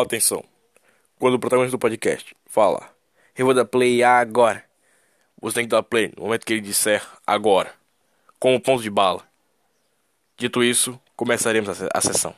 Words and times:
Atenção. 0.00 0.44
Quando 1.18 1.34
o 1.34 1.38
protagonista 1.40 1.76
do 1.76 1.80
podcast 1.80 2.36
fala, 2.46 2.88
eu 3.36 3.44
vou 3.44 3.52
dar 3.52 3.64
play 3.64 4.00
agora. 4.04 4.64
Você 5.42 5.56
tem 5.56 5.64
que 5.64 5.70
dar 5.70 5.82
play 5.82 6.12
no 6.16 6.22
momento 6.22 6.46
que 6.46 6.52
ele 6.52 6.60
disser 6.60 7.04
agora. 7.26 7.74
Com 8.38 8.54
o 8.54 8.60
ponto 8.60 8.80
de 8.80 8.90
bala. 8.90 9.26
Dito 10.36 10.62
isso, 10.62 11.00
começaremos 11.16 11.68
a, 11.68 11.74
se 11.74 11.88
a 11.92 12.00
sessão. 12.00 12.32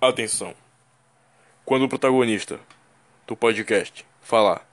Atenção. 0.00 0.54
Quando 1.64 1.82
o 1.82 1.88
protagonista 1.88 2.60
do 3.26 3.36
podcast 3.36 4.06
falar, 4.20 4.64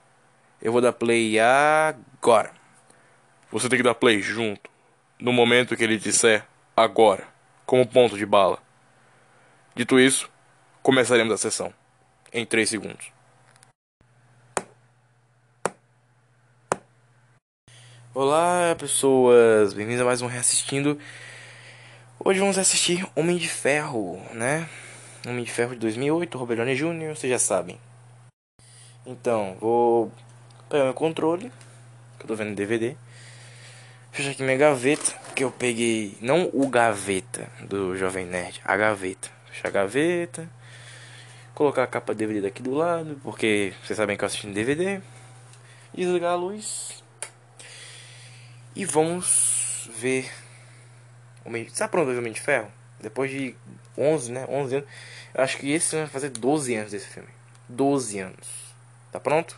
eu 0.62 0.70
vou 0.70 0.80
dar 0.80 0.92
play 0.92 1.40
agora. 1.40 2.52
Você 3.50 3.68
tem 3.68 3.78
que 3.78 3.82
dar 3.82 3.96
play 3.96 4.22
junto, 4.22 4.70
no 5.20 5.32
momento 5.32 5.76
que 5.76 5.82
ele 5.82 5.98
disser 5.98 6.44
agora, 6.76 7.26
como 7.66 7.86
ponto 7.86 8.16
de 8.16 8.24
bala. 8.24 8.62
Dito 9.74 9.98
isso, 9.98 10.30
começaremos 10.82 11.32
a 11.32 11.36
sessão 11.36 11.74
em 12.32 12.46
3 12.46 12.68
segundos. 12.68 13.10
Olá, 18.14 18.76
pessoas, 18.78 19.72
bem-vindos 19.72 20.02
a 20.02 20.04
mais 20.04 20.22
um 20.22 20.26
Reassistindo. 20.26 20.98
Hoje 22.24 22.38
vamos 22.38 22.58
assistir 22.58 23.06
Homem 23.16 23.36
de 23.36 23.48
Ferro, 23.48 24.20
né? 24.32 24.68
Homem 25.26 25.44
de 25.44 25.50
Ferro 25.50 25.74
de 25.74 25.80
2008, 25.80 26.38
Robert 26.38 26.56
Downey 26.58 26.76
Jr., 26.76 27.14
vocês 27.14 27.30
já 27.30 27.38
sabem. 27.38 27.78
Então, 29.04 29.56
vou 29.60 30.12
pegar 30.68 30.84
meu 30.84 30.94
controle, 30.94 31.52
que 32.18 32.24
eu 32.24 32.28
tô 32.28 32.36
vendo 32.36 32.54
DVD. 32.54 32.96
Fechar 34.18 34.32
aqui 34.32 34.42
minha 34.42 34.56
gaveta, 34.56 35.14
que 35.32 35.44
eu 35.44 35.50
peguei, 35.52 36.18
não 36.20 36.50
o 36.52 36.68
gaveta 36.68 37.48
do 37.60 37.96
Jovem 37.96 38.26
Nerd, 38.26 38.60
a 38.64 38.76
gaveta. 38.76 39.30
Fechar 39.46 39.68
a 39.68 39.70
gaveta, 39.70 40.50
colocar 41.54 41.84
a 41.84 41.86
capa 41.86 42.12
DVD 42.12 42.40
daqui 42.40 42.60
do 42.60 42.74
lado, 42.74 43.20
porque 43.22 43.72
vocês 43.80 43.96
sabem 43.96 44.16
que 44.16 44.24
eu 44.24 44.26
assisto 44.26 44.48
em 44.48 44.52
DVD. 44.52 45.00
Desligar 45.94 46.32
a 46.32 46.34
luz. 46.34 47.00
E 48.74 48.84
vamos 48.84 49.88
ver. 49.94 50.28
Sabe 51.72 51.92
pronto 51.92 52.10
o 52.10 52.18
Homem 52.18 52.32
de 52.32 52.40
Ferro? 52.40 52.72
Depois 53.00 53.30
de 53.30 53.54
11, 53.96 54.32
né? 54.32 54.46
11 54.48 54.74
anos. 54.78 54.88
Eu 55.32 55.44
acho 55.44 55.58
que 55.58 55.70
esse 55.70 55.94
vai 55.94 56.08
fazer 56.08 56.30
12 56.30 56.74
anos 56.74 56.90
desse 56.90 57.06
filme. 57.06 57.28
12 57.68 58.18
anos. 58.18 58.48
Tá 59.12 59.20
pronto? 59.20 59.56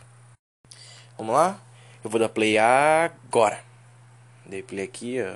Vamos 1.17 1.33
lá? 1.33 1.59
Eu 2.03 2.11
vou 2.11 2.19
dar 2.19 2.29
play 2.29 2.59
agora. 2.59 3.70
Dei 4.45 4.63
play 4.63 4.83
aqui, 4.83 5.21
ó. 5.21 5.35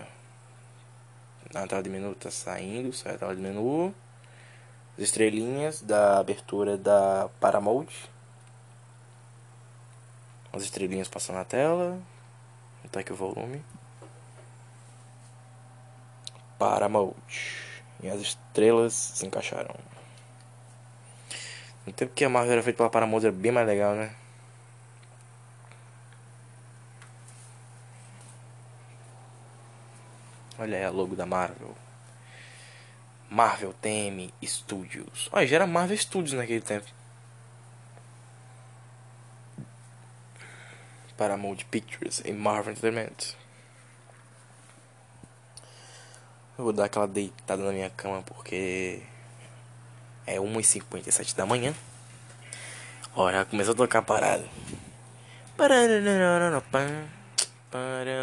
Na 1.54 1.68
tela 1.68 1.84
de 1.84 1.90
menu 1.90 2.14
tá 2.16 2.32
saindo, 2.32 2.92
sai 2.92 3.16
a 3.16 3.18
tela 3.18 3.36
de 3.36 3.42
menu. 3.42 3.94
As 4.98 5.04
estrelinhas 5.04 5.82
da 5.82 6.20
abertura 6.20 6.78
da 6.78 7.30
Paramount. 7.40 7.88
As 10.52 10.64
estrelinhas 10.64 11.08
passando 11.08 11.38
na 11.38 11.46
tela. 11.46 12.02
Tá 12.92 13.00
aqui 13.02 13.12
o 13.12 13.16
volume. 13.16 13.64
Paramount. 16.58 17.14
E 18.02 18.10
as 18.10 18.22
estrelas 18.22 18.94
se 18.94 19.26
encaixaram. 19.26 19.76
No 21.86 21.94
tempo 21.94 22.14
que 22.14 22.26
a 22.26 22.30
Marvel 22.30 22.54
era 22.54 22.64
feita 22.64 22.78
pela 22.78 22.90
Paramount 22.90 23.24
era 23.24 23.32
bem 23.32 23.52
mais 23.52 23.68
legal, 23.68 23.96
né? 23.96 24.16
Olha 30.58 30.78
aí 30.78 30.84
a 30.84 30.90
logo 30.90 31.16
da 31.16 31.26
Marvel. 31.26 31.76
Marvel 33.30 33.74
TM 33.82 34.34
Studios. 34.44 35.30
Olha, 35.32 35.46
já 35.46 35.58
era 35.58 35.68
Marvel 35.68 35.98
Studios 35.98 36.34
naquele 36.34 36.62
tempo. 36.62 36.88
Paramount 41.18 41.64
Pictures 41.72 42.22
e 42.26 42.32
Marvel 42.32 42.74
Entertainment. 42.74 43.36
Eu 46.58 46.64
vou 46.64 46.74
dar 46.74 46.86
aquela 46.86 47.08
deitada 47.08 47.64
na 47.64 47.72
minha 47.72 47.90
cama 47.90 48.22
porque 48.24 49.02
é 50.26 50.38
1h57 50.38 51.36
da 51.36 51.46
manhã. 51.46 51.74
Olha, 53.14 53.44
começou 53.46 53.74
a 53.74 53.78
tocar 53.78 54.00
a 54.00 54.02
parada. 54.02 54.46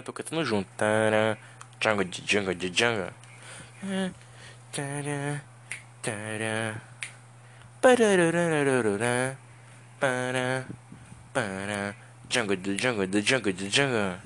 Tô 0.05 0.13
cantando 0.13 0.45
junto. 0.45 0.69
Jungle 1.83 2.05
de 2.05 2.23
jungle 2.25 2.55
de 2.55 2.69
jungle. 2.73 3.13
Jungle 12.31 12.57
de 12.57 12.79
jungle 12.79 13.07
de 13.09 13.21
jungle 13.21 13.53
de 13.53 13.69
jungle. 13.69 14.17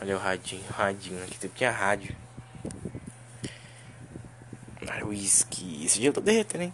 Olha 0.00 0.16
o 0.16 0.18
radinho, 0.18 0.64
radinho. 0.76 1.22
Aqui 1.22 1.38
tem 1.38 1.50
tinha 1.50 1.70
rádio. 1.70 2.16
Uísque. 5.04 5.84
Esse 5.84 6.00
dia 6.00 6.08
eu 6.08 6.12
tô 6.12 6.20
derretendo, 6.20 6.64
hein? 6.64 6.72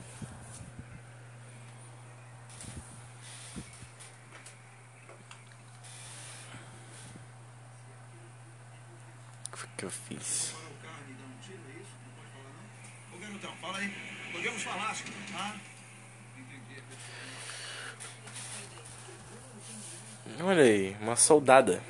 Que 9.76 9.84
eu 9.84 9.90
fiz? 9.90 10.54
Olha 20.40 20.62
aí, 20.62 20.96
uma 21.00 21.16
soldada. 21.16 21.82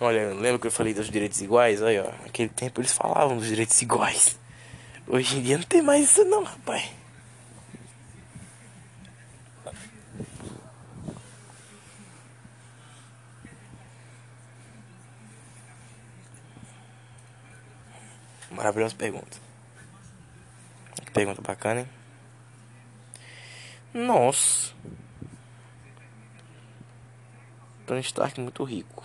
Olha, 0.00 0.34
lembra 0.34 0.58
que 0.58 0.66
eu 0.66 0.72
falei 0.72 0.92
dos 0.92 1.08
direitos 1.08 1.40
iguais? 1.40 1.82
Aí, 1.82 1.98
ó. 1.98 2.10
Naquele 2.22 2.48
tempo 2.48 2.80
eles 2.80 2.92
falavam 2.92 3.36
dos 3.36 3.46
direitos 3.46 3.80
iguais. 3.80 4.38
Hoje 5.06 5.36
em 5.36 5.42
dia 5.42 5.58
não 5.58 5.64
tem 5.64 5.82
mais 5.82 6.04
isso 6.04 6.24
não, 6.24 6.42
rapaz. 6.42 7.01
Maravilhosa 18.52 18.94
pergunta. 18.94 19.38
Que 21.04 21.10
pergunta 21.10 21.40
bacana, 21.40 21.80
hein? 21.80 21.88
Nossa. 23.94 24.74
Tony 27.86 28.00
Stark 28.00 28.40
muito 28.40 28.62
rico. 28.64 29.04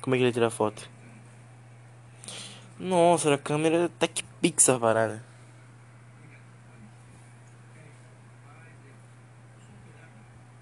Como 0.00 0.14
é 0.14 0.18
que 0.18 0.24
ele 0.24 0.32
tira 0.32 0.46
a 0.46 0.50
foto? 0.50 0.88
Nossa, 2.78 3.34
a 3.34 3.38
câmera 3.38 3.90
Tech 3.98 4.24
Pixar 4.40 4.78
parada. 4.78 5.22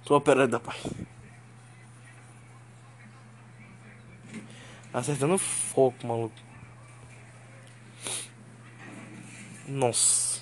Tô 0.04 0.16
operando, 0.16 0.58
pai. 0.58 0.76
Acertando 4.92 5.36
foco, 5.38 6.06
maluco. 6.06 6.34
Nossa. 9.66 10.40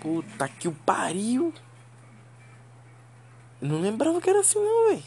Puta 0.00 0.48
que 0.48 0.68
o 0.68 0.72
pariu. 0.72 1.52
Eu 3.60 3.68
não 3.68 3.80
lembrava 3.80 4.20
que 4.20 4.30
era 4.30 4.40
assim 4.40 4.58
não, 4.58 4.88
velho. 4.90 5.02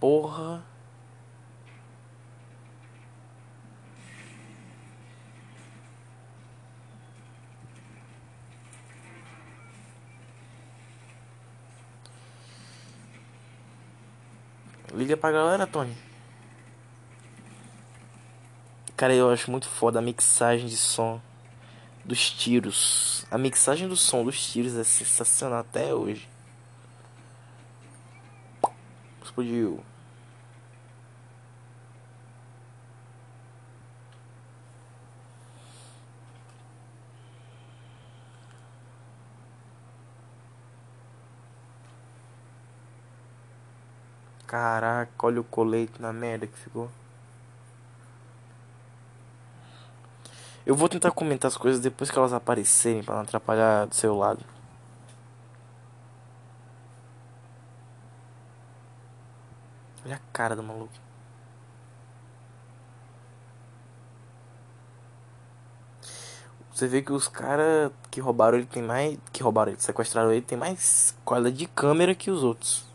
Porra. 0.00 0.75
Liga 15.06 15.16
pra 15.16 15.30
galera, 15.30 15.68
Tony. 15.68 15.96
Cara, 18.96 19.14
eu 19.14 19.30
acho 19.30 19.48
muito 19.52 19.68
foda 19.68 20.00
a 20.00 20.02
mixagem 20.02 20.66
de 20.66 20.76
som 20.76 21.22
dos 22.04 22.28
tiros. 22.28 23.24
A 23.30 23.38
mixagem 23.38 23.86
do 23.86 23.96
som 23.96 24.24
dos 24.24 24.50
tiros 24.50 24.74
é 24.74 24.82
sensacional 24.82 25.60
até 25.60 25.94
hoje. 25.94 26.28
Explodiu. 29.22 29.80
Caraca, 44.56 45.26
olha 45.26 45.42
o 45.42 45.44
colete 45.44 46.00
na 46.00 46.14
merda 46.14 46.46
que 46.46 46.56
ficou. 46.58 46.90
Eu 50.64 50.74
vou 50.74 50.88
tentar 50.88 51.10
comentar 51.10 51.46
as 51.50 51.58
coisas 51.58 51.78
depois 51.78 52.10
que 52.10 52.18
elas 52.18 52.32
aparecerem 52.32 53.02
para 53.04 53.16
não 53.16 53.22
atrapalhar 53.22 53.84
do 53.86 53.94
seu 53.94 54.16
lado. 54.16 54.42
Olha 60.06 60.16
a 60.16 60.20
cara 60.32 60.56
do 60.56 60.62
maluco. 60.62 60.94
Você 66.72 66.88
vê 66.88 67.02
que 67.02 67.12
os 67.12 67.28
caras 67.28 67.92
que 68.10 68.22
roubaram 68.22 68.56
ele 68.56 68.66
tem 68.66 68.82
mais. 68.82 69.18
Que 69.34 69.42
roubaram 69.42 69.72
ele, 69.72 69.80
sequestraram 69.82 70.32
ele, 70.32 70.40
tem 70.40 70.56
mais 70.56 71.14
qualidade 71.26 71.56
de 71.58 71.66
câmera 71.66 72.14
que 72.14 72.30
os 72.30 72.42
outros. 72.42 72.85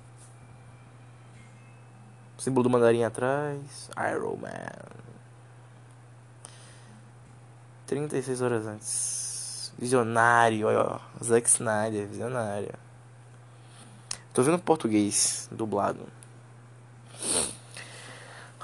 Símbolo 2.42 2.64
do 2.64 2.70
mandarim 2.72 3.04
atrás. 3.04 3.88
Iron 4.12 4.36
Man. 4.38 4.50
36 7.86 8.42
horas 8.42 8.66
antes. 8.66 9.72
Visionário, 9.78 10.68
ó. 10.68 11.00
Zack 11.24 11.48
Snyder, 11.48 12.08
visionário. 12.08 12.74
Tô 14.34 14.42
vendo 14.42 14.58
português 14.58 15.48
dublado. 15.52 16.08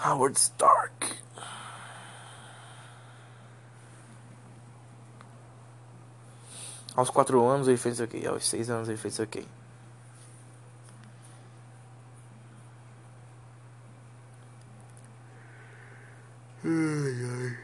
Howard 0.03 0.39
Stark. 0.39 1.15
Aos 6.95 7.11
4 7.11 7.45
anos 7.45 7.67
ele 7.67 7.77
fez 7.77 7.99
o 7.99 8.07
quê? 8.07 8.25
Aos 8.25 8.47
6 8.47 8.71
anos 8.71 8.89
ele 8.89 8.97
fez 8.97 9.19
o 9.19 9.27
quê? 9.27 9.45
Ai, 16.67 16.73
ai. 17.23 17.57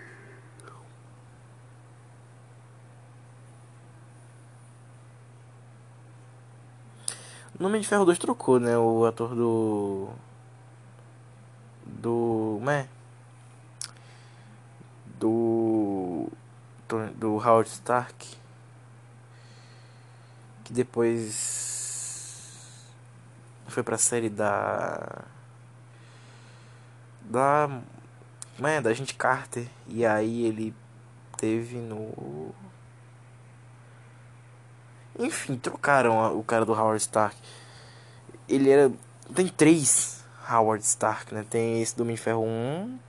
No 7.60 7.68
Homem 7.68 7.82
de 7.82 7.88
Ferro 7.88 8.06
2 8.06 8.18
trocou, 8.18 8.60
né? 8.60 8.78
O 8.78 9.06
ator 9.06 9.36
do. 9.36 10.10
Do. 11.86 12.56
Como 12.60 12.70
é? 12.70 12.88
Do. 15.20 16.30
Do 17.16 17.36
Howard 17.38 17.70
Stark. 17.70 18.38
Que 20.64 20.72
depois. 20.74 22.08
Foi 23.68 23.84
pra 23.84 23.98
série 23.98 24.30
da. 24.30 25.26
Da. 27.22 27.82
Da 28.58 28.94
gente 28.94 29.16
Carter. 29.16 29.68
E 29.88 30.06
aí 30.06 30.46
ele 30.46 30.74
teve 31.38 31.78
no. 31.78 32.54
Enfim, 35.20 35.58
trocaram 35.58 36.38
o 36.38 36.44
cara 36.44 36.66
do 36.66 36.74
Howard 36.74 37.02
Stark. 37.02 37.36
Ele 38.48 38.70
era. 38.70 38.92
Tem 39.34 39.48
três 39.48 40.24
Howard 40.50 40.84
Stark, 40.84 41.34
né? 41.34 41.46
Tem 41.50 41.82
esse 41.82 41.96
do 41.96 42.04
Homem 42.04 42.16
de 42.16 42.22
Ferro 42.22 42.44
1. 42.44 43.00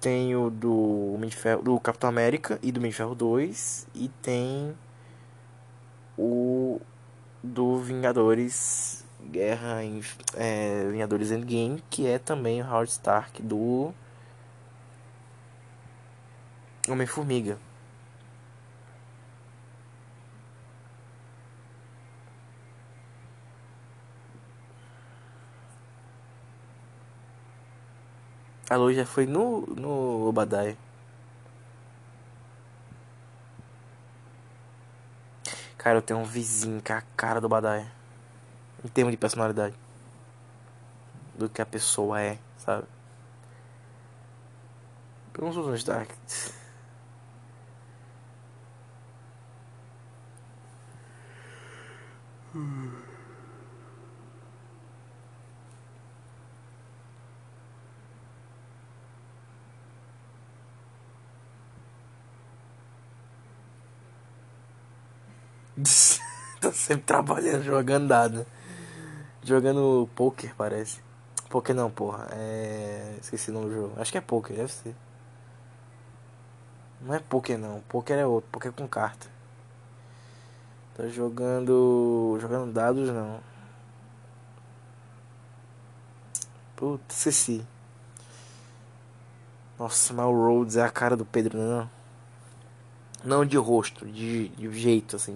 Tem 0.00 0.36
o 0.36 0.50
do 0.50 1.14
Homem 1.14 1.30
de 1.30 1.36
Ferro, 1.36 1.62
do 1.62 1.80
Capitão 1.80 2.08
América 2.08 2.58
e 2.62 2.70
do 2.70 2.78
Homem 2.78 2.90
de 2.90 2.96
Ferro 2.96 3.14
2. 3.14 3.86
E 3.94 4.08
tem 4.22 4.76
o 6.18 6.80
do 7.42 7.78
Vingadores 7.78 9.03
Guerra 9.30 9.82
em 9.82 10.02
é, 10.34 10.88
Vingadores 10.90 11.30
Endgame, 11.30 11.82
que 11.90 12.06
é 12.06 12.18
também 12.18 12.62
o 12.62 12.66
Howard 12.66 12.90
Stark 12.90 13.42
do 13.42 13.92
Homem-Formiga. 16.88 17.58
A 28.68 28.76
luz 28.76 28.96
já 28.96 29.04
foi 29.04 29.26
no, 29.26 29.60
no 29.66 30.26
Obadiah. 30.28 30.76
Cara, 35.76 35.98
eu 35.98 36.02
tenho 36.02 36.18
um 36.20 36.24
vizinho 36.24 36.82
com 36.82 36.92
a 36.94 37.02
cara 37.14 37.40
do 37.40 37.46
Obadiah. 37.46 38.03
Em 38.84 38.88
termos 38.88 39.12
de 39.12 39.16
personalidade. 39.16 39.74
Do 41.36 41.48
que 41.48 41.62
a 41.62 41.66
pessoa 41.66 42.20
é, 42.20 42.38
sabe? 42.58 42.86
Pergunta 45.32 45.58
onde 45.60 45.76
está. 45.78 46.06
Hum. 52.54 52.92
tá 66.60 66.72
sempre 66.72 67.04
trabalhando, 67.04 67.64
jogando 67.64 68.08
dado. 68.08 68.46
Jogando 69.44 70.08
poker, 70.14 70.54
parece. 70.56 71.02
Poker 71.50 71.74
não, 71.74 71.90
porra. 71.90 72.28
É. 72.32 73.16
Esqueci 73.20 73.50
o 73.50 73.54
nome 73.54 73.66
do 73.66 73.74
jogo. 73.74 74.00
Acho 74.00 74.10
que 74.10 74.16
é 74.16 74.20
poker, 74.22 74.56
deve 74.56 74.72
ser. 74.72 74.96
Não 77.02 77.14
é 77.14 77.18
poker 77.18 77.58
não. 77.58 77.80
Poker 77.82 78.18
é 78.18 78.26
outro. 78.26 78.48
Poker 78.50 78.72
com 78.72 78.88
carta. 78.88 79.26
Tá 80.96 81.06
jogando. 81.08 82.38
Jogando 82.40 82.72
dados 82.72 83.10
não. 83.10 83.38
Putz, 86.74 87.18
esqueci. 87.18 87.66
Nossa, 89.78 90.14
mas 90.14 90.26
o 90.26 90.32
Rhodes 90.32 90.76
é 90.76 90.82
a 90.82 90.90
cara 90.90 91.16
do 91.16 91.24
Pedro, 91.24 91.58
não 91.58 91.82
é? 91.82 91.88
Não 93.24 93.44
de 93.44 93.56
rosto, 93.56 94.06
de, 94.06 94.48
de 94.48 94.72
jeito, 94.72 95.16
assim. 95.16 95.34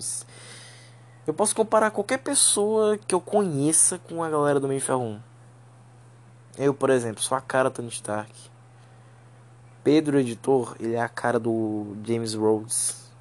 Eu 1.28 1.34
posso 1.34 1.54
comparar 1.54 1.90
qualquer 1.90 2.16
pessoa 2.20 2.96
que 2.96 3.14
eu 3.14 3.20
conheça 3.20 3.98
com 3.98 4.24
a 4.24 4.30
galera 4.30 4.58
do 4.58 4.66
Meio 4.66 4.80
Ferro 4.80 5.02
1. 5.02 5.20
Eu, 6.56 6.72
por 6.72 6.88
exemplo, 6.88 7.22
sou 7.22 7.36
a 7.36 7.40
cara 7.42 7.70
Tony 7.70 7.90
Stark. 7.90 8.32
Pedro, 9.84 10.18
editor, 10.18 10.74
ele 10.80 10.94
é 10.94 11.02
a 11.02 11.08
cara 11.08 11.38
do 11.38 11.94
James 12.02 12.32
Rhodes. 12.32 13.12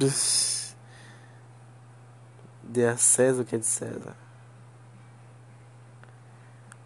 Dê 2.62 2.86
a 2.86 2.96
César 2.96 3.42
o 3.42 3.44
que 3.44 3.56
é 3.56 3.58
de 3.58 3.66
César. 3.66 4.16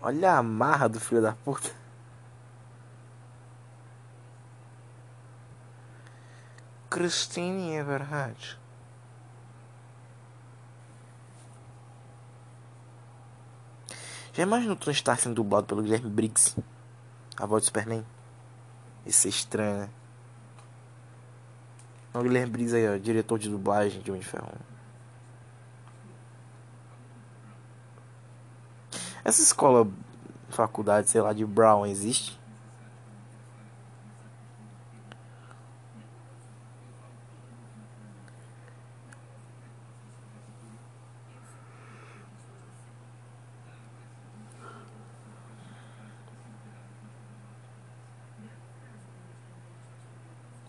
Olha 0.02 0.32
a 0.32 0.42
marra 0.42 0.88
do 0.88 0.98
filho 0.98 1.22
da 1.22 1.34
puta. 1.34 1.78
Christine 6.90 7.76
é 7.76 7.84
verdade. 7.84 8.58
Já 14.32 14.42
imagina 14.42 14.72
o 14.72 14.76
Tony 14.76 14.94
Stark 14.94 15.20
sendo 15.20 15.34
dublado 15.34 15.66
pelo 15.66 15.82
Guilherme 15.82 16.08
Briggs? 16.08 16.56
A 17.36 17.44
voz 17.44 17.62
do 17.62 17.66
Superman? 17.66 18.06
Isso 19.04 19.26
é 19.26 19.30
estranho, 19.30 19.78
né? 19.78 19.90
O 22.14 22.22
Guilherme 22.22 22.52
Briggs 22.52 22.74
aí, 22.74 22.88
ó, 22.88 22.96
diretor 22.96 23.38
de 23.38 23.48
dublagem 23.48 24.00
de 24.00 24.10
Homem 24.10 24.22
de 24.22 24.28
Ferro. 24.28 24.48
Essa 29.24 29.42
escola, 29.42 29.90
faculdade, 30.48 31.10
sei 31.10 31.20
lá, 31.20 31.32
de 31.32 31.44
Brown 31.44 31.84
existe? 31.84 32.37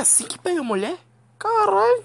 Assim 0.00 0.24
que 0.24 0.38
pega 0.38 0.62
mulher? 0.62 0.98
Caralho! 1.38 2.04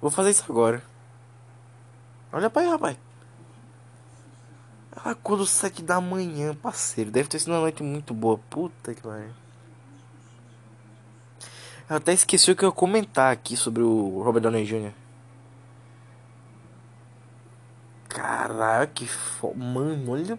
Vou 0.00 0.10
fazer 0.10 0.30
isso 0.30 0.44
agora. 0.48 0.82
Olha 2.32 2.50
pra 2.50 2.62
aí, 2.62 2.68
rapaz. 2.68 2.96
Às 4.92 5.50
sete 5.50 5.80
da 5.80 6.00
manhã, 6.00 6.54
parceiro. 6.56 7.12
Deve 7.12 7.28
ter 7.28 7.38
sido 7.38 7.52
uma 7.52 7.60
noite 7.60 7.84
muito 7.84 8.12
boa. 8.12 8.36
Puta 8.50 8.92
que 8.92 9.00
pariu. 9.00 9.32
Eu 11.88 11.96
até 11.96 12.12
esqueci 12.12 12.50
o 12.50 12.56
que 12.56 12.64
eu 12.64 12.70
ia 12.70 12.74
comentar 12.74 13.32
aqui 13.32 13.56
sobre 13.56 13.82
o 13.82 14.22
Robert 14.22 14.42
Downey 14.42 14.64
Jr. 14.64 14.92
Caralho, 18.08 18.88
que 18.88 19.06
foda. 19.06 19.56
Mano, 19.56 20.10
olha. 20.10 20.36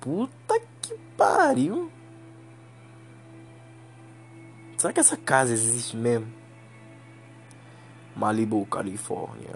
Puta 0.00 0.60
que 0.82 0.94
pariu. 1.16 1.95
Será 4.76 4.92
que 4.92 5.00
essa 5.00 5.16
casa 5.16 5.52
existe 5.52 5.96
mesmo? 5.96 6.26
Malibu, 8.14 8.64
Califórnia. 8.66 9.54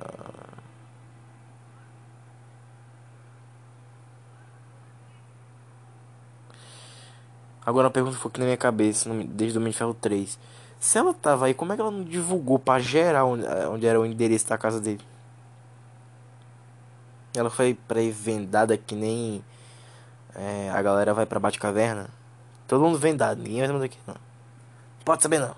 Agora 7.64 7.88
a 7.88 7.90
pergunta 7.90 8.16
foi 8.16 8.30
aqui 8.30 8.40
na 8.40 8.46
minha 8.46 8.56
cabeça, 8.56 9.08
desde 9.26 9.58
o 9.58 9.60
Homem 9.60 9.70
de 9.70 9.78
Ferro 9.78 9.94
3. 9.94 10.38
Se 10.78 10.98
ela 10.98 11.12
tava 11.12 11.46
aí, 11.46 11.54
como 11.54 11.72
é 11.72 11.76
que 11.76 11.82
ela 11.82 11.90
não 11.90 12.02
divulgou 12.02 12.58
pra 12.58 12.78
geral 12.78 13.32
onde, 13.32 13.44
eh, 13.44 13.68
onde 13.68 13.86
era 13.86 14.00
o 14.00 14.06
endereço 14.06 14.48
da 14.48 14.56
casa 14.56 14.80
dele? 14.80 15.04
Ela 17.34 17.50
foi 17.50 17.74
pré-vendada 17.74 18.76
que 18.76 18.94
nem 18.94 19.44
é, 20.34 20.70
a 20.70 20.80
galera 20.82 21.14
vai 21.14 21.26
pra 21.26 21.38
Batcaverna. 21.38 22.08
Todo 22.66 22.82
mundo 22.84 22.98
vendado, 22.98 23.42
ninguém 23.42 23.58
vai 23.58 23.66
saber 23.68 23.80
daqui 23.80 23.98
não. 24.06 24.29
Pode 25.10 25.24
saber 25.24 25.40
não. 25.40 25.50
O 25.50 25.54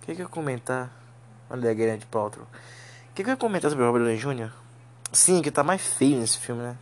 que, 0.00 0.16
que 0.16 0.20
eu 0.20 0.28
comentar? 0.28 0.90
Olha 1.48 1.70
a 1.70 1.74
Guerra 1.74 1.96
de. 1.96 2.08
O 2.12 2.46
que, 3.14 3.22
que 3.22 3.30
eu 3.30 3.36
comentar 3.36 3.70
sobre 3.70 3.84
o 3.84 3.86
Robert 3.86 4.02
Downey 4.02 4.18
Jr.? 4.18 4.50
Sim, 5.12 5.42
que 5.42 5.52
tá 5.52 5.62
mais 5.62 5.80
feio 5.80 6.18
nesse 6.18 6.38
filme, 6.38 6.60
né? 6.60 6.76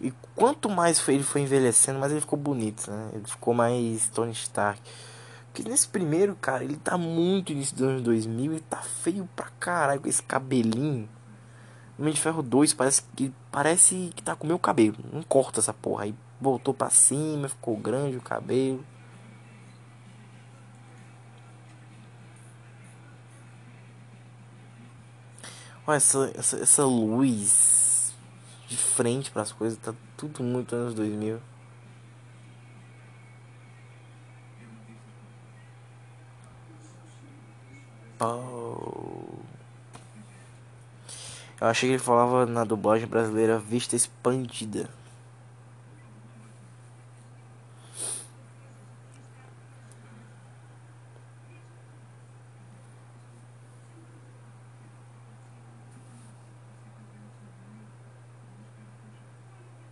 E 0.00 0.12
quanto 0.34 0.68
mais 0.68 1.08
ele 1.08 1.22
foi 1.22 1.42
envelhecendo, 1.42 2.00
mais 2.00 2.10
ele 2.10 2.20
ficou 2.20 2.36
bonito, 2.36 2.90
né? 2.90 3.10
Ele 3.12 3.24
ficou 3.24 3.54
mais 3.54 4.08
Tony 4.08 4.32
Stark. 4.32 4.82
Porque 5.52 5.70
nesse 5.70 5.86
primeiro, 5.86 6.34
cara, 6.34 6.64
ele 6.64 6.78
tá 6.78 6.98
muito 6.98 7.52
início 7.52 7.76
dos 7.76 7.86
anos 7.86 8.02
2000 8.02 8.54
e 8.54 8.60
tá 8.60 8.78
feio 8.78 9.28
pra 9.36 9.50
caralho 9.60 10.00
com 10.00 10.08
esse 10.08 10.24
cabelinho. 10.24 11.08
Homem 11.98 12.14
de 12.14 12.20
Ferro 12.20 12.42
2 12.42 12.74
parece 12.74 13.02
que 13.16 13.32
parece 13.50 14.12
que 14.14 14.22
tá 14.22 14.36
com 14.36 14.44
o 14.44 14.46
meu 14.46 14.58
cabelo. 14.58 14.96
Não 15.12 15.22
corta 15.22 15.58
essa 15.58 15.74
porra. 15.74 16.04
Aí 16.04 16.14
voltou 16.40 16.72
pra 16.72 16.90
cima, 16.90 17.48
ficou 17.48 17.76
grande 17.76 18.16
o 18.16 18.20
cabelo. 18.20 18.84
Olha 25.84 25.96
essa, 25.96 26.30
essa, 26.36 26.56
essa 26.58 26.84
luz 26.84 28.14
de 28.68 28.76
frente 28.76 29.30
para 29.32 29.42
as 29.42 29.50
coisas. 29.50 29.78
Tá 29.78 29.92
tudo 30.16 30.44
muito 30.44 30.76
anos 30.76 30.94
2000. 30.94 31.40
Eu 41.60 41.66
achei 41.66 41.88
que 41.88 41.94
ele 41.94 42.02
falava 42.02 42.46
na 42.46 42.62
dublagem 42.62 43.08
brasileira 43.08 43.58
vista 43.58 43.96
expandida. 43.96 44.88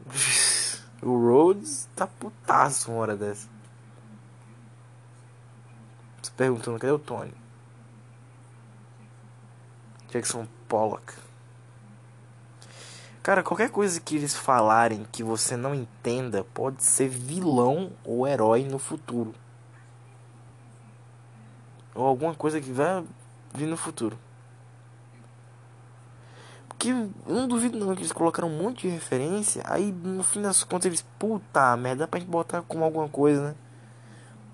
o 1.03 1.19
Rhodes 1.19 1.89
tá 1.97 2.07
putaço 2.07 2.93
uma 2.93 3.01
hora 3.01 3.17
dessa. 3.17 3.49
Se 6.23 6.31
perguntando 6.31 6.79
cadê 6.79 6.93
o 6.93 6.99
Tony? 6.99 7.35
Jackson 10.09 10.47
Pollock. 10.69 11.26
Cara, 13.27 13.43
qualquer 13.43 13.71
coisa 13.71 14.01
que 14.01 14.15
eles 14.15 14.37
falarem 14.37 15.05
que 15.11 15.21
você 15.21 15.57
não 15.57 15.75
entenda 15.75 16.45
pode 16.55 16.85
ser 16.85 17.09
vilão 17.09 17.91
ou 18.05 18.25
herói 18.25 18.63
no 18.63 18.79
futuro. 18.79 19.35
Ou 21.93 22.07
alguma 22.07 22.37
coisa 22.37 22.61
que 22.61 22.71
vai 22.71 23.05
vir 23.53 23.67
no 23.67 23.77
futuro. 23.77 24.17
Porque 26.69 26.91
eu 26.91 27.11
não 27.27 27.49
duvido 27.49 27.77
não 27.77 27.97
que 27.97 28.03
eles 28.03 28.13
colocaram 28.13 28.47
um 28.47 28.63
monte 28.63 28.83
de 28.83 28.95
referência. 28.95 29.61
Aí 29.67 29.91
no 29.91 30.23
fim 30.23 30.41
das 30.41 30.63
contas 30.63 30.87
eles, 30.87 31.05
puta 31.19 31.77
merda, 31.77 32.05
dá 32.05 32.07
pra 32.07 32.21
gente 32.21 32.29
botar 32.31 32.63
como 32.63 32.85
alguma 32.85 33.09
coisa, 33.09 33.49
né? 33.49 33.55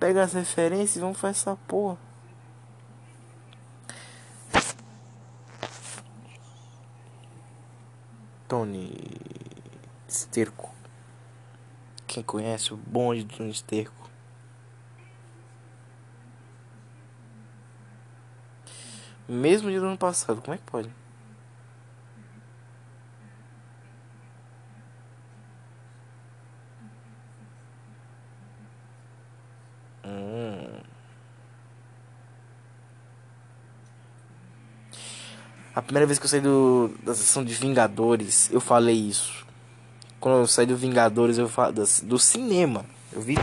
Pega 0.00 0.22
as 0.22 0.32
referências 0.32 0.96
e 0.96 1.00
vamos 1.00 1.18
fazer 1.18 1.32
essa 1.32 1.56
porra. 1.68 1.98
Tony 8.52 8.92
Esterco. 10.06 10.74
Quem 12.06 12.22
conhece 12.22 12.74
o 12.74 12.76
bonde 12.76 13.24
do 13.24 13.46
Esterco? 13.46 14.10
Mesmo 19.26 19.70
dia 19.70 19.80
do 19.80 19.86
ano 19.86 19.96
passado, 19.96 20.42
como 20.42 20.54
é 20.54 20.58
que 20.58 20.70
pode? 20.70 20.90
A 35.74 35.80
primeira 35.92 36.06
vez 36.06 36.18
que 36.18 36.24
eu 36.24 36.28
saí 36.30 36.40
do, 36.40 36.90
da 37.02 37.14
sessão 37.14 37.44
de 37.44 37.52
Vingadores, 37.52 38.50
eu 38.50 38.62
falei 38.62 38.96
isso. 38.96 39.46
Quando 40.18 40.38
eu 40.38 40.46
saí 40.46 40.64
do 40.64 40.74
Vingadores, 40.74 41.36
eu 41.36 41.50
falo 41.50 41.74
do 41.74 42.18
cinema. 42.18 42.86
Eu 43.12 43.20
vi. 43.20 43.36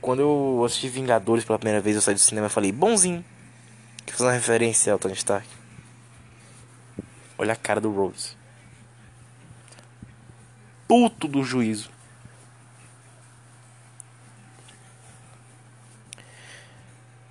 Quando 0.00 0.18
eu 0.18 0.64
assisti 0.66 0.88
Vingadores 0.88 1.44
pela 1.44 1.56
primeira 1.56 1.80
vez, 1.80 1.94
eu 1.94 2.02
saí 2.02 2.14
do 2.14 2.20
cinema 2.20 2.48
e 2.48 2.50
falei, 2.50 2.72
bonzinho. 2.72 3.24
Que 4.04 4.12
faz 4.12 4.22
uma 4.22 4.32
referência 4.32 4.92
ao 4.92 4.98
Tony 4.98 5.14
Stark. 5.14 5.46
Olha 7.38 7.52
a 7.52 7.56
cara 7.56 7.80
do 7.80 7.92
Rose. 7.92 8.36
Puto 10.88 11.28
do 11.28 11.44
juízo. 11.44 11.92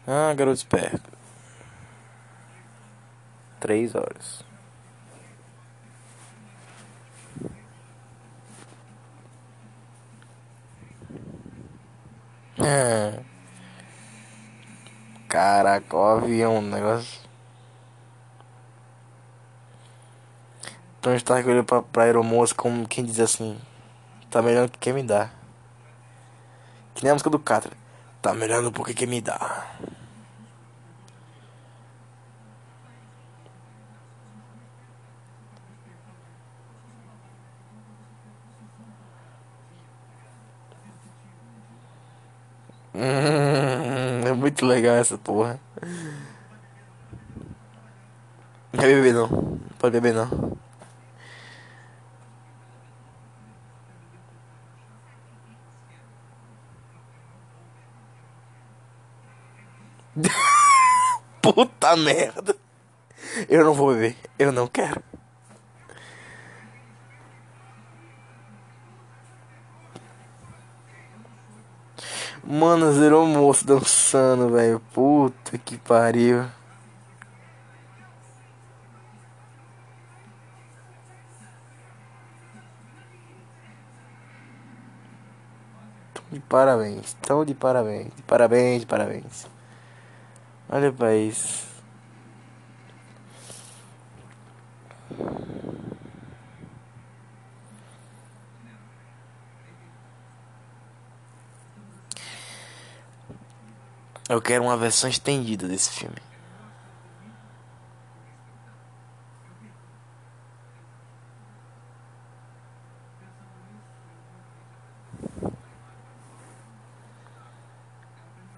Ah, 0.07 0.33
garoto 0.33 0.55
esperto 0.55 1.10
três 3.61 3.95
horas. 3.95 4.43
É. 12.59 13.19
Caraca, 15.29 15.95
o 15.95 16.03
avião, 16.03 16.61
negócio. 16.61 17.21
Então 20.99 21.15
está 21.15 21.35
olhando 21.35 21.63
pra, 21.63 21.81
pra 21.81 22.03
aeromoça 22.03 22.53
como 22.53 22.87
quem 22.87 23.05
diz 23.05 23.19
assim: 23.19 23.57
Tá 24.29 24.41
melhor 24.41 24.69
que 24.69 24.77
quem 24.79 24.93
me 24.93 25.03
dá. 25.03 25.29
Que 26.93 27.03
nem 27.03 27.11
a 27.11 27.13
música 27.13 27.29
do 27.29 27.39
Catra. 27.39 27.71
Tá 28.21 28.33
melhor 28.33 28.61
do 28.61 28.83
que 28.83 28.93
quem 28.93 29.07
me 29.07 29.21
dá. 29.21 29.67
Hum, 42.93 44.21
é 44.27 44.33
muito 44.33 44.65
legal 44.65 44.95
essa 44.95 45.17
porra. 45.17 45.59
Não 48.73 48.79
quer 48.79 48.87
beber 48.87 49.13
não. 49.13 49.27
Não 49.27 49.59
pode 49.79 49.99
beber 49.99 50.13
não. 50.13 50.57
Puta 61.41 61.95
merda. 61.95 62.55
Eu 63.49 63.63
não 63.65 63.73
vou 63.73 63.93
beber. 63.93 64.15
Eu 64.37 64.51
não 64.51 64.67
quero. 64.67 65.10
Mano, 72.53 72.91
zerou 72.91 73.25
moço 73.25 73.65
dançando, 73.65 74.49
velho. 74.49 74.81
Puta 74.93 75.57
que 75.57 75.77
pariu. 75.77 76.45
De 86.29 86.41
parabéns, 86.41 87.13
tão 87.21 87.45
de 87.45 87.53
parabéns, 87.53 88.13
de 88.17 88.21
parabéns, 88.23 88.81
de 88.81 88.85
parabéns. 88.85 89.47
Olha 90.67 90.91
pra 90.91 91.15
isso. 91.15 91.71
Eu 104.31 104.41
quero 104.41 104.63
uma 104.63 104.77
versão 104.77 105.09
estendida 105.09 105.67
desse 105.67 105.89
filme. 105.89 106.15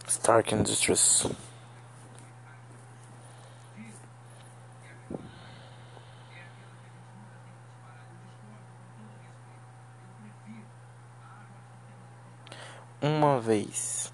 Stark 0.07 0.53
Industries. 0.53 1.25
Uma 13.01 13.41
vez. 13.41 14.13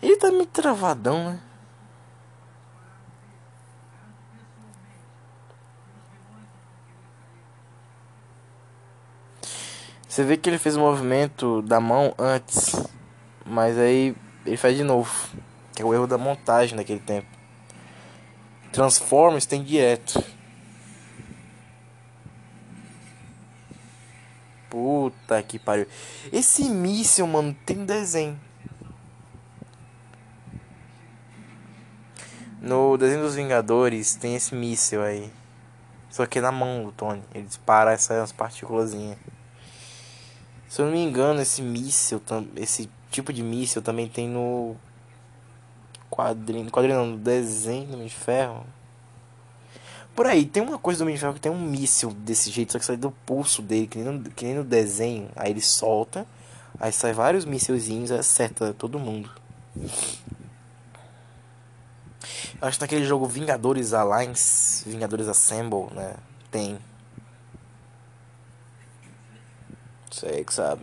Ele 0.00 0.16
tá 0.16 0.30
meio 0.30 0.46
travadão, 0.68 1.24
né? 1.30 1.40
Você 10.06 10.24
vê 10.24 10.36
que 10.36 10.50
ele 10.50 10.58
fez 10.58 10.76
o 10.76 10.80
movimento 10.80 11.62
da 11.62 11.80
mão 11.80 12.14
antes, 12.18 12.74
mas 13.46 13.78
aí 13.78 14.14
ele 14.44 14.56
faz 14.58 14.76
de 14.76 14.82
novo. 14.82 15.10
Que 15.74 15.80
é 15.80 15.84
o 15.84 15.94
erro 15.94 16.06
da 16.06 16.18
montagem 16.18 16.76
naquele 16.76 17.00
tempo. 17.00 17.28
Transformers 18.70 19.46
tem 19.46 19.62
direto. 19.62 20.22
Puta 24.68 25.42
que 25.42 25.58
pariu. 25.58 25.86
Esse 26.30 26.64
míssil, 26.64 27.26
mano, 27.26 27.56
tem 27.64 27.86
desenho. 27.86 28.47
No 32.68 32.98
desenho 32.98 33.22
dos 33.22 33.34
Vingadores 33.34 34.14
tem 34.14 34.34
esse 34.34 34.54
míssil 34.54 35.02
aí. 35.02 35.32
Só 36.10 36.26
que 36.26 36.38
é 36.38 36.42
na 36.42 36.52
mão 36.52 36.84
do 36.84 36.92
Tony. 36.92 37.22
Ele 37.34 37.46
dispara 37.46 37.92
essas 37.92 38.30
partículas. 38.30 38.90
Se 38.90 40.82
eu 40.82 40.84
não 40.84 40.92
me 40.92 41.02
engano, 41.02 41.40
esse 41.40 41.62
míssil, 41.62 42.20
esse 42.56 42.90
tipo 43.10 43.32
de 43.32 43.42
míssil 43.42 43.80
também 43.80 44.06
tem 44.06 44.28
no 44.28 44.76
quadrinho, 46.10 46.70
quadrinho 46.70 46.98
não, 46.98 47.06
no 47.06 47.16
desenho 47.16 47.86
do 47.86 47.94
Homem 47.94 48.06
de 48.06 48.14
Ferro. 48.14 48.66
Por 50.14 50.26
aí, 50.26 50.44
tem 50.44 50.62
uma 50.62 50.76
coisa 50.76 50.98
do 50.98 51.02
Homem 51.04 51.14
de 51.14 51.22
Ferro 51.22 51.32
que 51.32 51.40
tem 51.40 51.50
um 51.50 51.58
míssil 51.58 52.10
desse 52.10 52.50
jeito, 52.50 52.74
só 52.74 52.78
que 52.78 52.84
sai 52.84 52.98
do 52.98 53.10
pulso 53.24 53.62
dele, 53.62 53.86
que 53.86 53.96
nem 53.96 54.12
no, 54.12 54.30
que 54.30 54.44
nem 54.44 54.54
no 54.54 54.64
desenho. 54.64 55.30
Aí 55.34 55.52
ele 55.52 55.62
solta, 55.62 56.26
aí 56.78 56.92
sai 56.92 57.14
vários 57.14 57.46
mísselzinhos 57.46 58.10
e 58.10 58.14
acerta 58.14 58.74
todo 58.74 58.98
mundo. 58.98 59.30
Eu 62.60 62.68
acho 62.68 62.78
que 62.78 62.84
naquele 62.84 63.04
jogo 63.04 63.26
Vingadores 63.26 63.92
Alliance, 63.92 64.88
Vingadores 64.88 65.28
Assemble, 65.28 65.92
né? 65.92 66.16
Tem. 66.50 66.78
Sei 70.10 70.44
que 70.44 70.52
sabe. 70.52 70.82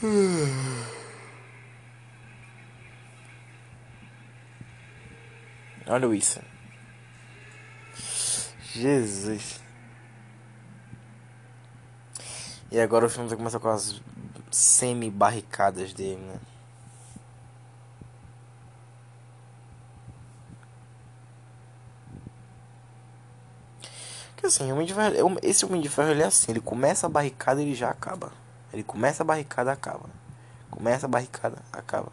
Olha 5.88 6.14
isso. 6.14 6.40
Jesus. 8.74 9.57
E 12.70 12.78
agora 12.78 13.06
o 13.06 13.08
filme 13.08 13.28
vai 13.28 13.38
começar 13.38 13.58
com 13.58 13.68
as 13.68 14.00
semi-barricadas 14.50 15.92
dele, 15.92 16.20
né? 16.20 16.38
Que 24.36 24.46
assim, 24.46 24.70
Homem 24.70 24.86
de 24.86 24.94
Ferro, 24.94 25.38
esse 25.42 25.64
Homem 25.64 25.80
de 25.80 25.88
Ferro 25.88 26.10
ele 26.10 26.22
é 26.22 26.26
assim, 26.26 26.52
ele 26.52 26.60
começa 26.60 27.06
a 27.06 27.10
barricada 27.10 27.60
e 27.60 27.64
ele 27.64 27.74
já 27.74 27.90
acaba. 27.90 28.30
Ele 28.72 28.82
começa 28.84 29.22
a 29.22 29.26
barricada, 29.26 29.72
acaba. 29.72 30.08
Começa 30.70 31.06
a 31.06 31.08
barricada, 31.08 31.56
acaba. 31.72 32.12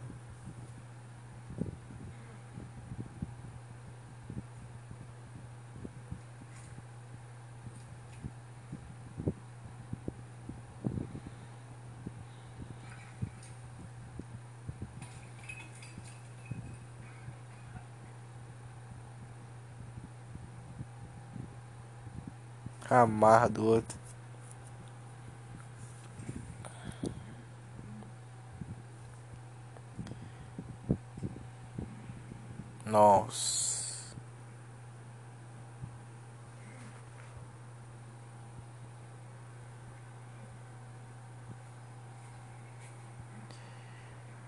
Amarra 22.88 23.48
do 23.48 23.64
outro. 23.64 23.98
Nossa. 32.84 34.14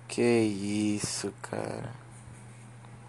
Que 0.07 0.22
isso, 0.22 1.33
cara. 1.42 1.92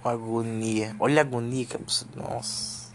Uma 0.03 0.13
agonia. 0.13 0.95
Olha 0.99 1.21
a 1.21 1.25
agonia 1.25 1.65
que 1.65 1.77
Nossa. 2.15 2.91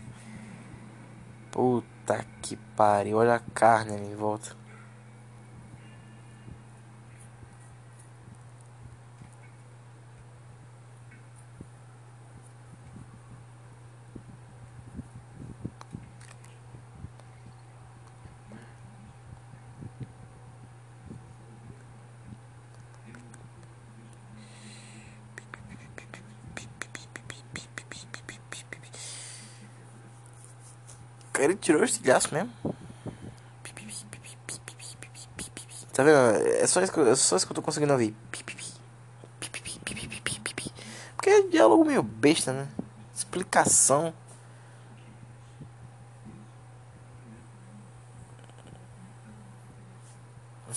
Puta 1.53 1.93
que 2.43 2.57
pariu. 2.77 3.19
Olha 3.19 3.35
a 3.37 3.40
carne 3.40 3.95
ali 3.95 4.07
em 4.07 4.14
volta. 4.14 4.63
Ele 31.44 31.57
tirou 31.57 31.83
o 31.83 31.85
estilhaço 31.85 32.33
mesmo. 32.33 32.50
Tá 35.92 36.02
vendo? 36.02 36.16
É 36.46 36.66
só 36.66 36.83
isso 36.83 36.92
que, 36.92 37.00
é 37.00 37.14
só 37.14 37.37
isso 37.37 37.46
que 37.46 37.52
eu 37.52 37.57
tô 37.57 37.62
conseguindo 37.62 37.92
ouvir. 37.92 38.16
Porque 41.16 41.30
é 41.30 41.42
diálogo 41.42 41.85
meio 41.85 42.02
besta, 42.02 42.52
né? 42.52 42.68
explicação. 43.14 44.12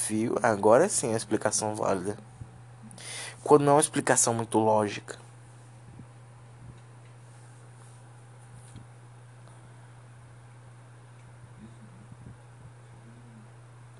Viu? 0.08 0.36
Agora 0.42 0.88
sim 0.88 1.14
é 1.14 1.18
explicação 1.18 1.76
válida. 1.76 2.18
Quando 3.44 3.64
não 3.64 3.74
é 3.74 3.76
uma 3.76 3.82
explicação 3.82 4.34
muito 4.34 4.58
lógica. 4.60 5.18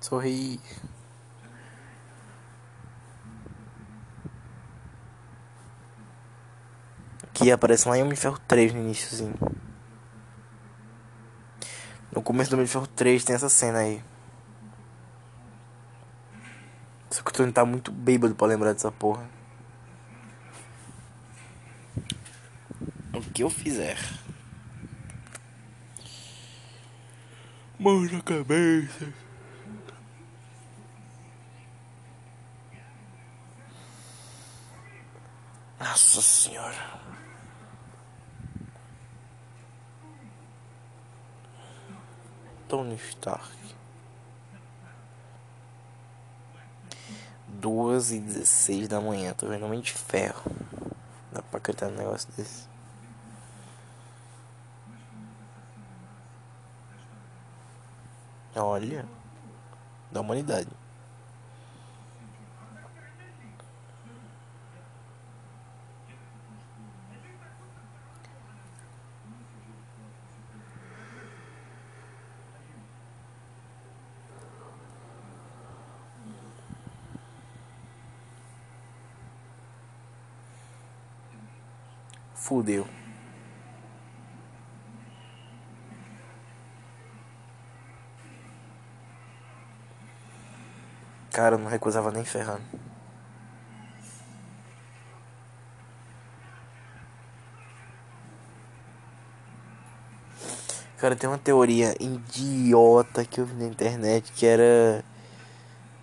Sorri. 0.08 0.58
Que 7.34 7.52
aparece 7.52 7.86
lá 7.86 7.98
em 7.98 8.00
Homem 8.00 8.14
de 8.14 8.20
Ferro 8.20 8.38
3 8.48 8.72
no 8.72 8.80
iníciozinho. 8.80 9.34
No 12.10 12.22
começo 12.22 12.48
do 12.50 12.54
Homem 12.54 12.64
de 12.64 12.72
Ferro 12.72 12.86
3 12.86 13.22
tem 13.22 13.36
essa 13.36 13.50
cena 13.50 13.80
aí. 13.80 14.02
Só 17.10 17.22
que 17.22 17.30
o 17.30 17.34
Tony 17.34 17.52
tá 17.52 17.66
muito 17.66 17.92
bêbado 17.92 18.34
pra 18.34 18.46
lembrar 18.46 18.72
dessa 18.72 18.90
porra. 18.90 19.28
O 23.12 23.20
que 23.34 23.42
eu 23.42 23.50
fizer. 23.50 23.98
Mão 27.78 28.00
na 28.00 28.22
cabeça. 28.22 29.27
Nossa 35.88 36.20
senhora. 36.20 37.00
Tony 42.68 42.94
Stark. 42.96 43.56
Duas 47.46 48.12
e 48.12 48.20
dezesseis 48.20 48.86
da 48.86 49.00
manhã, 49.00 49.32
tô 49.32 49.48
vendo 49.48 49.64
Homem 49.64 49.80
de 49.80 49.94
Ferro. 49.94 50.52
Dá 51.32 51.40
pra 51.40 51.56
acreditar 51.56 51.88
num 51.88 51.96
negócio 51.96 52.30
desse. 52.36 52.68
Olha, 58.54 59.08
da 60.12 60.20
humanidade. 60.20 60.68
Fudeu. 82.48 82.88
Cara, 91.30 91.56
eu 91.56 91.58
não 91.58 91.68
recusava 91.68 92.10
nem 92.10 92.24
ferrando. 92.24 92.62
Cara, 100.96 101.14
tem 101.14 101.28
uma 101.28 101.36
teoria 101.36 101.94
idiota 102.00 103.26
que 103.26 103.42
eu 103.42 103.44
vi 103.44 103.62
na 103.62 103.66
internet 103.66 104.32
que 104.32 104.46
era 104.46 105.04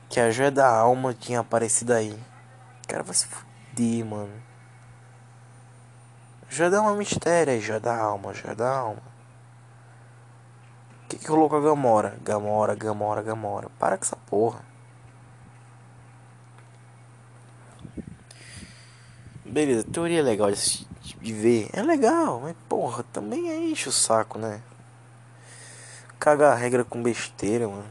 que 0.08 0.20
a 0.20 0.30
joia 0.30 0.52
da 0.52 0.70
alma 0.70 1.12
tinha 1.12 1.40
aparecido 1.40 1.92
aí. 1.92 2.16
Cara, 2.88 3.02
vai 3.02 3.16
se 3.16 3.26
fuder, 3.26 4.06
mano. 4.06 4.55
Da 6.58 6.80
alma 6.80 6.94
é 6.94 6.96
mistério, 6.96 7.54
é 7.54 7.60
joia 7.60 7.82
da 7.82 7.98
alma, 7.98 8.34
joia 8.34 8.56
da 8.56 8.78
alma. 8.78 9.02
O 11.04 11.08
que 11.10 11.18
que 11.18 11.28
rolou 11.28 11.50
com 11.50 11.58
a 11.58 11.62
Gamora? 11.62 12.18
Gamora, 12.24 12.74
Gamora, 12.74 13.22
Gamora. 13.22 13.70
Para 13.78 13.98
com 13.98 14.06
essa 14.06 14.16
porra. 14.16 14.62
Beleza, 19.44 19.84
teoria 19.84 20.20
é 20.20 20.24
legal 20.24 20.50
de, 20.50 20.88
de 21.22 21.34
ver. 21.34 21.70
É 21.74 21.84
legal, 21.84 22.40
mas 22.40 22.56
porra, 22.70 23.04
também 23.12 23.50
é 23.50 23.58
enche 23.58 23.90
o 23.90 23.92
saco, 23.92 24.40
né? 24.40 24.62
Cagar 26.18 26.54
a 26.54 26.56
regra 26.56 26.86
com 26.86 27.04
besteira, 27.04 27.68
mano. 27.68 27.86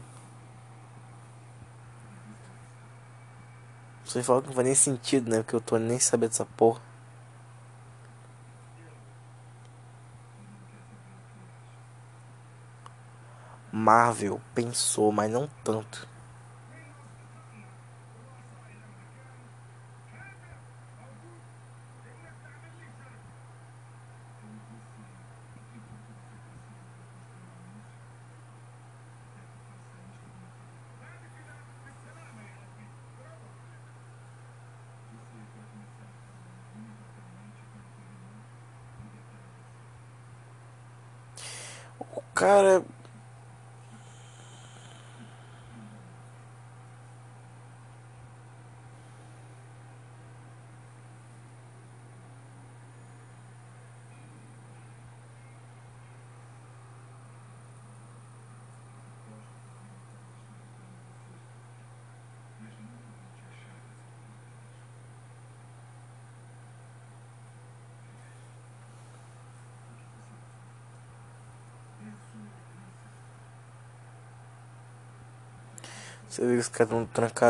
Você 4.03 4.23
fala 4.23 4.41
que 4.41 4.47
não 4.47 4.55
faz 4.55 4.65
nem 4.65 4.75
sentido, 4.75 5.29
né? 5.29 5.37
Porque 5.37 5.55
eu 5.55 5.61
tô 5.61 5.77
nem 5.77 5.99
sabendo 5.99 6.31
dessa 6.31 6.45
porra. 6.45 6.84
Marvel 13.77 14.39
pensou, 14.53 15.11
mas 15.11 15.29
não 15.29 15.49
tanto. 15.61 16.07
Cara 42.33 42.83
Você 76.35 76.45
vê 76.45 76.57
os 76.57 76.67
caras 76.67 76.91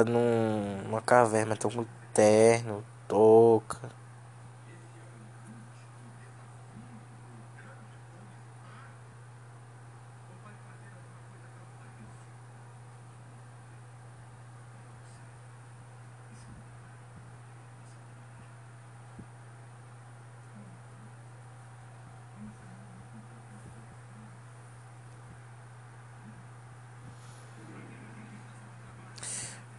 num, 0.06 0.84
numa 0.84 1.02
caverna, 1.02 1.56
estão 1.56 1.71
com 1.71 1.84
terno, 2.13 2.86
touca. 3.08 3.89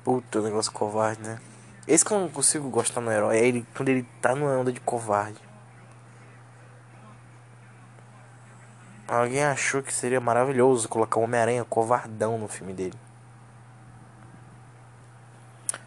Puta, 0.07 0.41
negócio 0.41 0.71
covarde, 0.71 1.21
né? 1.21 1.41
Esse 1.85 2.05
que 2.05 2.13
eu 2.13 2.21
não 2.21 2.29
consigo 2.29 2.71
gostar 2.71 3.01
no 3.01 3.11
herói 3.11 3.39
é 3.39 3.45
ele 3.45 3.67
quando 3.75 3.89
ele 3.89 4.05
tá 4.23 4.37
numa 4.37 4.57
onda 4.57 4.71
de 4.71 4.79
covarde. 4.79 5.41
Alguém 9.09 9.43
achou 9.43 9.83
que 9.83 9.93
seria 9.93 10.21
maravilhoso 10.21 10.89
colocar 10.89 11.19
o 11.19 11.25
Homem-Aranha 11.25 11.65
covardão 11.65 12.39
no 12.39 12.47
filme 12.47 12.73
dele. 12.73 12.95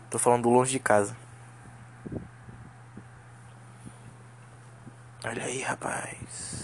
Tô 0.10 0.20
falando 0.20 0.44
do 0.44 0.50
longe 0.50 0.74
de 0.74 0.80
casa. 0.80 1.16
Olha 5.24 5.46
aí, 5.46 5.62
rapaz. 5.62 6.59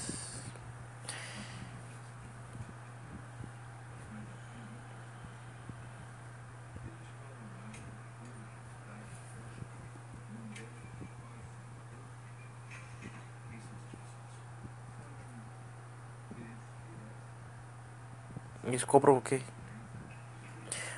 Compram 18.83 19.17
o 19.17 19.21
quê? 19.21 19.41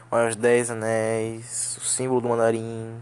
Olha 0.10 0.30
os 0.30 0.36
10 0.36 0.72
anéis, 0.72 1.78
o 1.78 1.86
símbolo 1.86 2.22
do 2.22 2.30
mandarim. 2.30 2.98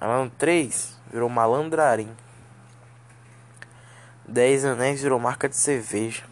No 0.00 0.30
3 0.30 1.00
virou 1.10 1.28
malandrarim. 1.28 2.14
10 4.28 4.64
anéis 4.64 5.02
virou 5.02 5.18
marca 5.18 5.48
de 5.48 5.56
cerveja. 5.56 6.24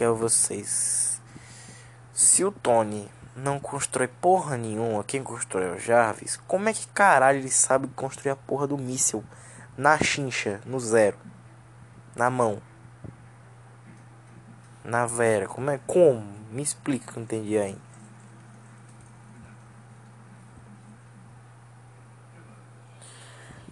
Aqui 0.00 0.04
a 0.04 0.12
vocês. 0.12 1.20
Se 2.14 2.42
o 2.42 2.50
Tony 2.50 3.06
não 3.36 3.60
constrói 3.60 4.08
porra 4.08 4.56
nenhuma, 4.56 5.04
quem 5.04 5.22
constrói 5.22 5.66
é 5.66 5.72
o 5.72 5.78
Jarvis, 5.78 6.38
como 6.48 6.70
é 6.70 6.72
que 6.72 6.86
caralho 6.88 7.38
ele 7.38 7.50
sabe 7.50 7.86
construir 7.88 8.30
a 8.30 8.36
porra 8.36 8.66
do 8.66 8.78
míssil 8.78 9.22
na 9.76 9.98
chincha, 9.98 10.60
no 10.64 10.80
zero, 10.80 11.18
na 12.16 12.30
mão? 12.30 12.62
Na 14.82 15.04
vera, 15.06 15.46
como 15.46 15.68
é? 15.70 15.78
Como? 15.86 16.22
Me 16.50 16.62
explica 16.62 17.12
que 17.12 17.18
eu 17.18 17.22
entendi 17.22 17.58
ainda. 17.58 17.90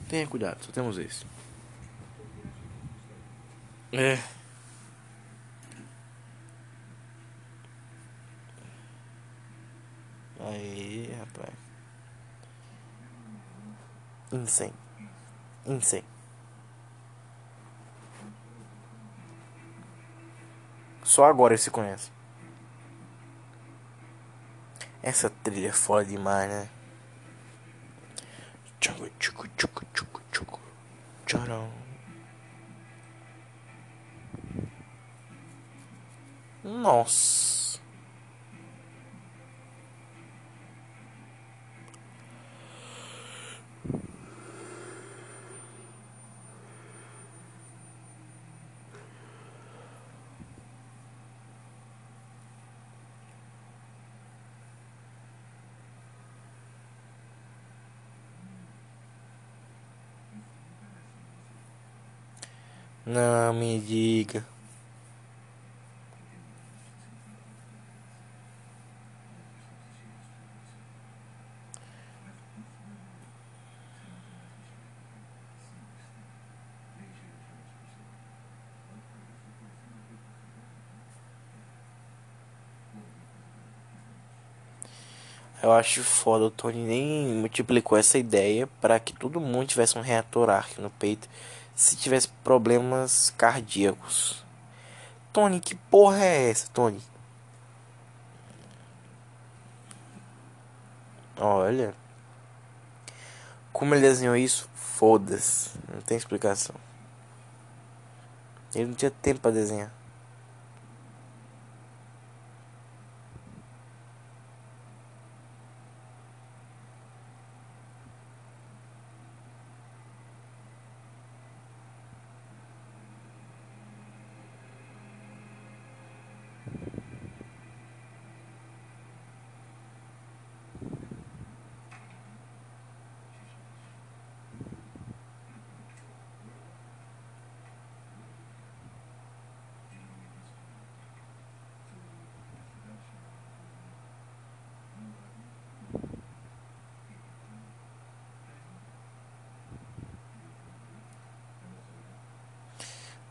Tenha 0.08 0.26
cuidado, 0.26 0.62
só 0.62 0.72
temos 0.72 0.98
esse. 0.98 1.26
É. 3.92 4.18
Aí, 10.48 11.14
rapaz. 11.18 11.54
Insane. 14.32 14.72
Insane. 15.66 16.04
Só 21.04 21.24
agora 21.24 21.52
ele 21.52 21.60
se 21.60 21.70
conhece. 21.70 22.10
Essa 25.02 25.28
trilha 25.28 25.68
é 25.68 25.72
foda 25.72 26.04
demais, 26.04 26.50
né? 26.50 26.68
Tchucu, 28.80 29.10
tchucu, 29.18 29.48
tchucu, 29.48 29.84
tchucu, 29.92 30.22
tchucu. 30.32 30.60
Tcharam. 31.26 31.70
Nossa. 36.64 37.57
Não 63.08 63.54
me 63.54 63.80
diga. 63.80 64.44
Eu 85.62 85.72
acho 85.72 86.02
foda, 86.04 86.44
o 86.44 86.50
Tony 86.50 86.76
nem 86.76 87.26
multiplicou 87.36 87.96
essa 87.96 88.18
ideia 88.18 88.66
para 88.82 89.00
que 89.00 89.14
todo 89.14 89.40
mundo 89.40 89.68
tivesse 89.68 89.96
um 89.96 90.02
reator 90.02 90.50
arc 90.50 90.78
no 90.78 90.90
peito 90.90 91.26
se 91.78 91.94
tivesse 91.94 92.26
problemas 92.42 93.32
cardíacos. 93.38 94.44
Tony, 95.32 95.60
que 95.60 95.76
porra 95.76 96.24
é 96.24 96.50
essa, 96.50 96.68
Tony? 96.72 97.00
Olha. 101.36 101.94
Como 103.72 103.94
ele 103.94 104.00
desenhou 104.00 104.36
isso? 104.36 104.68
Foda-se. 104.74 105.70
Não 105.94 106.00
tem 106.00 106.16
explicação. 106.16 106.74
Ele 108.74 108.86
não 108.86 108.94
tinha 108.94 109.12
tempo 109.12 109.38
para 109.38 109.52
desenhar. 109.52 109.92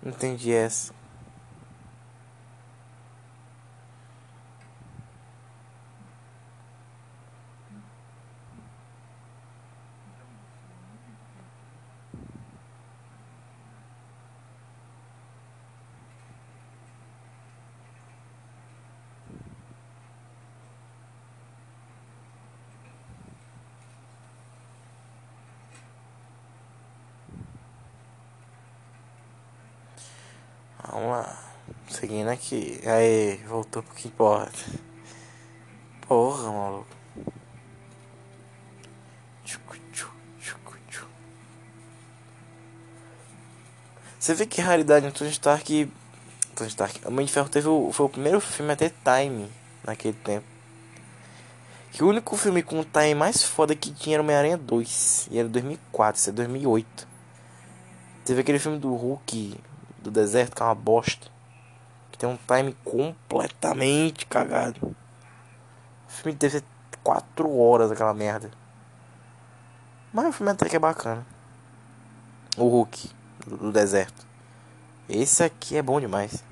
Entendi 0.04 0.54
essa. 0.54 0.94
Vamos 30.98 31.12
lá. 31.12 31.38
Seguindo 32.28 32.32
aqui. 32.32 32.82
Aí, 32.86 33.38
voltou 33.48 33.82
pro 33.82 33.96
que 33.96 34.08
importa. 34.08 34.58
Porra, 36.08 36.52
maluco. 36.52 36.98
Você 44.20 44.34
vê 44.34 44.46
que 44.46 44.60
raridade 44.60 45.06
no 45.06 45.12
Tony 45.12 45.30
Stark. 45.30 45.90
Tony 46.54 46.70
Stark. 46.70 47.00
A 47.06 47.10
Mãe 47.10 47.24
de 47.24 47.32
Ferro 47.32 47.48
teve 47.48 47.70
o, 47.70 47.92
foi 47.94 48.08
o 48.08 48.10
primeiro 48.10 48.42
filme 48.42 48.74
a 48.74 48.76
ter 48.76 48.94
time 49.04 49.50
naquele 49.86 50.18
tempo. 50.18 50.46
Que 51.94 52.04
o 52.04 52.10
único 52.10 52.36
filme 52.36 52.62
com 52.62 52.84
time 52.84 53.16
mais 53.16 53.42
foda 53.44 53.74
que 53.74 53.92
tinha 53.92 54.18
era 54.18 54.24
Homem-Aranha 54.24 54.58
2. 54.58 55.30
E 55.32 55.40
era 55.40 55.48
2004, 55.48 56.20
isso 56.20 56.30
é 56.30 56.34
2008. 56.34 57.08
Teve 58.26 58.42
aquele 58.42 58.60
filme 58.60 58.78
do 58.78 58.94
Hulk 58.94 59.58
do 60.00 60.12
deserto, 60.12 60.56
que 60.56 60.62
é 60.62 60.66
uma 60.66 60.76
bosta. 60.76 61.37
Tem 62.18 62.28
um 62.28 62.38
time 62.48 62.76
completamente 62.84 64.26
cagado. 64.26 64.96
O 66.08 66.12
filme 66.12 66.38
deve 66.38 66.60
ser 66.60 66.66
4 67.04 67.58
horas 67.58 67.92
aquela 67.92 68.14
merda. 68.14 68.50
Mas 70.12 70.28
o 70.28 70.32
filme 70.32 70.52
até 70.52 70.68
que 70.68 70.76
é 70.76 70.80
bacana. 70.80 71.26
O 72.58 72.68
Hulk 72.68 73.12
do, 73.46 73.72
deserto. 73.72 74.26
Esse 75.08 75.44
aqui 75.44 75.78
é 75.78 75.82
bom 75.82 76.00
demais. 76.00 76.44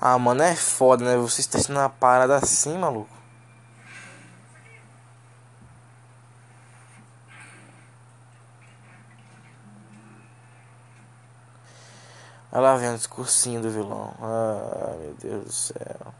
Ah, 0.00 0.18
mano, 0.18 0.42
é 0.42 0.54
foda, 0.54 1.04
né? 1.04 1.16
Vocês 1.16 1.46
testando 1.46 1.80
uma 1.80 1.88
parada 1.88 2.36
assim, 2.36 2.78
maluco. 2.78 3.17
Olha 12.50 12.62
lá 12.62 12.76
vem 12.76 12.94
o 12.94 12.96
discursinho 12.96 13.60
do 13.60 13.70
vilão. 13.70 14.14
Ah, 14.20 14.96
meu 14.98 15.14
Deus 15.14 15.44
do 15.44 15.52
céu. 15.52 16.14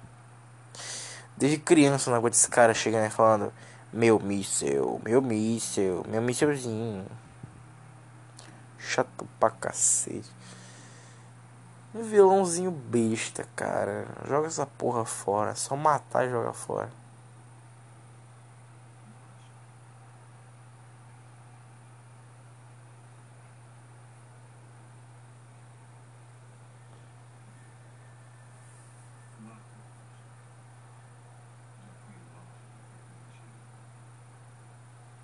Desde 1.37 1.59
criança 1.59 2.11
não 2.11 2.19
aguento 2.19 2.35
esse 2.35 2.49
cara 2.49 2.75
chegando 2.75 3.07
e 3.07 3.11
falando 3.11 3.53
Meu 3.93 4.19
míssel, 4.19 5.01
meu 5.05 5.23
míssel, 5.23 6.05
meu 6.07 6.21
mísselzinho. 6.21 7.07
Chato 8.79 9.27
pra 9.41 9.51
cacete. 9.51 10.31
Um 11.95 12.03
vilãozinho 12.03 12.71
besta, 12.71 13.47
cara. 13.57 14.07
Joga 14.27 14.49
essa 14.49 14.67
porra 14.67 15.07
fora. 15.07 15.55
Só 15.55 15.75
matar 15.75 16.27
e 16.27 16.31
jogar 16.31 16.53
fora. 16.53 16.91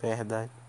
Verdade. 0.04 0.63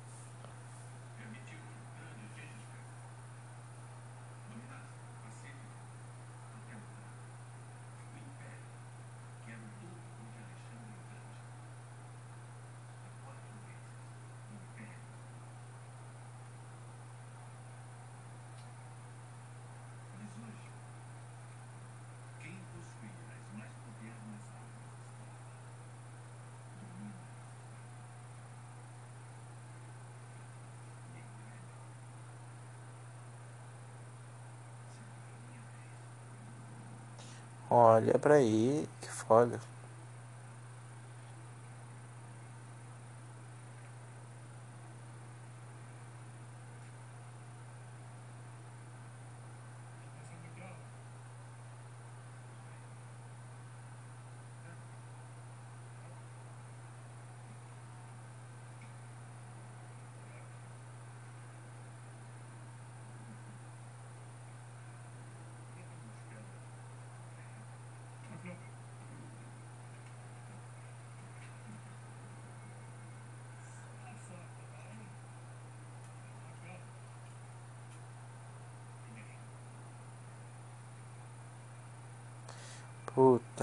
Olha 37.78 38.18
pra 38.18 38.36
aí, 38.36 38.88
que 39.02 39.10
foda. 39.10 39.60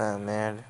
Puta 0.03 0.17
merda. 0.17 0.65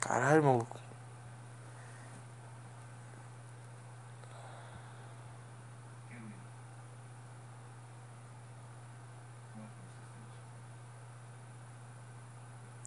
Caralho, 0.00 0.42
maluco. 0.42 0.83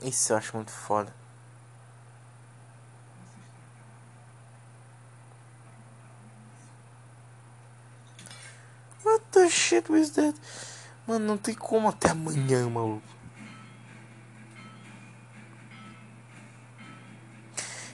Isso 0.08 0.32
eu 0.32 0.38
acho 0.38 0.56
muito 0.56 0.72
foda. 0.72 1.13
What 9.04 9.26
the 9.32 9.50
shit 9.50 9.91
was 9.91 10.12
that? 10.12 10.39
Mano, 11.06 11.26
não 11.26 11.38
tem 11.38 11.54
como 11.54 11.89
até 11.89 12.12
amanhã, 12.12 12.70
maluco. 12.70 13.06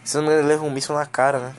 Se 0.03 0.15
não 0.15 0.23
me 0.23 0.29
engano, 0.29 0.41
ele 0.41 0.47
leva 0.49 0.65
um 0.65 0.69
míssil 0.69 0.93
na 0.93 1.07
cara, 1.07 1.39
né? 1.39 1.55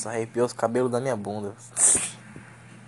Nossa, 0.00 0.12
arrepiou 0.12 0.46
os 0.46 0.54
cabelos 0.54 0.90
da 0.90 0.98
minha 0.98 1.14
bunda. 1.14 1.54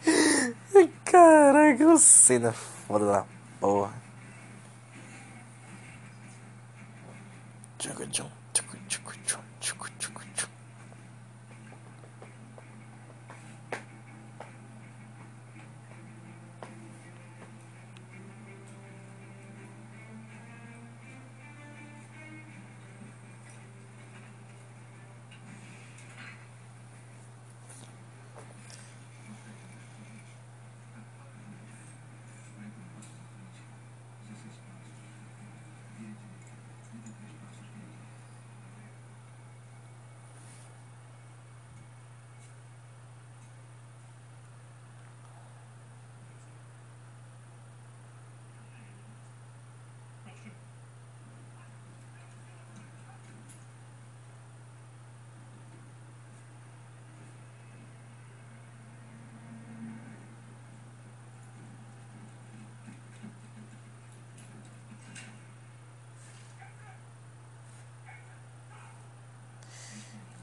Caraca, 1.05 1.98
cena 1.98 2.53
foda 2.53 3.05
da 3.05 3.27
porra. 3.61 3.92
Tchucu, 7.79 8.07
tchum, 8.07 8.31
tchucu, 8.55 8.79
tchucu, 8.88 9.12
tchum, 9.27 9.40
tchucu, 9.61 9.90
tchucu, 9.98 10.22
tchum. 10.35 10.48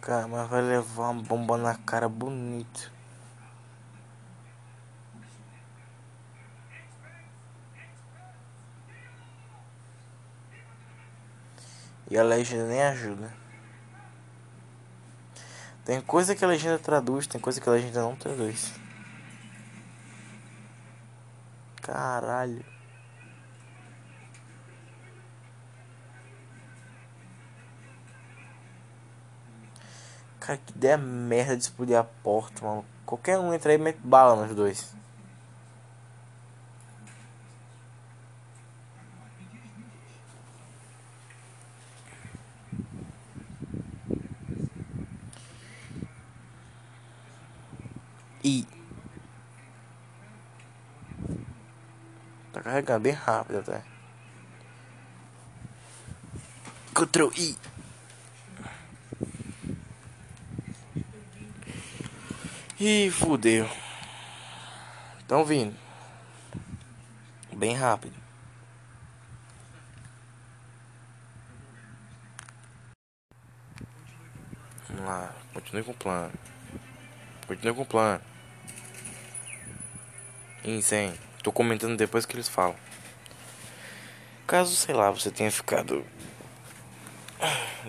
Cara, 0.01 0.18
mas 0.29 0.47
vai 0.47 0.61
levar 0.61 1.09
uma 1.09 1.23
bomba 1.23 1.57
na 1.57 1.75
cara 1.75 2.07
bonito. 2.07 2.91
E 12.11 12.17
a 12.17 12.23
legenda 12.23 12.67
nem 12.67 12.81
ajuda. 12.83 13.33
Tem 15.83 15.99
coisa 16.01 16.35
que 16.35 16.45
a 16.45 16.47
legenda 16.47 16.77
traduz, 16.77 17.25
tem 17.25 17.41
coisa 17.41 17.59
que 17.59 17.67
a 17.67 17.71
legenda 17.71 18.01
não 18.01 18.15
traduz. 18.15 18.73
Caralho. 21.81 22.78
Cara, 30.49 30.61
que 30.65 30.73
ideia 30.75 30.97
merda 30.97 31.55
de 31.55 31.61
explodir 31.61 31.95
a 31.95 32.03
porta, 32.03 32.65
mano. 32.65 32.83
Qualquer 33.05 33.37
um 33.37 33.53
entra 33.53 33.71
aí 33.71 33.77
e 33.77 33.79
mete 33.79 33.99
bala 34.03 34.47
nos 34.47 34.55
dois. 34.55 34.95
E 48.43 48.65
tá 52.51 52.61
carregando 52.63 53.01
bem 53.01 53.13
rápido 53.13 53.59
até. 53.59 53.83
Ctrl 56.95 57.29
I. 57.37 57.68
Ih, 62.81 63.11
fudeu. 63.11 63.69
Estão 65.19 65.43
vindo. 65.43 65.75
Bem 67.53 67.75
rápido. 67.75 68.15
Vamos 74.87 75.05
lá. 75.05 75.35
Continue 75.53 75.83
com 75.83 75.91
o 75.91 75.93
plano. 75.93 76.31
Continue 77.47 77.75
com 77.75 77.81
o 77.81 77.85
plano. 77.85 78.23
Insane. 80.63 81.19
Tô 81.43 81.51
comentando 81.51 81.97
depois 81.97 82.25
que 82.25 82.33
eles 82.33 82.47
falam. 82.47 82.77
Caso, 84.47 84.73
sei 84.73 84.95
lá, 84.95 85.11
você 85.11 85.29
tenha 85.29 85.51
ficado 85.51 86.05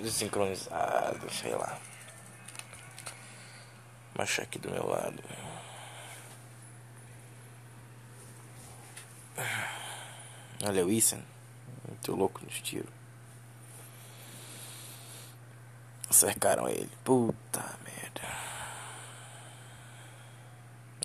desincronizado, 0.03 1.30
sei 1.30 1.55
lá. 1.55 1.78
Macha 4.21 4.43
aqui 4.43 4.59
do 4.59 4.71
meu 4.71 4.87
lado. 4.87 5.23
Olha 10.62 10.85
o 10.85 10.91
Ethan. 10.93 11.23
Muito 11.89 12.14
louco 12.14 12.45
nos 12.45 12.61
tiros. 12.61 12.93
Cercaram 16.11 16.68
ele. 16.68 16.91
Puta 17.03 17.64
merda. 17.83 18.21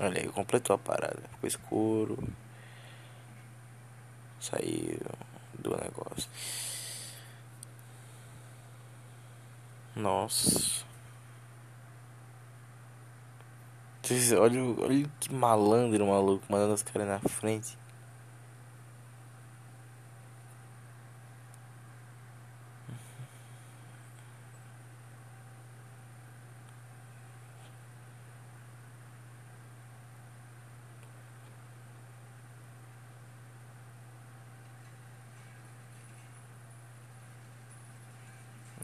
Olha 0.02 0.22
aí, 0.22 0.28
completou 0.28 0.76
a 0.76 0.78
parada. 0.78 1.24
Ficou 1.36 1.48
escuro. 1.48 2.36
Saiu 4.42 5.00
do 5.58 5.70
negócio. 5.78 6.30
Nossa. 9.96 10.84
Olha, 14.40 14.62
olha 14.82 15.10
que 15.20 15.34
malandro 15.34 16.06
maluco 16.06 16.46
mandando 16.50 16.74
os 16.76 16.84
caras 16.84 17.08
na 17.08 17.20
frente. 17.20 17.76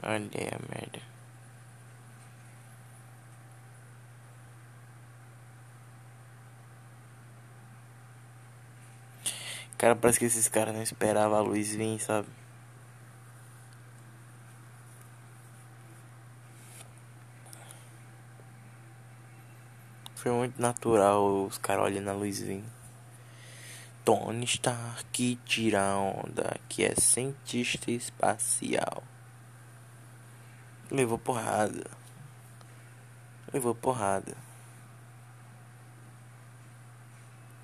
Olha 0.04 0.16
a 0.16 0.60
merda. 0.74 1.01
Cara, 9.82 9.96
parece 9.96 10.20
que 10.20 10.26
esses 10.26 10.48
caras 10.48 10.76
não 10.76 10.84
esperavam 10.84 11.40
a 11.40 11.42
luz 11.42 11.74
vir, 11.74 12.00
sabe? 12.00 12.28
Foi 20.14 20.32
muito 20.32 20.62
natural 20.62 21.48
os 21.48 21.58
caras 21.58 21.86
olhando 21.86 22.10
a 22.12 22.14
luz 22.14 22.40
vir. 22.40 22.64
Tony 24.06 24.46
Stark 24.46 25.40
tira 25.46 25.98
onda, 25.98 26.60
que 26.70 26.84
é 26.84 26.94
cientista 26.94 27.90
espacial. 27.90 29.04
Levou 30.92 31.18
porrada. 31.18 31.90
Levou 33.52 33.74
porrada. 33.74 34.38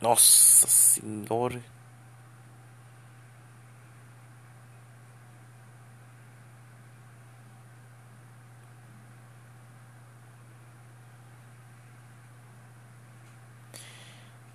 Nossa 0.01 0.65
senhora. 0.65 1.76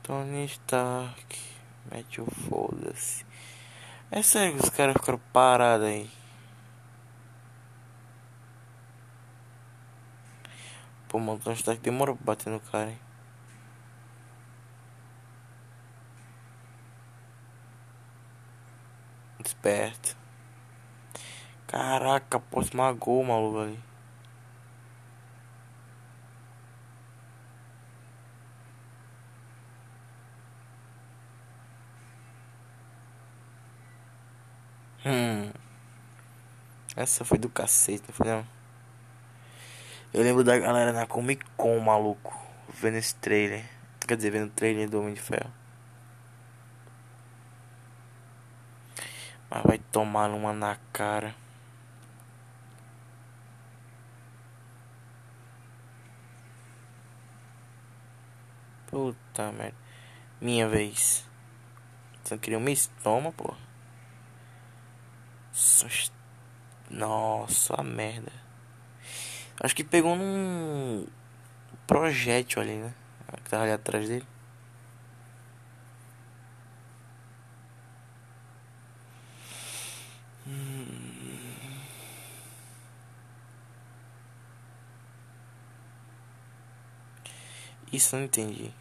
Tony 0.02 0.44
Stark. 0.46 1.38
Mete 1.90 2.20
o 2.20 2.26
foda-se. 2.26 3.24
É 4.10 4.22
sério 4.22 4.56
que 4.58 4.64
os 4.64 4.70
caras 4.70 4.94
ficaram 4.94 5.20
parados 5.32 5.86
aí. 5.86 6.10
Pô, 11.08 11.18
mano, 11.18 11.38
Tony 11.38 11.54
Stark 11.56 11.80
demorou 11.80 12.16
pra 12.16 12.34
bater 12.34 12.50
no 12.50 12.58
cara, 12.60 12.90
hein? 12.90 12.98
Esperto. 19.44 20.16
Caraca, 21.66 22.40
pô, 22.40 22.60
esmagou 22.60 23.20
o 23.20 23.24
maluco 23.24 23.60
ali. 23.60 23.91
Hum. 35.04 35.50
Essa 36.94 37.24
foi 37.24 37.38
do 37.38 37.48
cacete, 37.48 38.04
não 38.06 38.14
foi 38.14 38.26
não? 38.28 38.46
Eu 40.14 40.22
lembro 40.22 40.44
da 40.44 40.58
galera 40.58 40.92
na 40.92 41.06
Comic 41.06 41.44
Con, 41.56 41.78
maluco. 41.80 42.38
Vendo 42.68 42.98
esse 42.98 43.14
trailer. 43.16 43.64
Quer 44.06 44.16
dizer, 44.16 44.30
vendo 44.30 44.46
o 44.46 44.50
trailer 44.50 44.88
do 44.88 45.00
Homem 45.00 45.14
de 45.14 45.20
Ferro. 45.20 45.50
Mas 49.50 49.62
vai 49.64 49.78
tomar 49.78 50.30
uma 50.30 50.52
na 50.52 50.76
cara. 50.92 51.34
Puta 58.86 59.50
merda. 59.52 59.76
Minha 60.40 60.68
vez. 60.68 61.26
Você 62.22 62.34
não 62.34 62.40
queria 62.40 62.58
um 62.58 62.68
estômago, 62.68 63.32
pô. 63.32 63.71
Nossa, 66.90 67.74
a 67.80 67.82
merda. 67.82 68.32
Acho 69.60 69.74
que 69.74 69.84
pegou 69.84 70.16
num 70.16 71.06
projétil 71.86 72.60
ali, 72.62 72.76
né? 72.76 72.94
Que 73.44 73.50
tava 73.50 73.62
ali 73.64 73.72
atrás 73.72 74.08
dele. 74.08 74.26
Hum. 80.46 81.32
Isso 87.92 88.16
eu 88.16 88.20
não 88.20 88.26
entendi. 88.26 88.72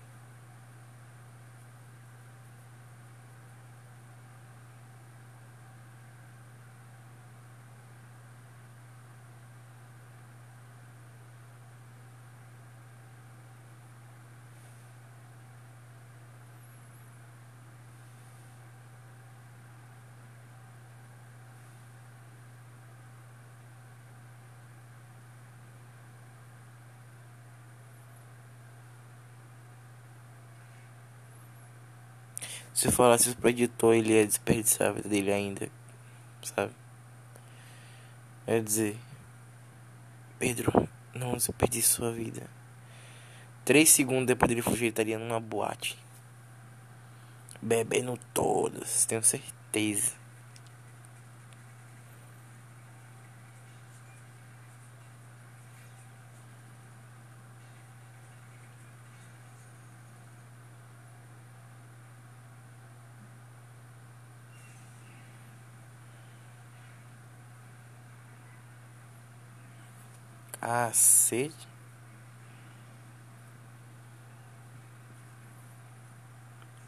Se 32.81 32.87
eu 32.87 32.91
falasse 32.91 33.35
pro 33.35 33.47
editor, 33.47 33.93
ele 33.93 34.11
ia 34.11 34.25
desperdiçar 34.25 34.87
a 34.87 34.91
vida 34.93 35.07
dele 35.07 35.31
ainda, 35.31 35.69
sabe? 36.41 36.73
Ia 38.47 38.59
dizer: 38.59 38.97
Pedro, 40.39 40.89
não 41.13 41.33
desperdice 41.33 41.89
sua 41.89 42.11
vida. 42.11 42.49
Três 43.63 43.91
segundos 43.91 44.25
depois 44.25 44.49
dele 44.49 44.63
fugir, 44.63 44.85
ele 44.85 44.89
estaria 44.89 45.19
numa 45.19 45.39
boate. 45.39 45.95
Bebendo 47.61 48.17
todas, 48.33 49.05
tenho 49.05 49.21
certeza. 49.21 50.13
Cacete. 70.61 71.67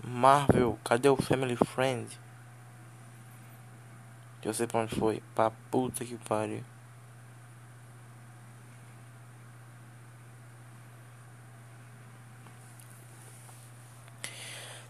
Marvel, 0.03 0.77
cadê 0.83 1.09
o 1.09 1.15
Family 1.15 1.55
Friend? 1.55 2.07
Eu 4.43 4.53
sei 4.53 4.67
pra 4.67 4.81
onde 4.81 4.95
foi. 4.95 5.23
Pra 5.33 5.49
puta 5.71 6.05
que 6.05 6.17
pariu. 6.17 6.63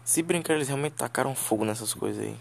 Se 0.04 0.22
brincar, 0.22 0.54
eles 0.54 0.68
realmente 0.68 0.94
tacaram 0.94 1.34
fogo 1.34 1.64
nessas 1.64 1.94
coisas 1.94 2.22
aí. 2.22 2.38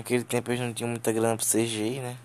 Naquele 0.00 0.24
tempo 0.24 0.50
eles 0.50 0.60
não 0.62 0.72
tinham 0.72 0.88
muita 0.88 1.12
grana 1.12 1.36
pro 1.36 1.44
CGI, 1.44 2.00
né? 2.00 2.16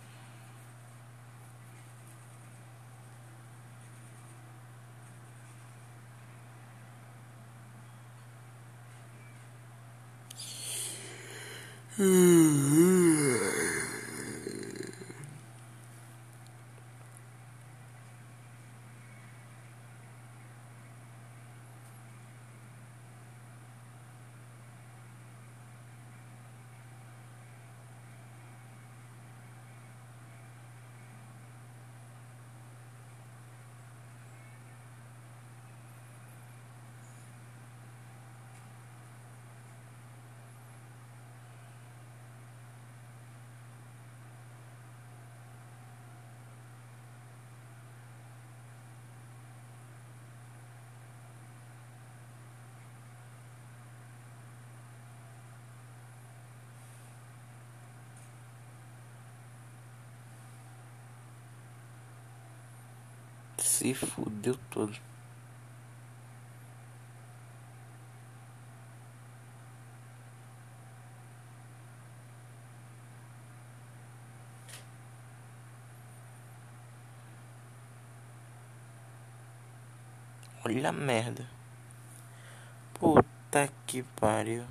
Se 63.76 63.94
fudeu 63.94 64.56
todo. 64.70 64.96
Olha 80.64 80.88
a 80.88 80.92
merda. 80.94 81.46
Puta 82.94 83.68
que 83.86 84.04
pariu. 84.04 84.64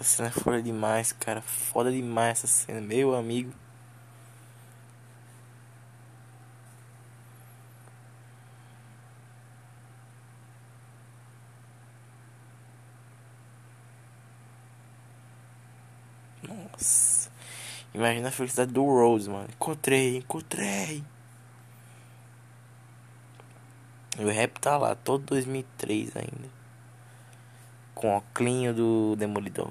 Essa 0.00 0.16
cena 0.16 0.28
é 0.28 0.30
foda 0.32 0.62
demais, 0.62 1.12
cara. 1.12 1.42
Foda 1.42 1.92
demais 1.92 2.38
essa 2.38 2.46
cena, 2.46 2.80
meu 2.80 3.14
amigo. 3.14 3.52
Nossa. 16.42 17.30
Imagina 17.92 18.28
a 18.28 18.30
felicidade 18.32 18.72
do 18.72 18.84
Rose, 18.84 19.28
mano. 19.28 19.48
Encontrei, 19.50 20.16
encontrei. 20.16 21.04
E 24.18 24.24
o 24.24 24.30
rap 24.30 24.58
tá 24.60 24.78
lá, 24.78 24.94
todo 24.94 25.24
2003 25.26 26.16
ainda 26.16 26.59
com 28.00 28.16
o 28.16 28.22
clinho 28.32 28.72
do 28.72 29.14
Demolidor. 29.16 29.68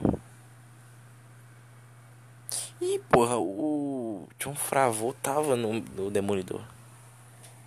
E 2.80 3.00
porra, 3.10 3.40
o 3.40 4.28
John 4.38 4.54
Fravô 4.54 5.14
tava 5.14 5.56
no, 5.56 5.74
no 5.74 6.12
Demolidor. 6.12 6.62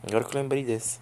Agora 0.06 0.22
que 0.22 0.36
eu 0.36 0.40
lembrei 0.40 0.64
desse. 0.64 1.00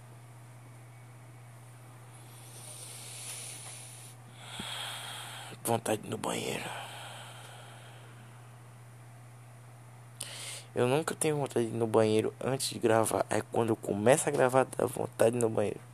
Vontade 5.62 6.08
no 6.08 6.16
banheiro. 6.16 6.64
Eu 10.74 10.88
nunca 10.88 11.14
tenho 11.14 11.36
vontade 11.36 11.66
no 11.66 11.86
banheiro 11.86 12.32
antes 12.42 12.70
de 12.70 12.78
gravar. 12.78 13.26
É 13.28 13.42
quando 13.52 13.68
eu 13.68 13.76
começo 13.76 14.26
a 14.26 14.32
gravar, 14.32 14.66
dá 14.76 14.86
vontade 14.86 15.36
no 15.36 15.50
banheiro. 15.50 15.89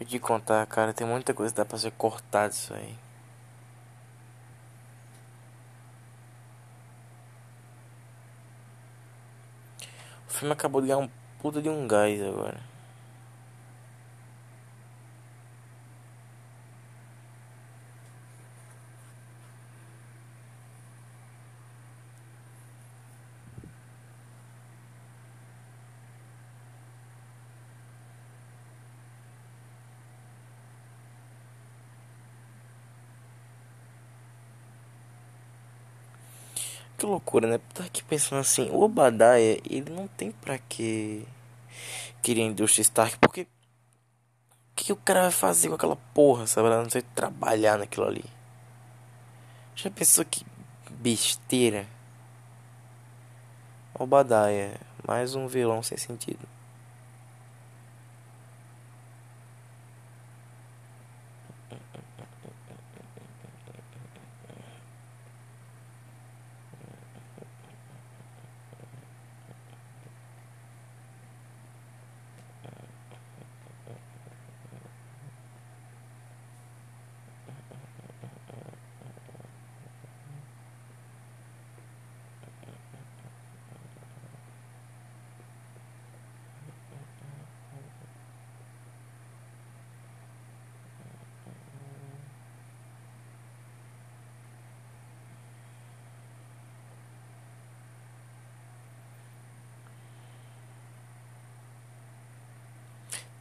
Eu 0.00 0.06
te 0.06 0.18
contar, 0.18 0.64
cara, 0.66 0.92
tem 0.92 1.06
muita 1.06 1.34
coisa 1.34 1.52
que 1.52 1.56
dá 1.58 1.64
pra 1.64 1.76
ser 1.76 1.90
cortado 1.92 2.52
isso 2.52 2.72
aí. 2.72 2.96
O 10.28 10.30
filme 10.30 10.52
acabou 10.52 10.80
de 10.80 10.86
ganhar 10.88 10.98
um 10.98 11.08
puta 11.40 11.60
de 11.60 11.68
um 11.68 11.88
gás 11.88 12.22
agora. 12.22 12.60
Que 36.98 37.06
loucura, 37.06 37.46
né? 37.46 37.60
Tá 37.72 37.84
aqui 37.84 38.02
pensando 38.02 38.40
assim, 38.40 38.68
o 38.70 38.82
Obadiah, 38.82 39.38
ele 39.38 39.88
não 39.88 40.08
tem 40.08 40.32
pra 40.32 40.58
que 40.58 41.24
querer 42.20 42.42
a 42.42 42.46
indústria 42.46 42.82
Stark, 42.82 43.16
porque 43.18 43.42
o 43.42 43.46
que 44.74 44.92
o 44.92 44.96
cara 44.96 45.22
vai 45.22 45.30
fazer 45.30 45.68
com 45.68 45.76
aquela 45.76 45.94
porra, 46.12 46.48
sabe? 46.48 46.68
Não 46.68 46.90
sei 46.90 47.02
trabalhar 47.02 47.78
naquilo 47.78 48.04
ali. 48.04 48.24
Já 49.76 49.88
pensou 49.92 50.24
que 50.24 50.44
besteira? 50.90 51.86
Obadiah, 53.94 54.76
mais 55.06 55.36
um 55.36 55.46
vilão 55.46 55.84
sem 55.84 55.96
sentido. 55.96 56.48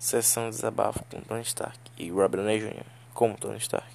Sessão 0.08 0.45
de 0.45 0.55
desabafo 0.55 1.03
com 1.12 1.20
Tony 1.20 1.41
Stark 1.41 1.78
e 1.97 2.10
Robert 2.10 2.39
Downey 2.39 2.62
Jr. 2.62 2.86
como 3.14 3.36
Tony 3.36 3.58
Stark. 3.58 3.87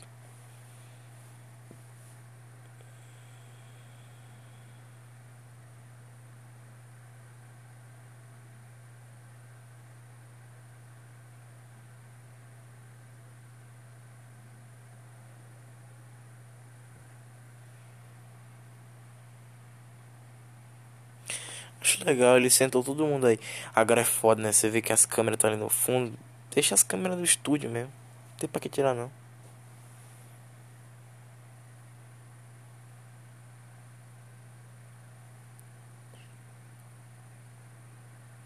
Legal, 22.05 22.37
ele 22.37 22.51
sentou 22.51 22.83
todo 22.83 23.07
mundo 23.07 23.27
aí. 23.27 23.39
Agora 23.75 24.01
é 24.01 24.05
foda, 24.05 24.43
né? 24.43 24.53
Você 24.53 24.69
vê 24.69 24.83
que 24.83 24.93
as 24.93 25.07
câmeras 25.07 25.37
estão 25.37 25.51
ali 25.51 25.59
no 25.59 25.69
fundo. 25.69 26.19
Deixa 26.55 26.75
as 26.75 26.83
câmeras 26.83 27.17
do 27.19 27.25
estúdio 27.25 27.71
mesmo. 27.71 27.93
Não 28.33 28.39
tem 28.39 28.49
pra 28.49 28.61
que 28.61 28.69
tirar 28.69 28.95
não. 28.95 29.11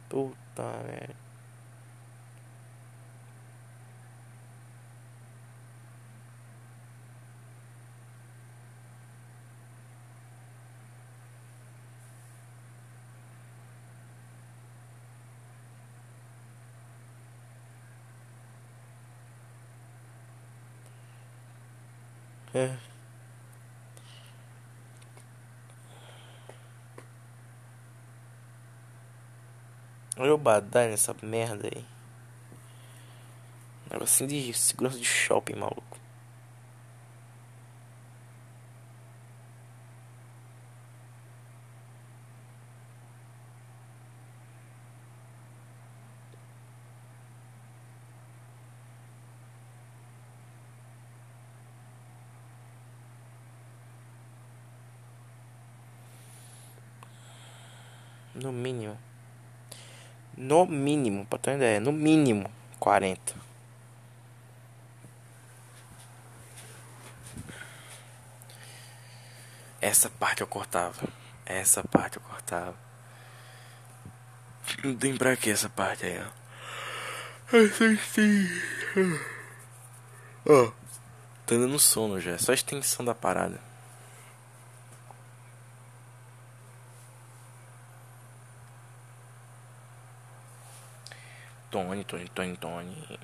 Puta 0.09 0.63
merda. 0.87 1.27
É. 22.57 22.71
Badai 30.39 30.89
nessa 30.89 31.14
merda 31.22 31.68
aí. 31.74 31.84
Negocinho 33.91 34.28
de 34.28 34.53
segurança 34.55 34.99
de 34.99 35.05
shopping, 35.05 35.55
maluco. 35.55 35.97
No 58.34 58.53
mínimo. 58.53 59.06
No 60.47 60.65
mínimo, 60.65 61.27
pra 61.27 61.41
ter 61.41 61.51
uma 61.51 61.57
ideia. 61.57 61.81
No 61.81 61.91
mínimo, 61.91 62.49
40. 62.79 63.35
Essa 69.81 70.09
parte 70.09 70.43
eu 70.43 70.47
cortava. 70.47 71.03
Essa 71.45 71.83
parte 71.83 72.19
eu 72.19 72.23
cortava. 72.23 72.77
Não 74.85 74.95
tem 74.95 75.17
pra 75.17 75.37
que 75.37 75.51
essa 75.51 75.69
parte 75.69 76.07
aí, 76.07 76.21
ó. 76.21 77.57
Essa 77.57 77.97
sim. 77.97 78.47
Ó. 80.49 80.71
Tô 81.45 81.59
dando 81.59 81.79
sono 81.81 82.21
já. 82.21 82.33
É 82.33 82.39
só 82.39 82.53
a 82.53 82.55
extensão 82.55 83.05
da 83.05 83.17
parada. 83.17 83.61
Tony, 91.77 92.05
Tony, 92.05 92.29
Tony, 92.35 92.57
Tony. 92.57 93.18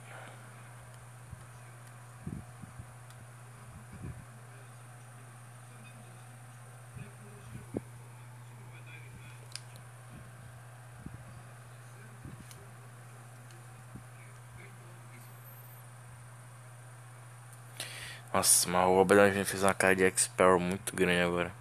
Nossa, 18.34 18.68
mas 18.68 18.86
o 18.86 18.94
Robert 18.96 19.44
fez 19.46 19.62
uma 19.62 19.72
cara 19.72 19.96
de 19.96 20.04
X-Sparrow 20.04 20.60
muito 20.60 20.94
grande 20.94 21.22
agora. 21.22 21.52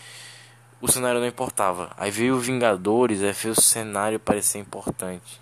O 0.81 0.91
cenário 0.91 1.21
não 1.21 1.27
importava. 1.27 1.93
Aí 1.97 2.11
veio 2.11 2.37
o 2.37 2.41
Vingadores, 2.41 3.23
aí 3.23 3.35
fez 3.35 3.59
o 3.59 3.61
cenário 3.61 4.19
parecer 4.19 4.59
importante. 4.59 5.41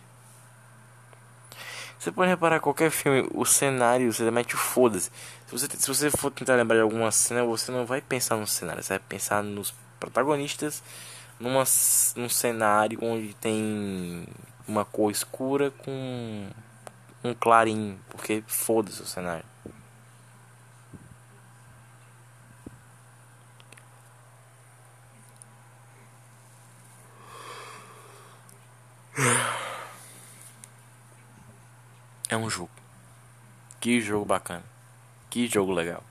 Você 1.99 2.12
pode 2.12 2.30
reparar 2.30 2.61
qualquer 2.61 2.90
filme, 2.90 3.28
o 3.34 3.44
cenário, 3.44 4.12
você 4.12 4.30
mete 4.30 4.55
o 4.55 4.59
foda-se. 4.59 5.11
Se 5.46 5.53
você, 5.53 5.66
se 5.76 5.88
você 5.88 6.11
for 6.11 6.30
tentar 6.30 6.55
lembrar 6.55 6.76
de 6.76 6.82
alguma 6.82 7.11
cena, 7.11 7.44
você 7.44 7.72
não 7.72 7.84
vai 7.84 8.01
pensar 8.01 8.36
no 8.36 8.46
cenário, 8.46 8.82
você 8.82 8.90
vai 8.90 9.01
pensar 9.01 9.42
nos 9.42 9.74
protagonistas 9.99 10.82
numa, 11.40 11.64
num 12.16 12.28
cenário 12.28 12.99
onde 13.03 13.34
tem 13.34 14.26
uma 14.66 14.84
cor 14.84 15.11
escura 15.11 15.70
com 15.70 16.49
um 17.24 17.34
clarinho, 17.34 17.99
porque 18.11 18.44
foda-se 18.46 19.03
o 19.03 19.07
cenário. 19.07 19.44
É 32.29 32.37
um 32.37 32.49
jogo. 32.49 32.71
Que 33.81 34.01
jogo 34.01 34.25
bacana. 34.25 34.64
Que 35.31 35.49
jogo 35.49 35.73
legal. 35.73 36.05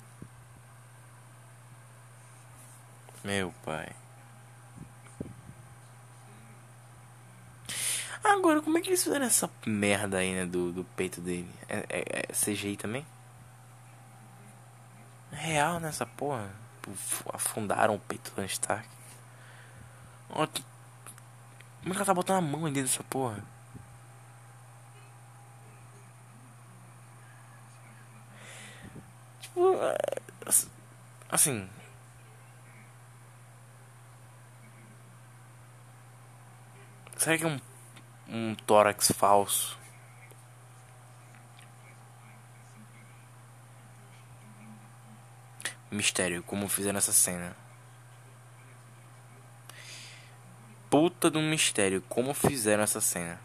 Meu 3.24 3.54
pai. 3.64 3.96
Agora, 8.24 8.62
como 8.62 8.78
é 8.78 8.82
que 8.82 8.90
eles 8.90 9.04
fizeram 9.04 9.26
essa 9.26 9.50
merda 9.66 10.18
aí, 10.18 10.34
né? 10.34 10.46
Do, 10.46 10.72
do 10.74 10.84
peito 10.84 11.22
dele? 11.22 11.50
É, 11.70 11.86
é, 11.90 12.26
é 12.30 12.34
CGI 12.34 12.76
também? 12.76 13.06
É 15.32 15.36
real 15.36 15.80
nessa 15.80 16.06
porra. 16.06 16.50
Afundaram 17.34 17.96
o 17.96 18.00
peito 18.00 18.32
do 18.36 18.44
Stark. 18.44 18.88
Ó, 20.30 20.46
que... 20.46 20.64
Como 21.88 21.94
é 21.94 21.96
que 21.96 22.02
ela 22.02 22.06
tá 22.06 22.14
botando 22.14 22.38
a 22.40 22.42
mão 22.42 22.66
ali 22.66 22.82
dessa 22.82 23.02
porra? 23.02 23.42
Tipo, 29.40 29.74
é, 29.82 29.98
assim. 31.30 31.70
Será 37.16 37.38
que 37.38 37.46
é 37.46 37.48
um, 37.48 37.60
um 38.28 38.56
tórax 38.56 39.10
falso? 39.14 39.80
Mistério, 45.90 46.44
como 46.44 46.68
fizeram 46.68 46.98
essa 46.98 47.14
cena. 47.14 47.56
Puta 50.90 51.30
de 51.30 51.38
um 51.38 51.50
mistério, 51.50 52.02
como 52.08 52.34
fizeram 52.34 52.84
essa 52.84 53.02
cena. 53.02 53.40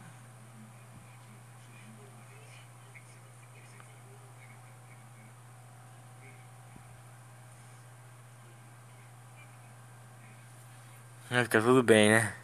Vai 11.32 11.45
ficar 11.45 11.62
tudo 11.62 11.82
bem, 11.82 12.11
né? 12.11 12.34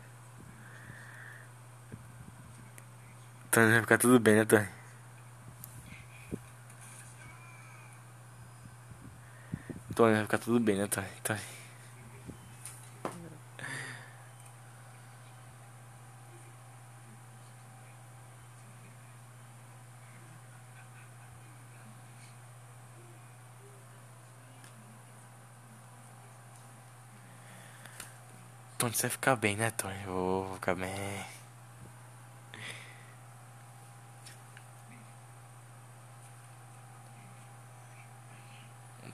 Tony, 3.51 3.70
vai 3.72 3.80
ficar 3.82 3.99
tudo 3.99 4.18
bem, 4.18 4.36
né, 4.36 4.44
Tony? 4.44 4.68
Tony, 9.94 10.14
vai 10.14 10.22
ficar 10.22 10.38
tudo 10.38 10.59
bem, 10.59 10.76
né, 10.76 10.86
Tony? 10.86 11.07
Tony. 11.22 11.58
Você 28.99 29.09
ficar 29.09 29.36
bem, 29.36 29.57
né, 29.57 29.70
Tony? 29.70 29.94
vou 30.07 30.55
ficar 30.55 30.74
bem. 30.74 31.24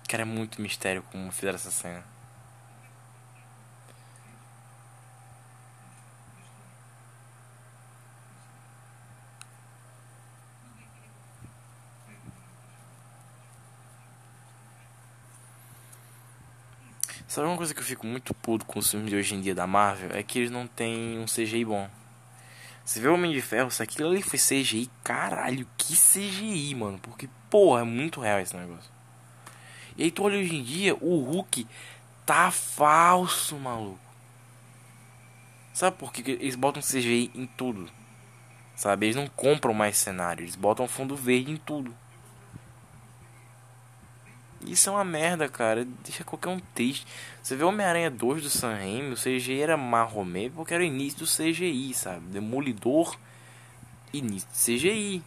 Cara, 0.09 0.23
é 0.23 0.25
muito 0.25 0.63
mistério 0.63 1.03
como 1.13 1.31
fizeram 1.31 1.57
essa 1.57 1.71
cena. 1.71 2.03
Sabe 17.35 17.49
uma 17.49 17.57
coisa 17.57 17.75
que 17.75 17.81
eu 17.81 17.85
fico 17.85 18.07
muito 18.07 18.33
puto 18.33 18.65
com 18.65 18.79
os 18.79 18.89
filmes 18.89 19.11
de 19.11 19.17
hoje 19.17 19.35
em 19.35 19.41
dia 19.41 19.57
da 19.57 19.67
Marvel? 19.67 20.11
É 20.13 20.23
que 20.23 20.39
eles 20.39 20.53
não 20.53 20.69
têm 20.69 21.19
um 21.19 21.25
CGI 21.25 21.65
bom. 21.65 21.91
Você 22.85 23.01
vê 23.01 23.09
o 23.09 23.15
Homem 23.15 23.33
de 23.33 23.41
Ferro, 23.43 23.73
se 23.73 23.83
aquilo 23.83 24.09
ali 24.09 24.23
foi 24.23 24.39
CGI, 24.39 24.89
caralho, 25.03 25.67
que 25.77 25.97
CGI, 25.97 26.73
mano. 26.77 26.97
Porque, 27.01 27.29
porra, 27.51 27.81
é 27.81 27.83
muito 27.85 28.21
real 28.21 28.39
esse 28.39 28.57
negócio. 28.57 28.89
E 29.97 30.05
aí 30.05 30.13
tu 30.13 30.23
olha 30.23 30.39
hoje 30.39 30.55
em 30.55 30.63
dia, 30.63 30.95
o 30.95 31.25
Hulk 31.25 31.67
tá 32.25 32.53
falso, 32.53 33.57
maluco. 33.57 33.99
Sabe 35.73 35.97
por 35.97 36.13
que 36.13 36.31
eles 36.31 36.55
botam 36.55 36.81
CGI 36.81 37.33
em 37.35 37.47
tudo? 37.47 37.91
Sabe? 38.77 39.07
Eles 39.07 39.17
não 39.17 39.27
compram 39.27 39.75
mais 39.75 39.97
cenário, 39.97 40.45
eles 40.45 40.55
botam 40.55 40.87
fundo 40.87 41.17
verde 41.17 41.51
em 41.51 41.57
tudo. 41.57 41.93
Isso 44.67 44.89
é 44.89 44.93
uma 44.93 45.05
merda, 45.05 45.49
cara. 45.49 45.85
Deixa 46.05 46.25
qualquer 46.25 46.49
um 46.49 46.61
triste. 46.75 47.07
Você 47.43 47.57
vê 47.57 47.65
Homem-Aranha 47.65 48.11
2 48.11 48.43
do 48.43 48.51
Sam 48.51 48.75
Raimi, 48.75 49.13
o 49.13 49.17
CGI 49.17 49.61
era 49.61 49.77
marromê 49.77 50.51
porque 50.51 50.73
era 50.75 50.83
o 50.83 50.87
início 50.87 51.21
do 51.21 51.27
CGI, 51.27 51.93
sabe? 51.95 52.27
Demolidor, 52.27 53.17
início 54.13 54.49
do 54.49 54.55
CGI. 54.55 55.23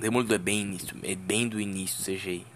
Demolidor 0.00 0.36
é 0.36 0.38
bem 0.38 0.60
início, 0.60 0.96
é 1.02 1.14
bem 1.14 1.48
do 1.48 1.60
início 1.60 1.98
do 1.98 2.04
CGI. 2.04 2.46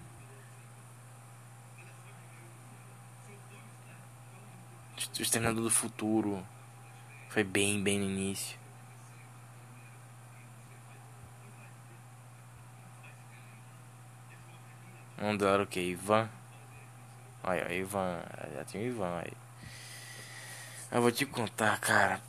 O 5.19 5.23
Exterminador 5.23 5.63
do 5.63 5.71
Futuro 5.71 6.45
foi 7.29 7.45
bem, 7.45 7.83
bem 7.83 7.99
no 7.99 8.07
início. 8.07 8.64
Dar 15.39 15.61
o 15.61 15.67
que? 15.67 15.81
Ivan? 15.81 16.29
Olha, 17.43 17.73
Ivan. 17.73 18.21
Já 18.55 18.65
tem 18.65 18.83
o 18.83 18.87
Ivan 18.87 19.19
aí. 19.19 19.33
Eu 20.91 21.03
vou 21.03 21.11
te 21.11 21.27
contar, 21.27 21.79
cara. 21.81 22.21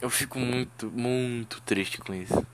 Eu 0.00 0.10
fico 0.10 0.38
muito, 0.38 0.90
muito 0.90 1.60
triste 1.62 1.98
com 1.98 2.14
isso. 2.14 2.46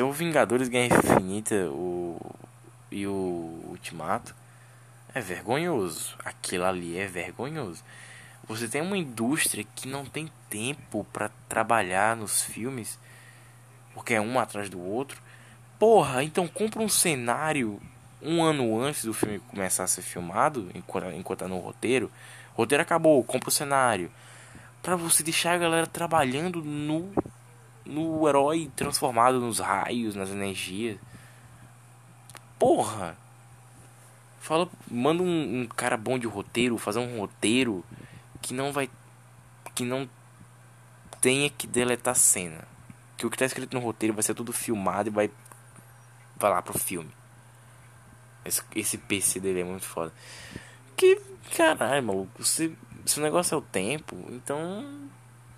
Tem 0.00 0.06
o 0.06 0.12
Vingadores 0.12 0.68
Guerra 0.68 0.96
Infinita 0.96 1.68
o, 1.68 2.18
e 2.90 3.06
o 3.06 3.60
Ultimato. 3.68 4.34
É 5.14 5.20
vergonhoso. 5.20 6.16
Aquilo 6.24 6.64
ali 6.64 6.96
é 6.96 7.06
vergonhoso. 7.06 7.84
Você 8.48 8.66
tem 8.66 8.80
uma 8.80 8.96
indústria 8.96 9.62
que 9.76 9.86
não 9.86 10.06
tem 10.06 10.32
tempo 10.48 11.04
para 11.12 11.30
trabalhar 11.50 12.16
nos 12.16 12.42
filmes, 12.42 12.98
porque 13.92 14.14
é 14.14 14.20
um 14.22 14.38
atrás 14.38 14.70
do 14.70 14.80
outro. 14.80 15.20
Porra, 15.80 16.22
então 16.22 16.46
compra 16.46 16.82
um 16.82 16.90
cenário 16.90 17.80
um 18.22 18.42
ano 18.42 18.78
antes 18.78 19.02
do 19.02 19.14
filme 19.14 19.38
começar 19.38 19.84
a 19.84 19.86
ser 19.86 20.02
filmado, 20.02 20.70
enquanto, 20.74 21.38
tá 21.38 21.48
no 21.48 21.58
roteiro. 21.58 22.10
O 22.54 22.58
roteiro 22.58 22.82
acabou, 22.82 23.24
compra 23.24 23.48
o 23.48 23.52
cenário. 23.52 24.10
Pra 24.82 24.94
você 24.94 25.22
deixar 25.22 25.54
a 25.54 25.58
galera 25.58 25.86
trabalhando 25.86 26.62
no, 26.62 27.10
no 27.86 28.28
herói 28.28 28.70
transformado 28.76 29.40
nos 29.40 29.58
raios, 29.58 30.14
nas 30.14 30.28
energias. 30.28 30.98
porra. 32.58 33.16
Fala, 34.38 34.68
manda 34.90 35.22
um, 35.22 35.62
um 35.62 35.66
cara 35.66 35.96
bom 35.96 36.18
de 36.18 36.26
roteiro, 36.26 36.76
fazer 36.76 36.98
um 36.98 37.18
roteiro 37.18 37.82
que 38.42 38.52
não 38.52 38.70
vai 38.70 38.90
que 39.74 39.84
não 39.84 40.06
tenha 41.22 41.48
que 41.48 41.66
deletar 41.66 42.14
cena. 42.14 42.68
Que 43.16 43.24
o 43.24 43.30
que 43.30 43.38
tá 43.38 43.46
escrito 43.46 43.74
no 43.74 43.82
roteiro 43.82 44.14
vai 44.14 44.22
ser 44.22 44.34
tudo 44.34 44.52
filmado 44.52 45.08
e 45.08 45.12
vai 45.12 45.30
vai 46.40 46.50
lá 46.50 46.62
pro 46.62 46.78
filme. 46.78 47.10
Esse, 48.44 48.62
esse 48.74 48.98
PC 48.98 49.38
dele 49.38 49.60
é 49.60 49.64
muito 49.64 49.86
foda. 49.86 50.12
Que 50.96 51.20
caralho, 51.56 52.02
maluco, 52.02 52.42
se, 52.44 52.76
se 53.04 53.20
o 53.20 53.22
negócio 53.22 53.54
é 53.54 53.58
o 53.58 53.62
tempo, 53.62 54.16
então 54.30 55.08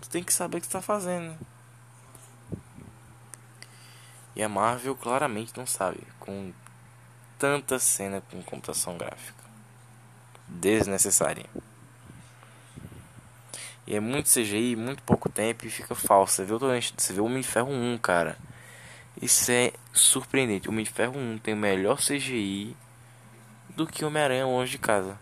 você 0.01 0.11
tem 0.11 0.23
que 0.23 0.33
saber 0.33 0.59
o 0.59 0.61
que 0.61 0.67
você 0.67 0.73
tá 0.73 0.83
fazendo. 0.83 1.39
E 4.35 4.43
a 4.43 4.49
Marvel 4.49 4.97
claramente 4.97 5.57
não 5.57 5.67
sabe, 5.67 6.01
com 6.19 6.53
tanta 7.39 7.79
cena 7.79 8.23
com 8.31 8.43
computação 8.43 8.97
gráfica 8.97 9.43
desnecessária. 10.49 11.47
E 13.87 13.97
é 13.97 14.01
muito 14.01 14.31
CGI, 14.31 14.77
muito 14.77 15.03
pouco 15.03 15.29
tempo 15.29 15.67
e 15.67 15.71
fica 15.71 15.95
falso. 15.95 16.37
Você 16.37 16.45
vê, 16.45 16.55
você 16.97 17.13
vê 17.13 17.21
o 17.21 17.25
Homem 17.25 17.41
de 17.41 17.49
Ferro 17.49 17.71
1, 17.71 17.99
cara. 17.99 18.39
Isso 19.23 19.53
é 19.53 19.73
surpreendente. 19.93 20.69
O 20.69 20.73
Homem 20.73 20.85
de 20.85 20.91
Ferro 20.91 21.17
1 21.17 21.39
tem 21.39 21.55
melhor 21.55 21.99
CGI 21.99 22.77
do 23.71 23.87
que 23.87 24.05
Homem-Aranha 24.05 24.45
longe 24.47 24.73
de 24.73 24.79
casa. 24.79 25.17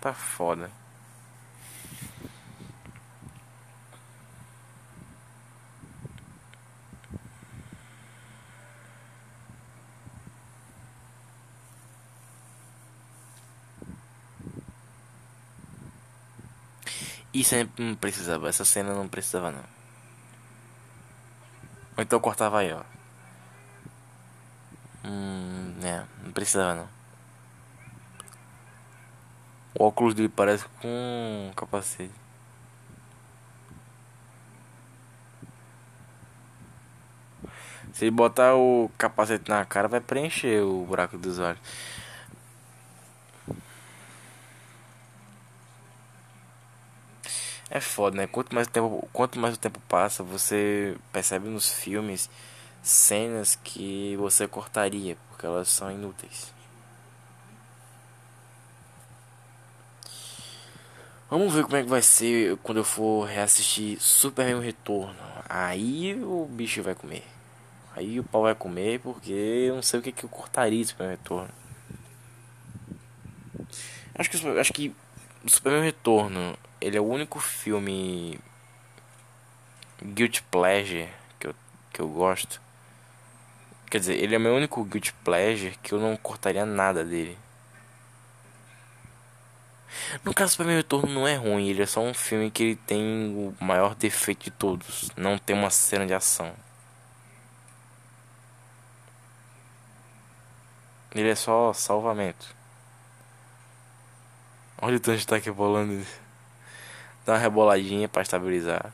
Tá 0.00 0.12
foda. 0.12 0.70
Isso 17.32 17.54
não 17.78 17.94
precisava, 17.94 18.48
essa 18.48 18.64
cena 18.64 18.92
não 18.94 19.08
precisava 19.08 19.52
não. 19.52 19.79
Ou 22.00 22.02
então 22.02 22.18
cortava 22.18 22.60
aí, 22.60 22.72
ó. 22.72 22.80
Hum, 25.04 25.74
é, 25.82 26.02
não 26.24 26.32
precisava 26.32 26.74
não. 26.74 26.88
O 29.78 29.84
óculos 29.84 30.14
dele 30.14 30.30
parece 30.30 30.64
com 30.80 30.88
um 30.88 31.52
capacete. 31.54 32.10
Se 37.92 38.06
ele 38.06 38.12
botar 38.12 38.54
o 38.54 38.90
capacete 38.96 39.50
na 39.50 39.62
cara, 39.66 39.86
vai 39.86 40.00
preencher 40.00 40.62
o 40.62 40.86
buraco 40.86 41.18
dos 41.18 41.38
olhos. 41.38 41.60
É 47.70 47.80
foda, 47.80 48.16
né? 48.16 48.26
Quanto 48.26 48.52
mais, 48.52 48.66
tempo, 48.66 49.08
quanto 49.12 49.38
mais 49.38 49.54
o 49.54 49.58
tempo 49.58 49.80
passa, 49.88 50.24
você 50.24 50.96
percebe 51.12 51.48
nos 51.48 51.72
filmes 51.72 52.28
cenas 52.82 53.54
que 53.62 54.16
você 54.16 54.48
cortaria, 54.48 55.16
porque 55.28 55.46
elas 55.46 55.68
são 55.68 55.90
inúteis. 55.90 56.52
Vamos 61.30 61.54
ver 61.54 61.62
como 61.62 61.76
é 61.76 61.82
que 61.84 61.88
vai 61.88 62.02
ser 62.02 62.56
quando 62.56 62.78
eu 62.78 62.84
for 62.84 63.24
reassistir 63.24 64.00
Superman 64.00 64.60
Retorno. 64.60 65.14
Aí 65.48 66.20
o 66.24 66.44
bicho 66.46 66.82
vai 66.82 66.96
comer. 66.96 67.24
Aí 67.94 68.18
o 68.18 68.24
pau 68.24 68.42
vai 68.42 68.54
comer 68.54 68.98
porque 68.98 69.32
eu 69.32 69.76
não 69.76 69.82
sei 69.82 70.00
o 70.00 70.02
que, 70.02 70.10
que 70.10 70.24
eu 70.24 70.28
cortaria 70.28 70.84
Superman 70.84 71.16
Retorno. 71.16 71.50
Acho 74.12 74.28
que, 74.28 74.58
acho 74.58 74.72
que 74.72 74.92
Superman 75.46 75.84
Retorno 75.84 76.58
ele 76.80 76.96
é 76.96 77.00
o 77.00 77.06
único 77.06 77.38
filme 77.38 78.40
guilty 80.02 80.42
pleasure 80.44 81.08
que 81.38 81.46
eu, 81.48 81.54
que 81.92 82.00
eu 82.00 82.08
gosto. 82.08 82.60
Quer 83.90 83.98
dizer, 83.98 84.14
ele 84.14 84.34
é 84.34 84.38
o 84.38 84.40
meu 84.40 84.54
único 84.54 84.82
guilty 84.84 85.12
pleasure 85.24 85.76
que 85.82 85.92
eu 85.92 86.00
não 86.00 86.16
cortaria 86.16 86.64
nada 86.64 87.04
dele. 87.04 87.36
No 90.24 90.32
caso, 90.32 90.56
para 90.56 90.66
mim, 90.66 90.72
o 90.72 90.76
Retorno 90.76 91.12
não 91.12 91.26
é 91.26 91.34
ruim. 91.34 91.68
Ele 91.68 91.82
é 91.82 91.86
só 91.86 92.00
um 92.00 92.14
filme 92.14 92.50
que 92.50 92.62
ele 92.62 92.76
tem 92.76 93.34
o 93.36 93.64
maior 93.64 93.94
defeito 93.94 94.44
de 94.44 94.50
todos. 94.50 95.10
Não 95.16 95.38
tem 95.38 95.56
uma 95.56 95.70
cena 95.70 96.06
de 96.06 96.14
ação. 96.14 96.54
Ele 101.14 101.28
é 101.28 101.34
só 101.34 101.72
salvamento. 101.72 102.54
Olha 104.80 104.96
o 104.96 105.00
tanto 105.00 105.18
de 105.18 105.26
tá 105.26 105.36
aqui 105.36 105.50
bolando. 105.50 106.06
Dá 107.24 107.34
uma 107.34 107.38
reboladinha 107.38 108.08
para 108.08 108.22
estabilizar. 108.22 108.92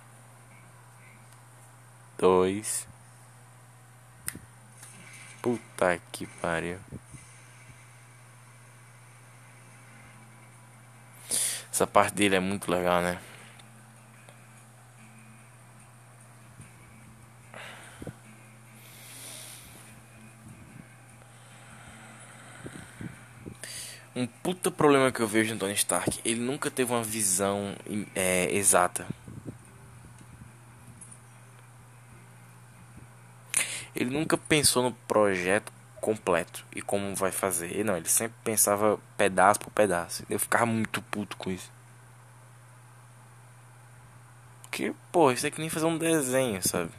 Dois. 2.19 2.87
Puta 5.43 6.01
que 6.11 6.27
pariu. 6.27 6.79
Essa 11.73 11.87
parte 11.87 12.15
dele 12.15 12.37
é 12.37 12.41
muito 12.41 12.71
legal, 12.71 13.03
né? 13.03 13.21
Um 24.17 24.27
puta 24.27 24.71
problema 24.71 25.13
que 25.13 25.21
eu 25.21 25.29
vejo 25.29 25.53
no 25.53 25.61
Tony 25.61 25.75
Stark, 25.75 26.21
ele 26.25 26.41
nunca 26.41 26.71
teve 26.71 26.91
uma 26.91 27.03
visão 27.03 27.77
é, 28.15 28.51
exata. 28.51 29.07
Ele 33.95 34.09
nunca 34.09 34.39
pensou 34.39 34.83
no 34.83 34.93
projeto 34.93 35.71
completo 36.01 36.65
e 36.75 36.81
como 36.81 37.15
vai 37.15 37.31
fazer. 37.31 37.85
Não, 37.85 37.95
ele 37.95 38.09
sempre 38.09 38.37
pensava 38.43 38.99
pedaço 39.19 39.61
por 39.61 39.71
pedaço. 39.71 40.25
Eu 40.31 40.41
ficava 40.41 40.65
muito 40.65 41.03
puto 41.03 41.37
com 41.37 41.51
isso. 41.51 41.71
Porque, 44.63 44.95
pô, 45.13 45.31
isso 45.31 45.47
é 45.47 45.51
que 45.51 45.61
nem 45.61 45.69
fazer 45.69 45.87
um 45.87 45.99
desenho, 45.99 46.67
sabe? 46.67 46.91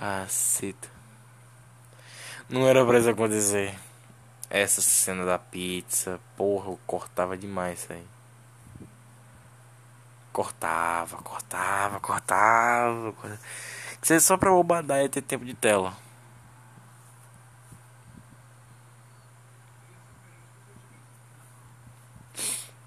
Caceta. 0.00 0.88
Não 2.48 2.66
era 2.66 2.86
pra 2.86 2.98
isso 2.98 3.10
acontecer. 3.10 3.78
Essa 4.48 4.80
cena 4.80 5.26
da 5.26 5.38
pizza, 5.38 6.18
porra, 6.38 6.70
eu 6.70 6.80
cortava 6.86 7.36
demais 7.36 7.80
isso 7.80 7.92
aí. 7.92 8.06
Cortava, 10.32 11.18
cortava, 11.18 12.00
cortava. 12.00 13.12
cortava. 13.12 13.38
Isso 14.02 14.14
é 14.14 14.20
só 14.20 14.38
pra 14.38 14.54
Obadiah 14.54 15.06
ter 15.06 15.20
tempo 15.20 15.44
de 15.44 15.52
tela. 15.52 15.94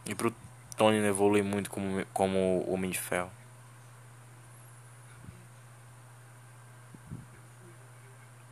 E 0.04 0.16
pro 0.16 0.34
Tony 0.76 0.98
evoluir 1.06 1.44
muito 1.44 1.70
como, 1.70 2.04
como 2.08 2.66
Homem 2.68 2.90
de 2.90 3.00
Ferro. 3.00 3.43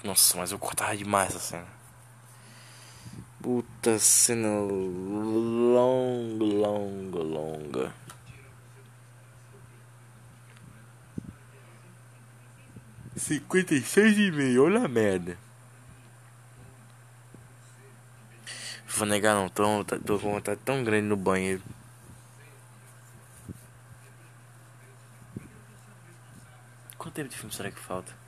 Nossa, 0.03 0.37
mas 0.37 0.51
eu 0.51 0.57
cortava 0.57 0.97
demais 0.97 1.29
essa 1.29 1.39
cena. 1.39 1.67
Puta 3.41 3.99
cena 3.99 4.47
longa, 4.59 6.43
longa, 6.43 7.19
longa. 7.19 7.93
Cinquenta 13.15 13.75
e 13.75 13.81
seis 13.81 14.17
e 14.17 14.31
meio, 14.31 14.63
olha 14.63 14.85
a 14.85 14.87
merda. 14.87 15.37
Vou 18.87 19.07
negar 19.07 19.35
não, 19.35 19.49
tô, 19.49 19.83
tô 19.99 20.19
com 20.19 20.33
vontade 20.33 20.59
tão 20.65 20.83
grande 20.83 21.07
no 21.07 21.15
banheiro. 21.15 21.61
Quanto 26.97 27.13
tempo 27.13 27.29
de 27.29 27.37
filme 27.37 27.53
será 27.53 27.71
que 27.71 27.79
falta? 27.79 28.20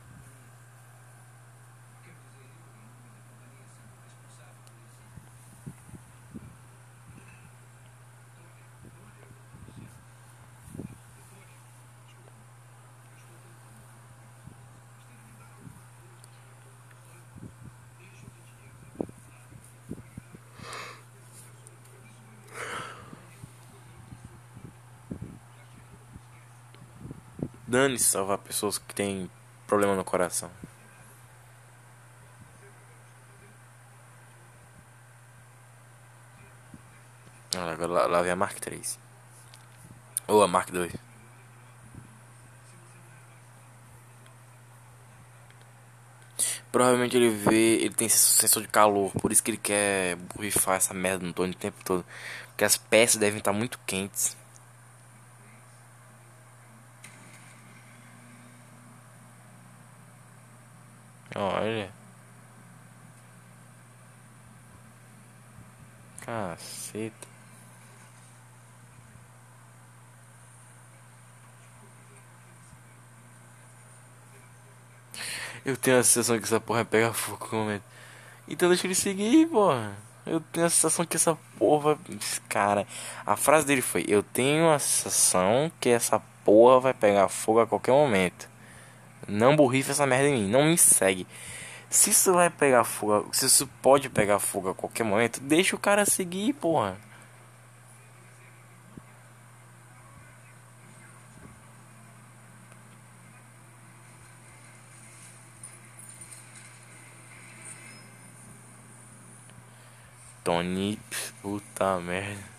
Dane-se 27.74 28.04
salvar 28.04 28.38
pessoas 28.38 28.78
que 28.78 28.94
têm 28.94 29.28
problema 29.66 29.96
no 29.96 30.04
coração. 30.04 30.52
Agora 37.56 37.88
lá, 37.88 38.06
lá 38.06 38.22
vem 38.22 38.32
a 38.32 38.36
Mark 38.36 38.60
3. 38.60 39.00
Ou 40.28 40.44
a 40.44 40.48
Mark 40.48 40.70
2. 40.70 40.94
Provavelmente 46.72 47.18
ele 47.18 47.32
vê. 47.32 47.78
Ele 47.82 47.96
tem 47.96 48.08
sensor 48.08 48.62
de 48.62 48.68
calor. 48.68 49.12
Por 49.14 49.32
isso 49.32 49.42
que 49.42 49.50
ele 49.50 49.58
quer 49.58 50.16
borrifar 50.36 50.76
essa 50.76 50.94
merda 50.94 51.26
no 51.26 51.34
Tony 51.34 51.54
o 51.54 51.56
tempo 51.56 51.84
todo. 51.84 52.06
Porque 52.50 52.66
as 52.66 52.78
peças 52.78 53.16
devem 53.16 53.40
estar 53.40 53.52
muito 53.52 53.80
quentes. 53.88 54.38
Olha. 61.36 61.92
Caceta. 66.22 67.28
Eu 75.66 75.78
tenho 75.78 75.98
a 76.00 76.04
sensação 76.04 76.38
que 76.38 76.44
essa 76.46 76.60
porra 76.60 76.84
pega 76.84 77.14
fogo 77.14 77.48
no 77.52 77.60
momento. 77.60 77.84
Então 78.48 78.70
deixa 78.70 78.86
ele 78.86 78.96
seguir, 78.96 79.48
porra. 79.48 79.96
Eu 80.26 80.40
tenho 80.40 80.66
a 80.66 80.70
sensação 80.70 81.06
que 81.06 81.16
essa 81.16 81.38
porra. 81.58 81.98
Cara, 82.50 82.86
a 83.26 83.36
frase 83.36 83.66
dele 83.66 83.82
foi: 83.82 84.06
Eu 84.08 84.22
tenho 84.24 84.70
a 84.70 84.80
sensação 84.80 85.72
que 85.80 85.90
essa 85.90 86.20
porra 86.46 86.80
vai 86.80 86.94
pegar 86.94 87.28
fogo 87.30 87.62
a 87.62 87.68
qualquer 87.68 87.92
momento. 87.92 88.53
Não 89.28 89.56
burrife 89.56 89.92
essa 89.92 90.06
merda 90.06 90.28
em 90.28 90.44
mim, 90.44 90.50
não 90.50 90.66
me 90.66 90.78
segue. 90.78 91.28
Se 91.90 92.10
isso 92.10 92.34
vai 92.34 92.50
pegar 92.50 92.84
fogo, 92.84 93.30
se 93.32 93.46
isso 93.46 93.68
pode 93.82 94.10
pegar 94.10 94.40
fogo 94.40 94.70
a 94.70 94.76
qualquer 94.76 95.04
momento, 95.04 95.40
deixa 95.40 95.76
o 95.76 95.80
cara 95.80 96.06
seguir, 96.06 96.54
porra. 96.54 96.98
Tony, 110.44 111.00
puta 111.42 112.00
merda. 112.00 112.53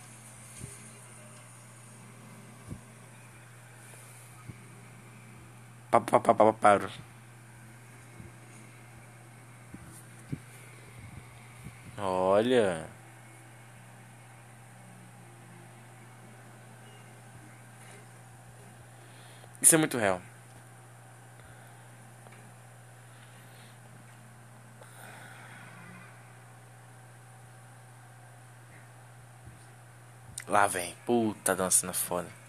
Olha. 11.99 12.87
Isso 19.63 19.75
é 19.75 19.79
muito 19.79 19.97
real. 19.97 20.21
Lá 30.47 30.67
vem. 30.67 30.95
Puta 31.07 31.55
dança 31.55 31.87
foda. 31.93 32.44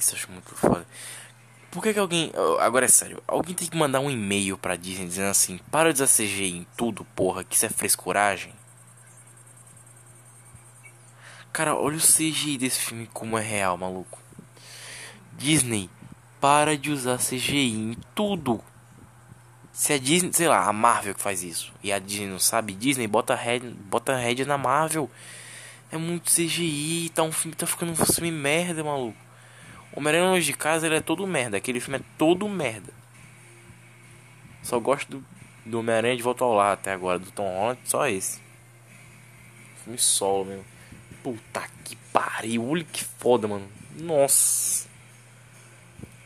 Isso 0.00 0.14
eu 0.14 0.18
acho 0.18 0.32
muito 0.32 0.56
foda. 0.56 0.86
Por 1.70 1.82
que, 1.82 1.92
que 1.92 1.98
alguém. 1.98 2.32
Agora 2.58 2.86
é 2.86 2.88
sério. 2.88 3.22
Alguém 3.28 3.54
tem 3.54 3.68
que 3.68 3.76
mandar 3.76 4.00
um 4.00 4.10
e-mail 4.10 4.58
pra 4.58 4.74
Disney 4.74 5.06
dizendo 5.06 5.28
assim: 5.30 5.60
para 5.70 5.92
de 5.92 6.02
usar 6.02 6.12
CGI 6.12 6.56
em 6.56 6.66
tudo, 6.76 7.04
porra, 7.14 7.44
que 7.44 7.54
isso 7.54 7.66
é 7.66 7.68
frescuragem. 7.68 8.52
Cara, 11.52 11.76
olha 11.76 11.96
o 11.96 12.00
CGI 12.00 12.58
desse 12.58 12.80
filme 12.80 13.08
como 13.12 13.36
é 13.36 13.42
real, 13.42 13.76
maluco. 13.76 14.18
Disney, 15.36 15.90
para 16.40 16.76
de 16.76 16.90
usar 16.90 17.18
CGI 17.18 17.72
em 17.72 17.96
tudo. 18.14 18.62
Se 19.72 19.92
a 19.92 19.98
Disney, 19.98 20.32
sei 20.32 20.48
lá, 20.48 20.66
a 20.66 20.72
Marvel 20.72 21.14
que 21.14 21.22
faz 21.22 21.42
isso, 21.42 21.72
e 21.82 21.92
a 21.92 21.98
Disney 21.98 22.26
não 22.26 22.38
sabe, 22.38 22.72
Disney 22.72 23.06
bota 23.06 23.34
head, 23.34 23.66
bota 23.68 24.16
head 24.16 24.44
na 24.44 24.58
Marvel. 24.58 25.10
É 25.90 25.96
muito 25.96 26.30
CGI, 26.30 27.10
tá 27.14 27.22
um 27.22 27.32
filme 27.32 27.56
tá 27.56 27.66
ficando 27.66 27.92
um 27.92 27.96
filme 27.96 28.30
merda, 28.30 28.82
maluco. 28.84 29.29
Homem-Aranha 29.94 30.30
Longe 30.30 30.46
de 30.46 30.52
Casa 30.52 30.86
ele 30.86 30.96
é 30.96 31.00
todo 31.00 31.26
merda. 31.26 31.56
Aquele 31.56 31.80
filme 31.80 31.98
é 31.98 32.02
todo 32.16 32.48
merda. 32.48 32.92
Só 34.62 34.78
gosto 34.78 35.18
do, 35.18 35.24
do 35.66 35.80
Homem-Aranha 35.80 36.16
de 36.16 36.22
Volta 36.22 36.44
ao 36.44 36.54
Lar 36.54 36.74
até 36.74 36.92
agora, 36.92 37.18
do 37.18 37.30
Tom 37.30 37.48
Holland, 37.48 37.80
só 37.84 38.06
esse. 38.06 38.40
Filme 39.82 39.98
solo 39.98 40.44
mesmo. 40.44 40.64
Puta 41.22 41.62
que 41.84 41.96
pariu, 42.12 42.68
olha 42.68 42.84
que 42.84 43.04
foda, 43.04 43.48
mano. 43.48 43.68
Nossa. 43.96 44.88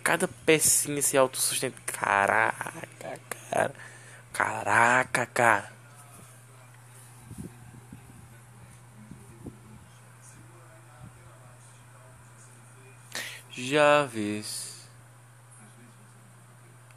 Cada 0.03 0.29
pecinha 0.29 1.01
se 1.01 1.17
autossustenta. 1.17 1.77
Caraca, 1.87 2.89
cara. 3.51 3.75
Caraca, 4.33 5.27
cara. 5.27 5.74
Já 13.57 14.05
vis 14.05 14.89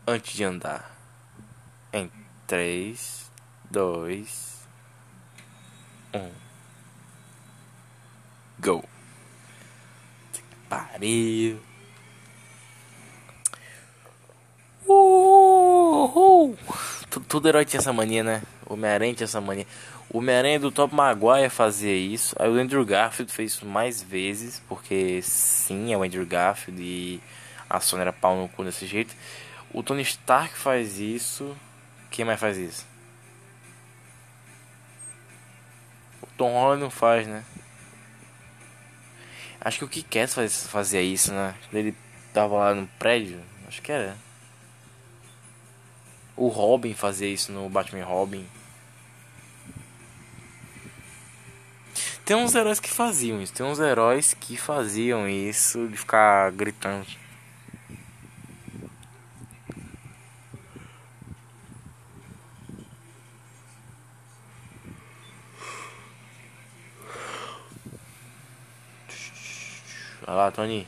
antes 0.07 0.33
de 0.33 0.43
andar 0.43 0.91
em 1.93 2.11
3, 2.47 3.31
2, 3.69 4.67
1 6.15 6.31
Go 8.59 8.83
Pariu 10.67 11.61
Uhul. 14.87 16.57
Todo 17.27 17.47
herói 17.47 17.65
tinha 17.65 17.79
essa 17.79 17.93
mania, 17.93 18.23
né? 18.23 18.41
Homem-Aranha 18.65 19.13
tinha 19.13 19.25
essa 19.25 19.41
mania. 19.41 19.67
O 20.09 20.19
Homem-Aranha 20.19 20.59
do 20.59 20.71
Top 20.71 20.95
Maguire 20.95 21.49
fazia 21.49 21.95
isso. 21.95 22.35
Aí 22.39 22.49
o 22.49 22.55
Andrew 22.55 22.85
Garfield 22.85 23.31
fez 23.31 23.53
isso 23.53 23.65
mais 23.65 24.01
vezes. 24.01 24.61
Porque 24.67 25.21
sim, 25.21 25.93
é 25.93 25.97
o 25.97 26.03
Andrew 26.03 26.25
Garfield 26.25 26.81
e 26.81 27.21
a 27.69 27.79
Sony 27.79 28.01
era 28.01 28.13
pau 28.13 28.35
no 28.35 28.47
cu 28.47 28.63
desse 28.63 28.87
jeito. 28.87 29.13
O 29.73 29.83
Tony 29.83 30.01
Stark 30.01 30.55
faz 30.57 30.97
isso. 30.97 31.55
Quem 32.09 32.23
mais 32.23 32.39
faz 32.39 32.57
isso? 32.57 32.85
O 36.21 36.27
Tom 36.37 36.53
Holland 36.53 36.81
não 36.81 36.89
faz, 36.89 37.27
né? 37.27 37.43
Acho 39.59 39.79
que 39.79 39.85
o 39.85 39.89
Kikaz 39.89 40.33
fazia 40.67 41.01
isso, 41.01 41.33
né? 41.33 41.53
Ele 41.73 41.93
tava 42.33 42.55
lá 42.55 42.73
no 42.73 42.87
prédio. 42.99 43.41
Acho 43.67 43.81
que 43.81 43.91
era. 43.91 44.15
O 46.37 46.47
Robin 46.47 46.93
fazia 46.93 47.27
isso 47.27 47.51
no 47.51 47.67
Batman 47.67 48.05
Robin. 48.05 48.47
Tem 52.27 52.35
uns 52.35 52.53
heróis 52.55 52.77
que 52.77 52.89
faziam 52.89 53.41
isso. 53.41 53.53
Tem 53.53 53.65
uns 53.65 53.79
heróis 53.79 54.33
que 54.33 54.57
faziam 54.57 55.29
isso 55.29 55.87
de 55.87 55.95
ficar 55.95 56.51
gritando. 56.51 57.07
Olha 70.27 70.35
lá, 70.35 70.51
Tony. 70.51 70.85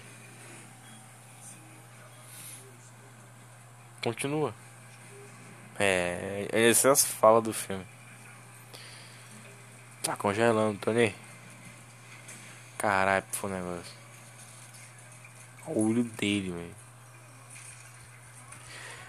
Continua. 4.04 4.54
É, 5.80 6.50
é 6.52 6.68
as 6.68 7.06
falas 7.06 7.42
do 7.42 7.54
filme. 7.54 7.88
Tá 10.04 10.18
congelando, 10.18 10.78
Tony. 10.80 11.29
Caralho, 12.80 13.26
foi 13.34 13.50
o 13.50 13.54
negócio. 13.54 13.94
O 15.68 15.90
olho 15.90 16.04
dele, 16.06 16.52
velho. 16.52 16.76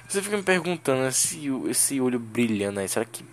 Você 0.09 0.21
fica 0.21 0.37
me 0.37 0.43
perguntando 0.43 1.07
esse, 1.07 1.49
esse 1.68 2.01
olho 2.01 2.18
brilhando 2.18 2.81
aí, 2.81 2.89
será 2.89 3.05
que 3.05 3.25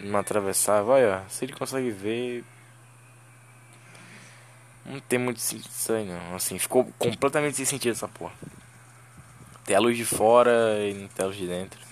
não 0.00 0.18
atravessar? 0.18 0.82
Vai, 0.82 1.08
ó. 1.08 1.20
Se 1.28 1.44
ele 1.44 1.52
consegue 1.52 1.90
ver. 1.90 2.44
Não 4.84 4.98
tem 4.98 5.20
muito 5.20 5.38
sentido 5.38 5.70
isso 5.70 5.92
aí, 5.92 6.04
não. 6.04 6.34
Assim, 6.34 6.58
ficou 6.58 6.92
completamente 6.98 7.56
sem 7.56 7.64
sentido 7.64 7.92
essa 7.92 8.08
porra. 8.08 8.34
Tem 9.64 9.76
a 9.76 9.80
luz 9.80 9.96
de 9.96 10.04
fora 10.04 10.80
e 10.80 10.94
não 10.94 11.06
tem 11.06 11.24
a 11.24 11.28
luz 11.28 11.38
de 11.38 11.46
dentro. 11.46 11.85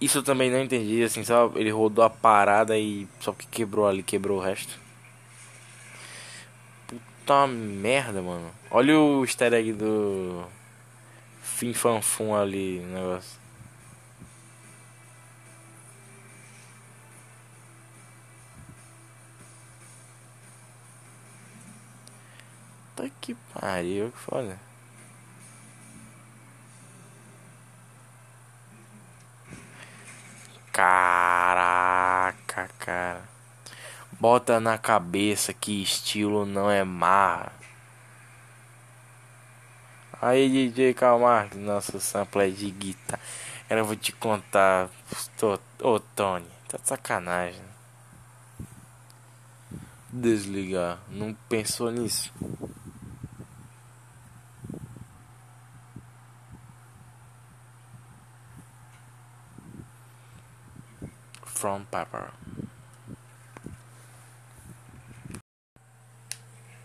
Isso 0.00 0.18
eu 0.18 0.22
também 0.22 0.50
não 0.50 0.60
entendi, 0.62 1.02
assim, 1.02 1.22
só 1.24 1.52
ele 1.54 1.70
rodou 1.70 2.02
a 2.02 2.08
parada 2.08 2.78
e 2.78 3.06
só 3.20 3.32
que 3.32 3.46
quebrou 3.46 3.86
ali, 3.86 4.02
quebrou 4.02 4.38
o 4.38 4.42
resto. 4.42 4.78
uma 7.28 7.46
merda, 7.46 8.22
mano. 8.22 8.50
Olha 8.70 8.98
o 8.98 9.24
easter 9.24 9.52
egg 9.52 9.72
do. 9.72 10.44
Fim 11.42 11.74
Fanfum 11.74 12.34
ali, 12.34 12.80
negócio. 12.80 13.38
Tá 22.96 23.04
que 23.20 23.34
pariu, 23.54 24.10
que 24.10 24.18
foda. 24.18 24.69
Caraca, 30.80 32.70
cara. 32.78 33.20
Bota 34.18 34.58
na 34.58 34.78
cabeça 34.78 35.52
que 35.52 35.82
estilo 35.82 36.46
não 36.46 36.70
é 36.70 36.82
mar. 36.82 37.52
Aí 40.22 40.48
DJ 40.48 40.94
Calmar, 40.94 41.54
nosso 41.54 42.00
sample 42.00 42.48
é 42.48 42.48
de 42.48 42.70
guitarra. 42.70 43.20
Eu 43.68 43.84
vou 43.84 43.94
te 43.94 44.10
contar. 44.12 44.88
Ô 45.42 45.58
oh, 45.82 46.00
Tony, 46.00 46.48
tá 46.66 46.78
de 46.78 46.88
sacanagem. 46.88 47.62
Desligar. 50.08 50.98
Não 51.10 51.36
pensou 51.46 51.90
nisso? 51.90 52.32
From. 61.60 61.84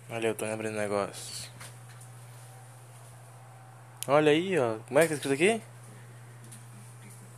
Olha, 0.09 0.27
eu 0.27 0.35
tô 0.35 0.43
lembrando 0.43 0.75
negócio. 0.75 1.49
Olha 4.05 4.33
aí, 4.33 4.59
ó. 4.59 4.79
Como 4.79 4.99
é 4.99 5.03
que 5.03 5.07
tá 5.07 5.15
escrito 5.15 5.33
aqui? 5.33 5.61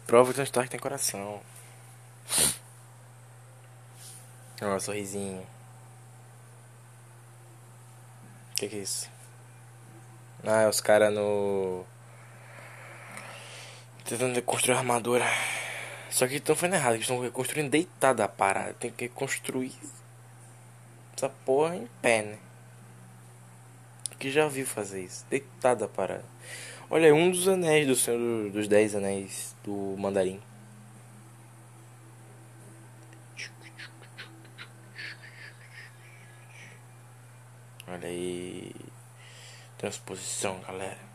Prova 0.08 0.34
que 0.34 0.42
um 0.42 0.44
Stark 0.44 0.68
tem 0.68 0.80
coração. 0.80 1.40
Ó, 4.64 4.76
um 4.76 4.80
sorrisinho. 4.80 5.46
O 8.52 8.56
que, 8.56 8.68
que 8.68 8.78
é 8.78 8.80
isso? 8.80 9.12
Ah, 10.44 10.62
é 10.62 10.68
os 10.68 10.82
caras 10.82 11.14
no. 11.14 11.86
Tentando 14.06 14.42
construir 14.42 14.78
armadura. 14.78 15.26
Só 16.10 16.28
que 16.28 16.36
estão 16.36 16.55
fazendo 16.55 16.76
errado, 16.76 16.95
estão 16.95 17.30
construindo 17.32 17.70
deitada 17.70 18.24
a 18.24 18.28
parada. 18.28 18.74
Tem 18.74 18.91
que 18.91 19.08
construir 19.10 19.74
essa 21.16 21.30
porra 21.30 21.76
em 21.76 21.88
pé, 22.01 22.24
né? 22.24 22.38
Que 24.20 24.32
já 24.32 24.47
viu 24.47 24.66
fazer 24.66 25.03
isso. 25.03 25.26
Deitada 25.30 25.86
a 25.86 25.88
parada. 25.88 26.26
Olha, 26.89 27.14
um 27.14 27.30
dos 27.30 27.47
anéis 27.47 27.86
do 27.86 27.95
Senhor 27.95 28.49
dos 28.49 28.68
Dez 28.68 28.95
Anéis 28.95 29.55
do 29.64 29.95
Mandarim. 29.97 30.41
Olha 37.88 38.08
aí. 38.08 38.74
Transposição, 39.78 40.60
galera. 40.62 41.07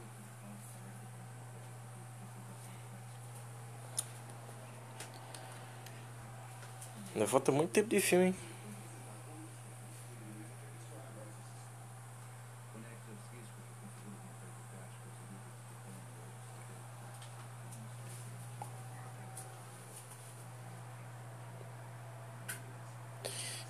Ainda 7.15 7.27
falta 7.27 7.53
muito 7.53 7.71
tempo 7.71 7.89
de 7.91 8.01
filme, 8.01 8.27
hein? 8.27 8.35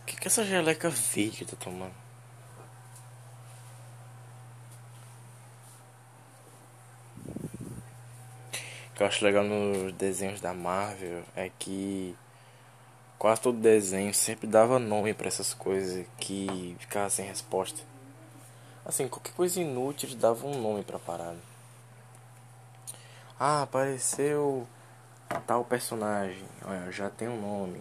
Que, 0.06 0.16
que 0.16 0.28
essa 0.28 0.44
geleca 0.44 0.88
verde 0.88 1.44
tá 1.44 1.56
tomando? 1.56 1.92
O 8.90 8.94
que 8.94 9.02
eu 9.02 9.06
acho 9.06 9.24
legal 9.24 9.42
nos 9.42 9.92
desenhos 9.94 10.40
da 10.40 10.54
Marvel 10.54 11.24
é 11.34 11.50
que 11.58 12.16
quase 13.22 13.40
todo 13.40 13.56
desenho 13.56 14.12
sempre 14.12 14.48
dava 14.48 14.80
nome 14.80 15.14
para 15.14 15.28
essas 15.28 15.54
coisas 15.54 16.04
que 16.18 16.74
ficava 16.80 17.08
sem 17.08 17.24
resposta. 17.24 17.80
Assim, 18.84 19.06
qualquer 19.06 19.32
coisa 19.34 19.60
inútil 19.60 20.08
davam 20.16 20.50
um 20.50 20.60
nome 20.60 20.82
pra 20.82 20.98
parada. 20.98 21.38
Ah, 23.38 23.62
apareceu 23.62 24.66
tal 25.46 25.64
personagem. 25.64 26.42
Olha, 26.64 26.90
já 26.90 27.08
tem 27.10 27.28
um 27.28 27.40
nome 27.40 27.80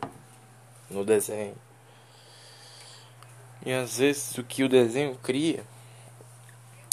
no 0.92 1.04
desenho. 1.04 1.56
E 3.66 3.74
às 3.74 3.98
vezes 3.98 4.38
o 4.38 4.44
que 4.44 4.64
o 4.64 4.70
desenho 4.70 5.18
cria, 5.24 5.64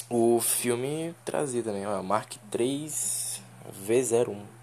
o 0.09 0.41
filme 0.41 1.13
trazia 1.23 1.61
também. 1.61 1.85
Olha, 1.85 2.01
Mark 2.01 2.33
3 2.49 3.43
V01. 3.85 4.58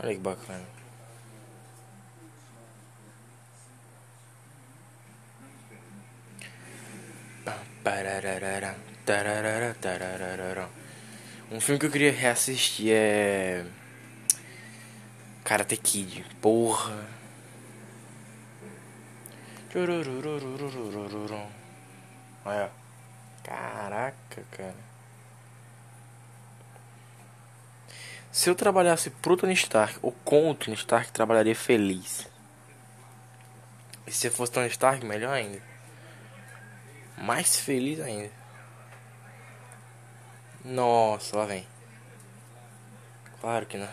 Olha 0.00 0.14
que 0.14 0.20
bacana. 0.20 0.64
Um 11.50 11.60
filme 11.60 11.78
que 11.78 11.86
eu 11.86 11.90
queria 11.90 12.12
reassistir 12.12 12.90
é. 12.90 13.64
Karate 15.44 15.76
Kid. 15.76 16.24
Porra. 16.40 17.06
Olha. 22.44 22.70
Caraca, 23.42 24.42
cara. 24.50 24.83
Se 28.34 28.50
eu 28.50 28.54
trabalhasse 28.56 29.10
pro 29.10 29.36
Tony 29.36 29.52
Stark 29.52 29.96
ou 30.02 30.10
com 30.10 30.50
o 30.50 30.54
Tony 30.56 30.74
Stark, 30.74 31.12
trabalharia 31.12 31.54
feliz. 31.54 32.26
E 34.04 34.10
se 34.10 34.26
eu 34.26 34.32
fosse 34.32 34.50
Tony 34.50 34.66
Stark, 34.66 35.06
melhor 35.06 35.32
ainda. 35.32 35.62
Mais 37.16 37.54
feliz 37.54 38.00
ainda. 38.00 38.32
Nossa, 40.64 41.36
lá 41.36 41.46
vem. 41.46 41.64
Claro 43.40 43.66
que 43.66 43.76
não. 43.76 43.88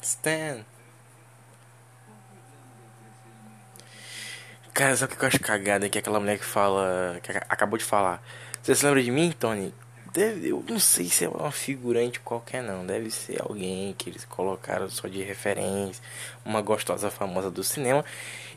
Stan. 0.00 0.64
Cara, 4.72 4.96
sabe 4.96 5.14
o 5.14 5.16
que 5.16 5.24
eu 5.24 5.28
acho 5.28 5.40
cagada? 5.40 5.88
Que 5.88 5.98
aquela 5.98 6.20
mulher 6.20 6.38
que 6.38 6.44
fala. 6.44 7.18
Que 7.20 7.32
acabou 7.32 7.76
de 7.76 7.84
falar. 7.84 8.22
Você 8.62 8.76
se 8.76 8.86
lembra 8.86 9.02
de 9.02 9.10
mim, 9.10 9.32
Tony? 9.32 9.74
Deve, 10.12 10.48
eu 10.48 10.64
não 10.68 10.78
sei 10.78 11.06
se 11.06 11.24
é 11.24 11.28
uma 11.28 11.52
figurante 11.52 12.20
qualquer 12.20 12.62
não. 12.62 12.86
Deve 12.86 13.10
ser 13.10 13.42
alguém 13.42 13.94
que 13.96 14.08
eles 14.08 14.24
colocaram 14.24 14.88
só 14.88 15.06
de 15.08 15.22
referência. 15.22 16.02
Uma 16.44 16.62
gostosa 16.62 17.10
famosa 17.10 17.50
do 17.50 17.62
cinema. 17.62 18.04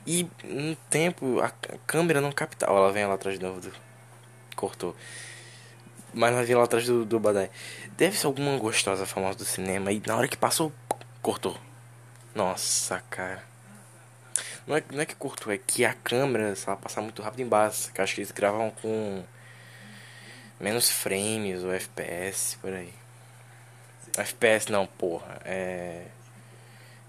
E 0.05 0.27
no 0.43 0.75
tempo 0.89 1.39
a 1.41 1.49
câmera 1.85 2.21
não 2.21 2.31
captava. 2.31 2.73
Ela 2.73 2.91
vem 2.91 3.05
lá 3.05 3.15
atrás 3.15 3.37
de 3.37 3.45
novo. 3.45 3.59
Do... 3.59 3.71
Cortou. 4.55 4.95
Mas 6.13 6.33
ela 6.33 6.43
vem 6.43 6.55
lá 6.55 6.63
atrás 6.63 6.85
do, 6.85 7.05
do 7.05 7.19
Badai. 7.19 7.49
Deve 7.97 8.17
ser 8.17 8.27
alguma 8.27 8.57
gostosa 8.57 9.05
famosa 9.05 9.37
do 9.37 9.45
cinema. 9.45 9.91
E 9.91 10.01
na 10.05 10.15
hora 10.15 10.27
que 10.27 10.37
passou, 10.37 10.71
cortou. 11.21 11.57
Nossa, 12.33 13.03
cara. 13.09 13.43
Não 14.65 14.77
é, 14.77 14.83
não 14.91 15.01
é 15.01 15.05
que 15.05 15.15
cortou, 15.15 15.51
é 15.51 15.57
que 15.57 15.83
a 15.83 15.93
câmera, 15.93 16.55
se 16.55 16.67
ela 16.67 16.77
passar 16.77 17.01
muito 17.01 17.21
rápido 17.21 17.41
embaixo. 17.41 17.91
Que 17.93 18.01
acho 18.01 18.15
que 18.15 18.21
eles 18.21 18.31
gravam 18.31 18.71
com 18.71 19.23
menos 20.61 20.89
frames 20.89 21.63
ou 21.63 21.71
FPS 21.71 22.57
por 22.61 22.71
aí. 22.71 22.93
FPS 24.17 24.71
não, 24.71 24.85
porra. 24.85 25.41
É. 25.43 26.07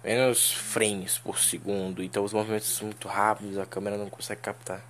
Menos 0.03 0.53
frames 0.53 1.19
por 1.19 1.39
segundo. 1.39 2.03
Então 2.03 2.24
os 2.24 2.33
movimentos 2.33 2.69
são 2.69 2.87
muito 2.87 3.07
rápidos, 3.09 3.59
a 3.59 3.66
câmera 3.66 3.97
não 3.97 4.11
consegue 4.11 4.41
captar. 4.41 4.83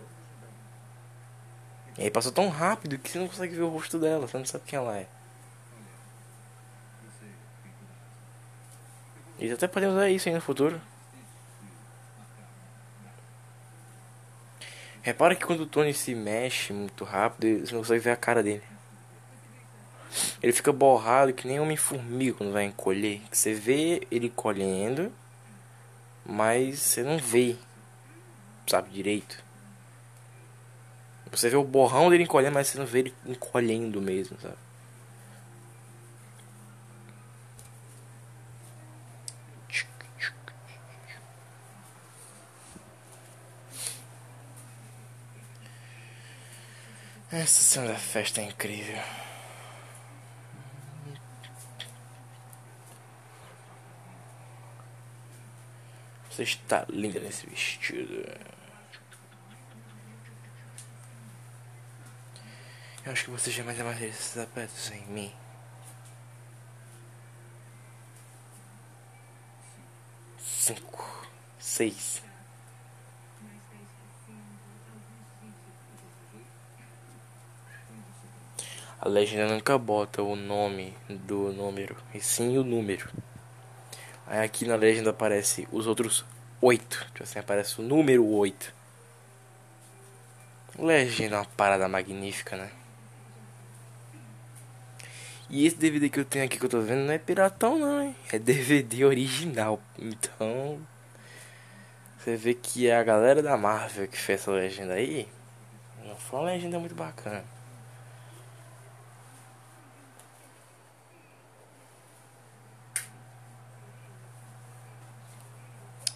E 1.99 2.03
aí 2.03 2.11
passou 2.11 2.33
tão 2.33 2.49
rápido 2.49 2.99
que 2.99 3.11
você 3.11 3.19
não 3.19 3.29
consegue 3.29 3.55
ver 3.55 3.63
o 3.63 3.69
rosto 3.69 3.99
dela, 3.99 4.27
você 4.27 4.39
não 4.39 4.47
sabe 4.47 4.65
quem 4.67 4.79
ela 4.79 4.97
é. 4.97 5.07
Eles 9.39 9.55
até 9.55 9.67
podem 9.67 9.89
usar 9.89 10.09
isso 10.09 10.29
aí 10.29 10.35
no 10.35 10.41
futuro. 10.41 10.81
Repara 15.03 15.35
que 15.35 15.45
quando 15.45 15.61
o 15.61 15.67
Tony 15.67 15.93
se 15.93 16.15
mexe 16.15 16.73
muito 16.73 17.03
rápido, 17.03 17.67
você 17.67 17.73
não 17.73 17.81
consegue 17.81 18.05
ver 18.05 18.11
a 18.11 18.17
cara 18.17 18.43
dele. 18.43 18.63
Ele 20.41 20.53
fica 20.53 20.73
borrado 20.73 21.33
que 21.33 21.49
nem 21.49 21.59
homem-formiga 21.59 22.39
quando 22.39 22.53
vai 22.53 22.65
encolher. 22.65 23.21
Você 23.31 23.53
vê 23.53 24.07
ele 24.11 24.31
colhendo, 24.31 25.13
mas 26.25 26.79
você 26.79 27.03
não 27.03 27.19
vê, 27.19 27.57
sabe, 28.67 28.91
direito. 28.91 29.43
Você 31.33 31.49
vê 31.49 31.57
o 31.57 31.65
borrão 31.65 32.11
dele 32.11 32.25
encolhendo, 32.25 32.55
mas 32.55 32.69
você 32.69 32.79
não 32.79 32.87
vê 32.87 33.01
ele 33.01 33.15
encolhendo 33.27 34.01
mesmo, 34.01 34.39
sabe? 34.41 34.62
Essa 47.33 47.87
da 47.89 47.97
festa 47.97 48.43
é 48.43 48.45
incrível. 48.45 49.03
Você 56.29 56.43
está 56.43 56.85
linda 56.91 57.19
nesse 57.21 57.47
vestido. 57.47 58.23
Eu 63.03 63.13
acho 63.13 63.25
que 63.25 63.31
você 63.31 63.51
jamais 63.51 63.81
amarraria 63.81 64.09
esses 64.09 64.27
sapatos 64.27 64.91
em 64.91 65.07
mim. 65.07 65.35
Cinco, 70.39 71.27
seis. 71.59 72.23
A 79.05 79.09
legenda 79.09 79.53
nunca 79.53 79.77
bota 79.77 80.23
o 80.23 80.37
nome 80.37 80.97
do 81.09 81.53
número, 81.53 81.97
e 82.15 82.21
sim 82.21 82.57
o 82.57 82.63
número. 82.63 83.11
Aí 84.25 84.45
aqui 84.45 84.65
na 84.65 84.77
legenda 84.77 85.11
aparece 85.11 85.67
os 85.73 85.89
outros 85.89 86.25
oito. 86.61 87.05
Tipo 87.07 87.25
assim, 87.25 87.41
aparece 87.41 87.81
o 87.81 87.83
número 87.83 88.25
oito. 88.25 88.73
Legenda 90.79 91.35
é 91.35 91.39
uma 91.41 91.45
parada 91.45 91.89
magnífica, 91.89 92.57
né? 92.57 92.71
E 95.51 95.67
esse 95.67 95.75
DVD 95.75 96.09
que 96.09 96.21
eu 96.21 96.25
tenho 96.25 96.45
aqui 96.45 96.57
que 96.57 96.65
eu 96.65 96.71
tô 96.71 96.81
vendo 96.81 97.05
não 97.05 97.13
é 97.13 97.19
piratão 97.19 97.77
não, 97.77 98.01
hein? 98.05 98.15
É 98.31 98.39
DVD 98.39 99.05
original. 99.05 99.81
Então. 99.99 100.81
Você 102.19 102.37
vê 102.37 102.55
que 102.55 102.87
é 102.87 102.97
a 102.97 103.03
galera 103.03 103.43
da 103.43 103.57
Marvel 103.57 104.07
que 104.07 104.17
fez 104.17 104.43
essa 104.43 104.53
legenda 104.53 104.95
aí. 104.95 105.29
Não 106.05 106.15
foi 106.15 106.39
uma 106.39 106.47
legenda 106.47 106.79
muito 106.79 106.95
bacana. 106.95 107.45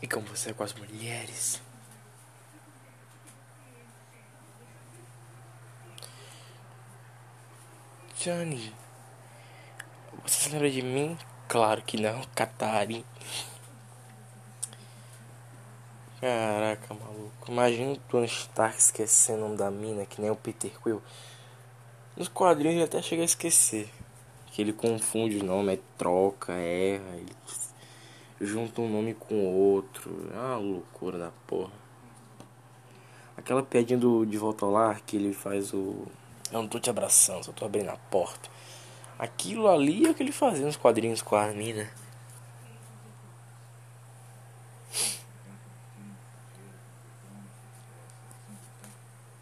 E 0.06 0.08
como 0.08 0.24
você 0.28 0.50
é 0.50 0.52
com 0.52 0.62
as 0.62 0.72
mulheres? 0.72 1.60
Johnny, 8.20 8.72
você 10.24 10.42
se 10.42 10.48
lembra 10.50 10.70
de 10.70 10.80
mim? 10.80 11.18
Claro 11.48 11.82
que 11.82 12.00
não, 12.00 12.22
Katari. 12.36 13.04
Caraca, 16.20 16.94
maluco. 16.94 17.50
Imagina 17.50 17.98
Tony 18.08 18.26
Stark 18.26 18.78
esquecendo 18.78 19.40
o 19.40 19.42
nome 19.46 19.56
da 19.56 19.72
mina, 19.72 20.06
que 20.06 20.20
nem 20.20 20.30
o 20.30 20.36
Peter 20.36 20.70
Quill. 20.84 21.02
Nos 22.16 22.28
quadrinhos 22.28 22.76
ele 22.76 22.84
até 22.84 23.02
chega 23.02 23.22
a 23.22 23.24
esquecer. 23.24 23.92
Que 24.52 24.62
ele 24.62 24.72
confunde 24.72 25.38
o 25.38 25.44
nome, 25.44 25.74
é 25.74 25.78
troca, 25.98 26.52
erra. 26.52 27.16
Ele 27.16 27.34
junta 28.40 28.80
um 28.80 28.90
nome 28.90 29.14
com 29.14 29.34
outro. 29.46 30.30
É 30.32 30.36
uma 30.36 30.56
loucura 30.56 31.18
da 31.18 31.30
porra. 31.46 31.72
Aquela 33.36 33.62
piadinha 33.62 33.98
do 33.98 34.24
De 34.24 34.38
Volta 34.38 34.64
ao 34.64 34.70
Lar 34.70 35.00
que 35.02 35.16
ele 35.16 35.32
faz 35.32 35.72
o. 35.72 36.06
Eu 36.50 36.62
não 36.62 36.68
tô 36.68 36.78
te 36.78 36.88
abraçando, 36.88 37.44
só 37.44 37.52
tô 37.52 37.64
abrindo 37.64 37.90
a 37.90 37.96
porta. 37.96 38.48
Aquilo 39.18 39.68
ali 39.68 40.06
é 40.06 40.10
o 40.10 40.14
que 40.14 40.22
ele 40.22 40.32
fazia 40.32 40.64
nos 40.64 40.76
quadrinhos 40.76 41.22
com 41.22 41.36
a 41.36 41.46
mina. 41.48 41.88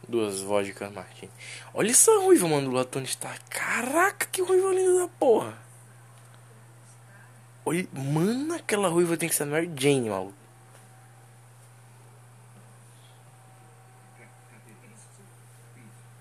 Duas 0.08 0.40
vodkas 0.40 0.92
Martini. 0.92 1.32
Olha 1.72 1.90
essa 1.90 2.12
ruiva, 2.20 2.46
mano, 2.46 2.70
do 2.70 2.76
Latone 2.76 3.04
está. 3.04 3.34
Caraca, 3.48 4.26
que 4.26 4.42
ruiva 4.42 4.72
linda 4.72 5.00
da 5.00 5.08
porra. 5.08 5.58
Olha, 7.66 7.88
mano, 7.92 8.54
aquela 8.54 8.88
ruiva 8.88 9.16
tem 9.16 9.28
que 9.28 9.34
ser 9.34 9.46
Mary 9.46 9.70
Jane, 9.74 10.10
maluco. 10.10 10.34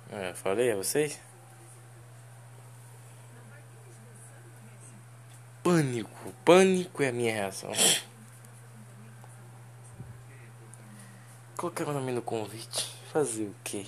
É, 0.10 0.34
falei 0.34 0.72
a 0.72 0.76
vocês? 0.76 1.20
Pânico, 5.64 6.34
pânico 6.46 7.02
é 7.02 7.08
a 7.10 7.12
minha 7.12 7.34
reação. 7.34 7.72
Colocar 11.58 11.88
o 11.88 11.94
nome 11.94 12.12
no 12.12 12.22
convite. 12.22 12.94
Fazer 13.12 13.46
o 13.46 13.56
quê? 13.64 13.88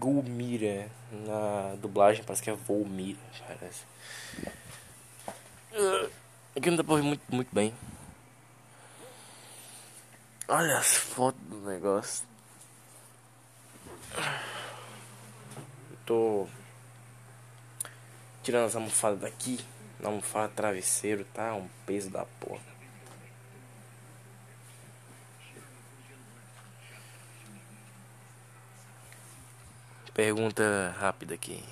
Gulmira. 0.00 0.90
Na 1.12 1.76
dublagem 1.76 2.24
parece 2.24 2.42
que 2.42 2.48
é 2.48 2.54
Volmira, 2.54 3.18
parece. 3.46 3.84
Aqui 6.56 6.70
não 6.70 6.76
dá 6.78 6.82
pra 6.82 6.96
ver 6.96 7.02
muito, 7.02 7.22
muito 7.30 7.54
bem. 7.54 7.74
Olha 10.48 10.78
as 10.78 10.96
fotos 10.96 11.40
do 11.48 11.60
negócio. 11.60 12.24
tô 16.06 16.48
tirando 18.42 18.66
as 18.66 18.74
almofadas 18.74 19.20
daqui. 19.20 19.60
Na 20.00 20.08
almofada 20.08 20.50
travesseiro, 20.56 21.24
tá? 21.34 21.54
Um 21.54 21.68
peso 21.84 22.08
da 22.08 22.24
porra. 22.24 22.69
Pergunta 30.22 30.94
rápida 30.98 31.34
aqui. 31.34 31.64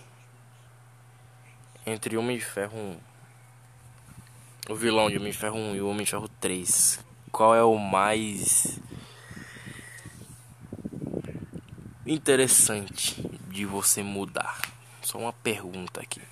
Entre 1.85 2.17
Homem 2.17 2.39
de 2.39 2.45
Ferro 2.47 2.79
1, 2.79 4.73
o 4.73 4.75
vilão 4.75 5.11
de 5.11 5.19
Homem 5.19 5.31
de 5.31 5.37
Ferro 5.37 5.59
1 5.59 5.77
e 5.77 5.83
o 5.83 5.89
Homem 5.91 6.03
de 6.03 6.11
Ferro 6.13 6.31
3, 6.41 6.99
qual 7.31 7.55
é 7.55 7.63
o 7.63 7.77
mais 7.77 8.81
interessante 12.07 13.21
de 13.49 13.67
você 13.67 14.03
mudar? 14.03 14.59
Só 15.03 15.19
uma 15.19 15.33
pergunta 15.35 16.01
aqui. 16.01 16.23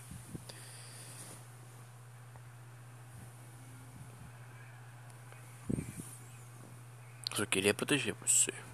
Só 7.34 7.44
queria 7.44 7.74
proteger 7.74 8.14
você. 8.14 8.65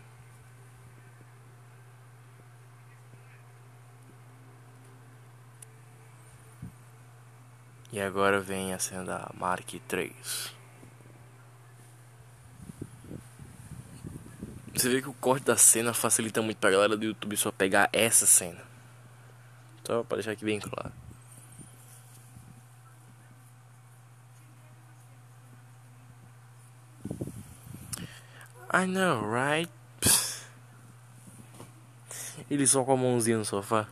E 7.93 8.01
agora 8.01 8.41
vem 8.41 8.73
a 8.73 8.79
cena 8.79 9.05
da 9.05 9.31
Mark 9.35 9.69
3. 9.87 10.55
Você 14.75 14.89
vê 14.89 15.03
que 15.03 15.11
o 15.11 15.13
corte 15.13 15.45
da 15.45 15.59
cena 15.59 15.93
facilita 15.93 16.41
muito 16.41 16.57
pra 16.57 16.71
galera 16.71 16.97
do 16.97 17.05
YouTube 17.05 17.37
só 17.37 17.53
pegar 17.53 17.91
essa 17.93 18.25
cena. 18.25 18.65
Só 19.87 20.03
pra 20.03 20.17
deixar 20.17 20.33
aqui 20.33 20.45
bem 20.45 20.59
claro. 20.59 20.91
I 28.73 28.87
know, 28.87 29.31
right? 29.31 29.71
Ele 32.51 32.67
só 32.67 32.83
com 32.85 32.93
a 32.93 32.97
mãozinha 32.97 33.37
no 33.37 33.45
sofá. 33.45 33.87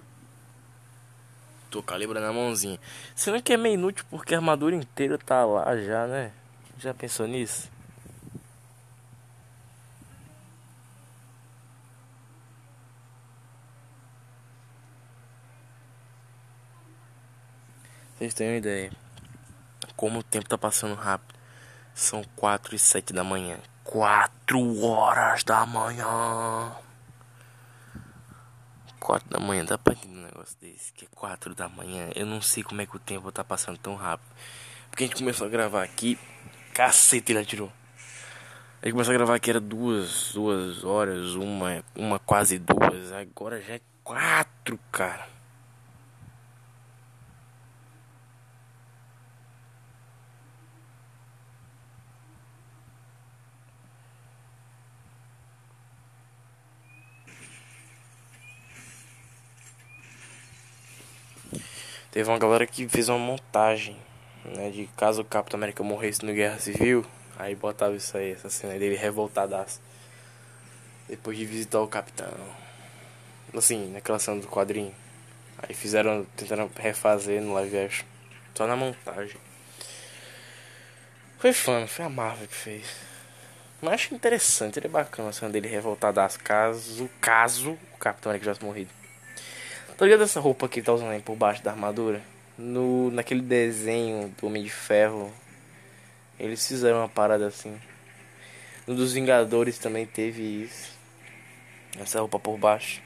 Tô 1.70 1.82
calibrando 1.82 2.26
a 2.26 2.32
mãozinha. 2.32 2.80
Sendo 3.14 3.40
que 3.40 3.52
é 3.52 3.56
meio 3.56 3.74
inútil 3.74 4.04
porque 4.10 4.34
a 4.34 4.38
armadura 4.38 4.74
inteira 4.74 5.16
tá 5.16 5.44
lá 5.44 5.76
já, 5.76 6.06
né? 6.06 6.32
Já 6.78 6.92
pensou 6.92 7.28
nisso? 7.28 7.70
Vocês 18.18 18.34
têm 18.34 18.48
uma 18.48 18.56
ideia. 18.56 18.92
como 19.96 20.18
o 20.18 20.22
tempo 20.22 20.48
tá 20.48 20.58
passando 20.58 20.94
rápido. 20.94 21.38
São 21.94 22.24
4 22.36 22.74
e 22.74 22.78
7 22.78 23.12
da 23.12 23.22
manhã. 23.22 23.58
4 23.84 24.84
horas 24.84 25.44
da 25.44 25.64
manhã. 25.64 26.72
4 29.10 29.28
da 29.28 29.40
manhã, 29.40 29.64
pra 29.66 29.92
entender 29.92 30.20
um 30.20 30.22
negócio 30.22 30.56
desse? 30.60 30.92
Que 30.92 31.04
é 31.04 31.08
4 31.10 31.52
da 31.52 31.68
manhã. 31.68 32.10
Eu 32.14 32.24
não 32.24 32.40
sei 32.40 32.62
como 32.62 32.80
é 32.80 32.86
que 32.86 32.94
o 32.94 33.00
tempo 33.00 33.32
tá 33.32 33.42
passando 33.42 33.76
tão 33.76 33.96
rápido. 33.96 34.28
Porque 34.88 35.02
a 35.02 35.06
gente 35.08 35.16
começou 35.16 35.48
a 35.48 35.50
gravar 35.50 35.82
aqui. 35.82 36.16
Cacete, 36.72 37.32
ele 37.32 37.40
atirou. 37.40 37.72
A 38.80 38.86
gente 38.86 38.92
começou 38.92 39.12
a 39.12 39.16
gravar 39.16 39.34
aqui, 39.34 39.50
era 39.50 39.58
duas, 39.58 40.30
duas 40.32 40.84
horas, 40.84 41.34
uma, 41.34 41.84
uma 41.96 42.20
quase 42.20 42.56
duas. 42.56 43.10
Agora 43.10 43.60
já 43.60 43.74
é 43.74 43.80
quatro, 44.04 44.78
cara. 44.92 45.26
Teve 62.10 62.28
uma 62.28 62.38
galera 62.40 62.66
que 62.66 62.88
fez 62.88 63.08
uma 63.08 63.18
montagem, 63.18 63.96
né, 64.44 64.68
de 64.70 64.88
caso 64.96 65.22
o 65.22 65.24
Capitão 65.24 65.58
América 65.58 65.84
morresse 65.84 66.24
no 66.24 66.34
Guerra 66.34 66.58
Civil, 66.58 67.06
aí 67.38 67.54
botava 67.54 67.94
isso 67.94 68.16
aí, 68.16 68.32
essa 68.32 68.50
cena 68.50 68.76
dele 68.76 68.96
revoltadaço. 68.96 69.80
Depois 71.08 71.38
de 71.38 71.46
visitar 71.46 71.80
o 71.80 71.86
Capitão. 71.86 72.32
Assim, 73.56 73.92
naquela 73.92 74.18
cena 74.18 74.40
do 74.40 74.48
quadrinho. 74.48 74.92
Aí 75.58 75.72
fizeram, 75.72 76.26
tentando 76.36 76.68
refazer 76.76 77.40
no 77.40 77.52
live 77.54 77.78
action. 77.78 78.06
Só 78.56 78.66
na 78.66 78.74
montagem. 78.74 79.36
Foi 81.38 81.52
fã, 81.52 81.86
foi 81.86 82.04
a 82.04 82.08
Marvel 82.08 82.48
que 82.48 82.54
fez. 82.54 82.86
Mas 83.80 83.94
acho 83.94 84.14
interessante, 84.14 84.78
ele 84.78 84.86
é 84.86 84.90
bacana 84.90 85.28
a 85.28 85.32
cena 85.32 85.50
dele 85.50 85.68
revoltadaço 85.68 86.40
caso, 86.40 87.08
caso 87.20 87.78
o 87.94 87.98
Capitão 87.98 88.30
América 88.30 88.50
tivesse 88.50 88.64
morrido. 88.64 88.99
Tá 90.00 90.06
ligado 90.06 90.22
essa 90.22 90.40
roupa 90.40 90.66
que 90.66 90.78
ele 90.78 90.86
tá 90.86 90.94
usando 90.94 91.10
aí 91.10 91.20
por 91.20 91.36
baixo 91.36 91.62
da 91.62 91.72
armadura? 91.72 92.22
No, 92.56 93.10
naquele 93.10 93.42
desenho 93.42 94.34
do 94.40 94.46
Homem 94.46 94.62
de 94.62 94.70
Ferro, 94.70 95.30
eles 96.38 96.66
fizeram 96.66 97.00
uma 97.00 97.08
parada 97.08 97.46
assim. 97.46 97.78
No 98.86 98.94
dos 98.94 99.12
Vingadores 99.12 99.76
também 99.76 100.06
teve 100.06 100.62
isso. 100.62 100.96
Essa 102.00 102.18
roupa 102.18 102.38
por 102.38 102.56
baixo. 102.56 103.02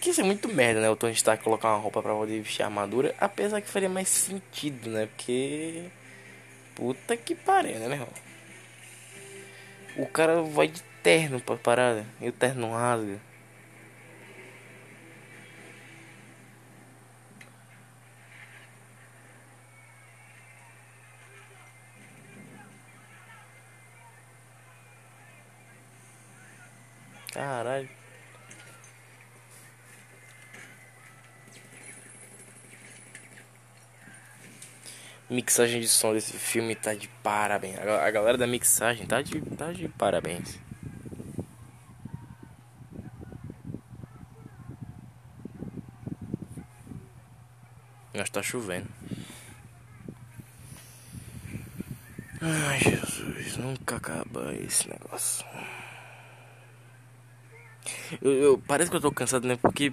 Que 0.00 0.10
isso 0.10 0.20
é 0.20 0.24
muito 0.24 0.48
merda, 0.48 0.80
né? 0.80 0.88
O 0.88 0.94
Tony 0.94 1.14
Stark 1.14 1.42
colocar 1.42 1.70
uma 1.70 1.82
roupa 1.82 2.00
pra 2.00 2.14
poder 2.14 2.40
vestir 2.40 2.62
a 2.62 2.66
armadura. 2.66 3.12
Apesar 3.18 3.60
que 3.60 3.68
faria 3.68 3.88
mais 3.88 4.08
sentido, 4.08 4.88
né? 4.88 5.06
Porque. 5.06 5.82
Puta 6.76 7.16
que 7.16 7.34
pariu, 7.34 7.74
né, 7.80 7.88
meu 7.88 7.96
irmão? 7.96 8.08
O 9.96 10.06
cara 10.06 10.42
vai 10.42 10.68
de 10.68 10.80
terno 11.02 11.40
pra 11.40 11.56
parada. 11.56 12.06
E 12.20 12.28
o 12.28 12.32
terno 12.32 12.70
rasga. 12.70 13.31
Caralho. 27.32 27.88
Mixagem 35.30 35.80
de 35.80 35.88
som 35.88 36.12
desse 36.12 36.34
filme 36.34 36.74
tá 36.74 36.92
de 36.92 37.08
parabéns. 37.22 37.78
A 37.78 38.10
galera 38.10 38.36
da 38.36 38.46
mixagem 38.46 39.06
tá 39.06 39.22
de, 39.22 39.40
tá 39.40 39.72
de 39.72 39.88
parabéns. 39.88 40.58
Mas 48.12 48.28
tá 48.28 48.42
chovendo. 48.42 48.88
Ai 52.42 52.78
Jesus, 52.78 53.56
nunca 53.56 53.96
acaba 53.96 54.52
esse 54.54 54.86
negócio. 54.86 55.46
Eu, 58.20 58.32
eu, 58.32 58.58
parece 58.66 58.90
que 58.90 58.96
eu 58.96 59.00
tô 59.00 59.10
cansado, 59.10 59.46
né? 59.46 59.56
Porque 59.56 59.92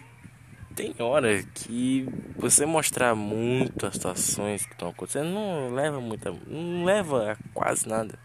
tem 0.76 0.96
hora 1.00 1.44
que 1.44 2.08
você 2.38 2.66
mostrar 2.66 3.16
muito 3.16 3.86
as 3.86 3.96
situações 3.96 4.66
que 4.66 4.74
estão 4.74 4.90
acontecendo 4.90 5.30
não 5.30 5.74
leva 5.74 6.00
muita. 6.00 6.32
não 6.48 6.86
leva 6.86 7.34
a 7.34 7.38
quase 7.54 7.88
nada. 7.88 8.18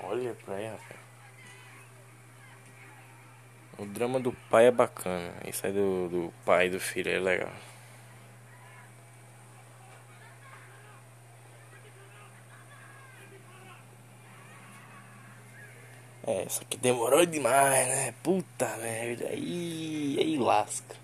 Olha 0.00 0.34
pra 0.44 0.54
aí, 0.54 0.66
rapaz. 0.66 0.97
O 3.78 3.86
drama 3.86 4.18
do 4.18 4.32
pai 4.50 4.66
é 4.66 4.70
bacana. 4.72 5.32
Isso 5.46 5.64
aí 5.64 5.72
do, 5.72 6.08
do 6.08 6.34
pai 6.44 6.66
e 6.66 6.70
do 6.70 6.80
filho 6.80 7.10
é 7.10 7.18
legal. 7.20 7.52
É, 16.26 16.44
isso 16.44 16.60
aqui 16.62 16.76
demorou 16.76 17.24
demais, 17.24 17.86
né? 17.88 18.12
Puta 18.22 18.66
merda. 18.78 19.28
Aí, 19.28 20.16
aí 20.18 20.36
lasca. 20.36 20.96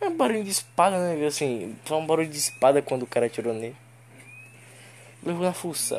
É 0.00 0.06
um 0.08 0.16
barulho 0.16 0.44
de 0.44 0.50
espada, 0.50 0.98
né? 0.98 1.26
Assim, 1.26 1.76
só 1.84 1.98
um 1.98 2.06
barulho 2.06 2.28
de 2.28 2.38
espada 2.38 2.82
quando 2.82 3.02
o 3.04 3.06
cara 3.06 3.26
atirou 3.26 3.54
nele. 3.54 3.76
Levou 5.22 5.42
na 5.42 5.52
fuça. 5.54 5.96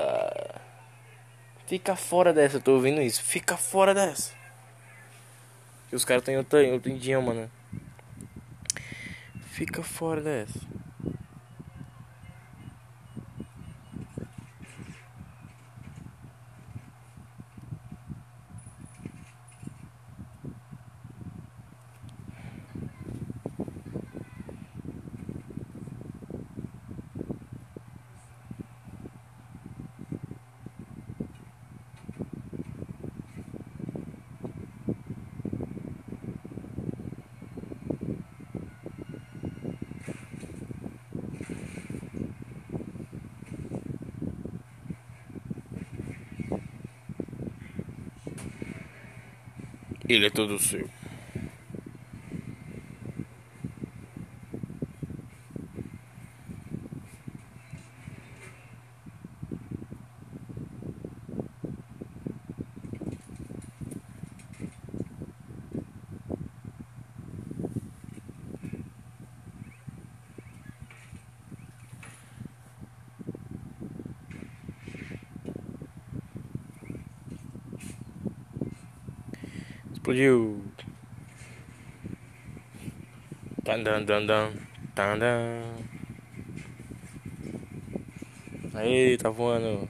Fica 1.68 1.98
fora 1.98 2.32
dessa, 2.32 2.56
eu 2.58 2.62
tô 2.62 2.76
ouvindo 2.76 3.02
isso. 3.02 3.22
Fica 3.22 3.58
fora 3.58 3.94
dessa. 3.94 4.32
Que 5.90 5.96
os 5.98 6.06
caras 6.06 6.26
em 6.30 6.38
outro, 6.38 6.58
outro 6.72 6.90
idioma, 6.90 7.34
né? 7.34 7.50
Fica 9.52 9.84
fora 9.84 10.22
dessa. 10.22 10.60
Ele 50.08 50.28
é 50.28 50.30
todo 50.30 50.58
seu. 50.60 50.90
Explodiu. 80.18 80.66
Dan 83.62 83.86
dan 83.86 84.02
dan. 84.02 84.50
Aí, 88.74 89.14
tá 89.18 89.30
voando. 89.30 89.88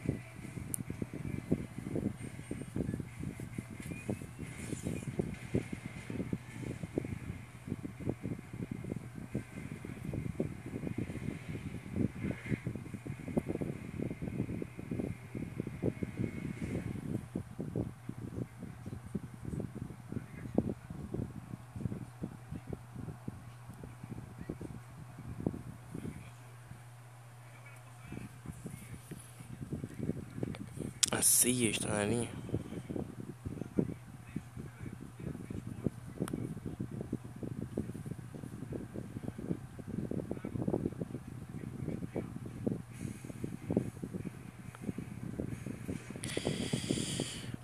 A 31.17 31.21
ceia 31.23 31.71
está 31.71 31.89
na 31.89 32.03
linha. 32.03 32.29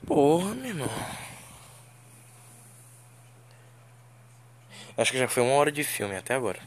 Porra, 0.07 0.55
meu 0.55 0.65
irmão. 0.65 0.89
Acho 4.97 5.11
que 5.11 5.19
já 5.19 5.27
foi 5.27 5.43
uma 5.43 5.53
hora 5.53 5.71
de 5.71 5.83
filme 5.83 6.15
até 6.15 6.33
agora. 6.33 6.59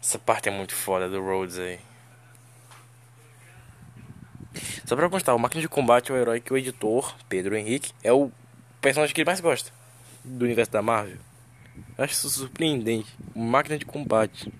Essa 0.00 0.14
parte 0.26 0.48
é 0.48 0.52
muito 0.52 0.74
foda 0.74 1.08
do 1.08 1.22
Rhodes 1.22 1.56
aí. 1.56 1.78
Só 4.84 4.96
pra 4.96 5.08
constar, 5.08 5.34
o 5.34 5.38
Máquina 5.38 5.62
de 5.62 5.68
Combate 5.68 6.10
é 6.10 6.14
o 6.14 6.18
herói 6.18 6.40
que 6.40 6.52
o 6.52 6.56
editor, 6.56 7.14
Pedro 7.28 7.56
Henrique, 7.56 7.92
é 8.02 8.12
o 8.12 8.30
personagem 8.80 9.14
que 9.14 9.20
ele 9.20 9.26
mais 9.26 9.40
gosta 9.40 9.72
do 10.24 10.44
universo 10.44 10.72
da 10.72 10.82
Marvel. 10.82 11.18
acho 11.96 12.14
isso 12.14 12.28
surpreendente. 12.28 13.14
Máquina 13.34 13.78
de 13.78 13.84
Combate. 13.84 14.52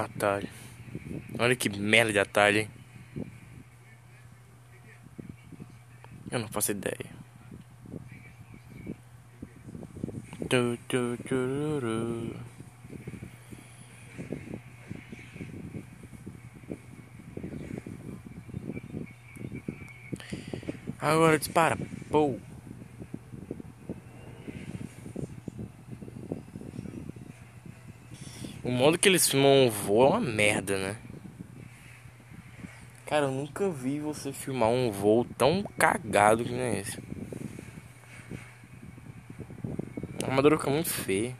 Atalho. 0.00 0.48
Olha 1.38 1.56
que 1.56 1.68
merda 1.68 2.12
de 2.12 2.18
atalho, 2.18 2.58
hein? 2.58 2.70
Eu 6.30 6.38
não 6.38 6.48
faço 6.48 6.70
ideia. 6.70 7.10
Tu, 10.48 10.78
tu, 10.88 11.16
tururu. 11.28 12.36
Agora 21.00 21.38
dispara. 21.38 21.78
Pô. 22.10 22.38
O 28.70 28.72
modo 28.72 28.96
que 28.96 29.08
eles 29.08 29.28
filmam 29.28 29.66
um 29.66 29.68
voo 29.68 30.04
é 30.04 30.08
uma 30.10 30.20
merda, 30.20 30.78
né? 30.78 30.96
Cara, 33.04 33.26
eu 33.26 33.32
nunca 33.32 33.68
vi 33.68 33.98
você 33.98 34.32
filmar 34.32 34.68
um 34.68 34.92
voo 34.92 35.24
tão 35.24 35.64
cagado 35.76 36.44
que 36.44 36.52
nem 36.52 36.78
esse. 36.78 36.96
A 40.22 40.26
armadura 40.26 40.56
fica 40.56 40.70
muito 40.70 40.88
feia. 40.88 41.36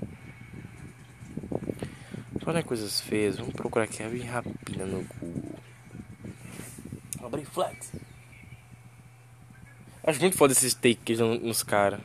Falando 2.40 2.65
em 2.65 2.66
coisas 2.66 3.01
feias, 3.01 3.36
vamos 3.36 3.55
procurar 3.55 3.85
aqui 3.85 4.02
rapina 4.02 4.85
no 4.85 5.05
Google. 5.20 5.61
Abrir 7.23 7.44
flex. 7.44 7.93
Acho 10.02 10.20
muito 10.20 10.36
foda 10.36 10.52
esses 10.52 10.74
takes 10.74 11.20
nos 11.20 11.62
caras. 11.62 12.01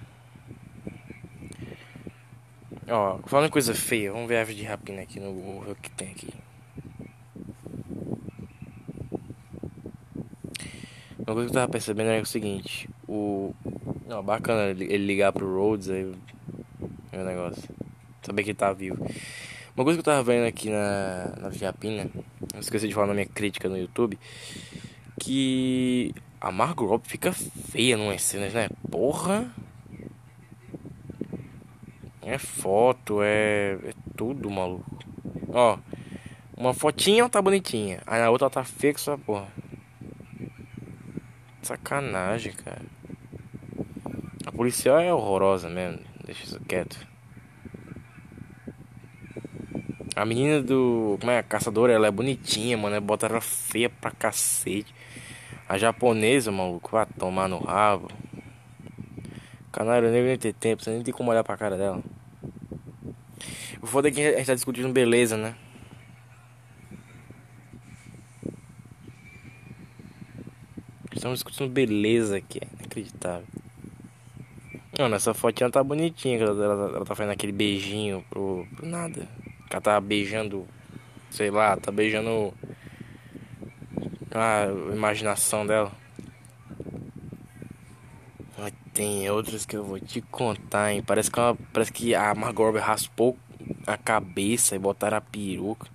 Ó, 2.88 3.20
falando 3.26 3.50
coisa 3.50 3.74
feia, 3.74 4.12
vamos 4.12 4.28
ver 4.28 4.38
a 4.38 4.42
ave 4.42 4.54
de 4.54 4.64
rapina 4.64 5.02
aqui 5.02 5.20
no 5.20 5.34
Google, 5.34 5.62
ver 5.62 5.72
o 5.72 5.76
que 5.76 5.90
tem 5.90 6.12
aqui. 6.12 6.30
Uma 11.18 11.34
coisa 11.34 11.50
que 11.50 11.58
eu 11.58 11.62
tava 11.62 11.72
percebendo 11.72 12.12
é 12.12 12.22
o 12.22 12.26
seguinte, 12.26 12.88
o. 13.08 13.52
Não, 14.06 14.24
bacana 14.24 14.70
ele 14.70 14.98
ligar 14.98 15.34
pro 15.34 15.52
Rhodes 15.52 15.90
aí. 15.90 16.14
O 17.12 17.18
negócio. 17.18 17.64
Saber 18.22 18.44
que 18.44 18.52
ele 18.52 18.58
tá 18.58 18.72
vivo. 18.72 19.04
Uma 19.76 19.84
coisa 19.84 19.98
que 19.98 20.08
eu 20.08 20.14
tava 20.14 20.24
vendo 20.24 20.46
aqui 20.46 20.70
na, 20.70 21.36
na 21.42 21.50
Japina, 21.50 22.08
não 22.54 22.60
esqueci 22.60 22.88
de 22.88 22.94
falar 22.94 23.08
na 23.08 23.14
minha 23.16 23.26
crítica 23.26 23.68
no 23.68 23.78
YouTube, 23.78 24.20
que 25.20 26.14
a 26.40 26.52
Margot 26.52 27.02
fica 27.04 27.34
feia 27.34 27.98
numas 27.98 28.22
cenas, 28.22 28.54
né? 28.54 28.70
Porra! 28.92 29.52
É 32.22 32.38
foto, 32.66 33.22
é, 33.22 33.78
é 33.84 33.94
tudo, 34.18 34.50
maluco. 34.50 34.98
Ó, 35.50 35.78
uma 36.58 36.74
fotinha 36.74 37.30
tá 37.30 37.40
bonitinha, 37.40 38.02
aí 38.08 38.24
a 38.24 38.32
outra 38.32 38.50
tá 38.50 38.64
feia 38.64 38.92
com 38.92 39.00
essa 39.00 39.16
porra. 39.20 39.48
Sacanagem, 41.62 42.54
cara. 42.54 42.82
A 44.48 44.52
policial 44.52 44.98
é 45.00 45.14
horrorosa 45.14 45.70
mesmo, 45.70 46.00
deixa 46.26 46.44
isso 46.44 46.60
quieto. 46.62 46.98
A 50.16 50.26
menina 50.26 50.60
do. 50.60 51.18
Como 51.20 51.32
é? 51.32 51.38
A 51.38 51.44
caçadora, 51.44 51.94
ela 51.94 52.08
é 52.08 52.12
bonitinha, 52.12 52.76
mano. 52.78 53.00
Bota 53.02 53.28
ela 53.28 53.42
feia 53.42 53.90
pra 53.90 54.10
cacete. 54.10 54.96
A 55.70 55.78
japonesa, 55.78 56.52
maluco, 56.52 56.90
vai 56.90 57.06
tomar 57.06 57.48
no 57.48 57.60
rabo. 57.60 58.08
Canário 59.72 60.10
negro 60.10 60.30
nem 60.30 60.38
tem 60.38 60.54
tempo, 60.54 60.82
você 60.82 60.90
nem 60.90 61.04
tem 61.04 61.14
como 61.14 61.30
olhar 61.30 61.44
pra 61.44 61.58
cara 61.58 61.78
dela. 61.78 62.02
Foda 63.96 64.10
é 64.10 64.12
que 64.12 64.20
a 64.20 64.38
gente 64.40 64.48
tá 64.48 64.54
discutindo 64.54 64.92
beleza, 64.92 65.38
né? 65.38 65.56
Estamos 71.14 71.40
discutindo 71.40 71.70
beleza 71.70 72.36
aqui, 72.36 72.60
é 72.62 72.68
inacreditável. 72.78 73.48
Não, 75.00 75.08
nessa 75.08 75.34
fotinha 75.34 75.70
tá 75.70 75.82
bonitinha, 75.82 76.38
ela, 76.38 76.62
ela, 76.62 76.96
ela 76.98 77.06
tá 77.06 77.16
fazendo 77.16 77.32
aquele 77.32 77.54
beijinho 77.54 78.22
pro, 78.30 78.68
pro 78.76 78.86
nada. 78.86 79.30
Ela 79.72 79.80
tá 79.80 80.02
beijando, 80.02 80.68
sei 81.32 81.50
lá, 81.50 81.78
tá 81.78 81.90
beijando 81.90 82.54
a 84.34 84.66
imaginação 84.94 85.66
dela. 85.66 85.94
Mas 88.58 88.74
tem 88.94 89.30
outras 89.30 89.66
que 89.66 89.78
eu 89.78 89.86
vou 89.86 90.02
te 90.02 90.20
contar, 90.20 90.92
hein? 90.92 91.02
Parece 91.02 91.32
que, 91.32 91.40
ela, 91.40 91.58
parece 91.72 91.94
que 91.94 92.14
a 92.14 92.36
Margot 92.36 92.66
Robbie 92.66 92.80
raspou 92.80 93.38
a 93.86 93.98
cabeça 93.98 94.76
e 94.76 94.80
botaram 94.80 95.18
a 95.18 95.22
peruca. 95.22 95.88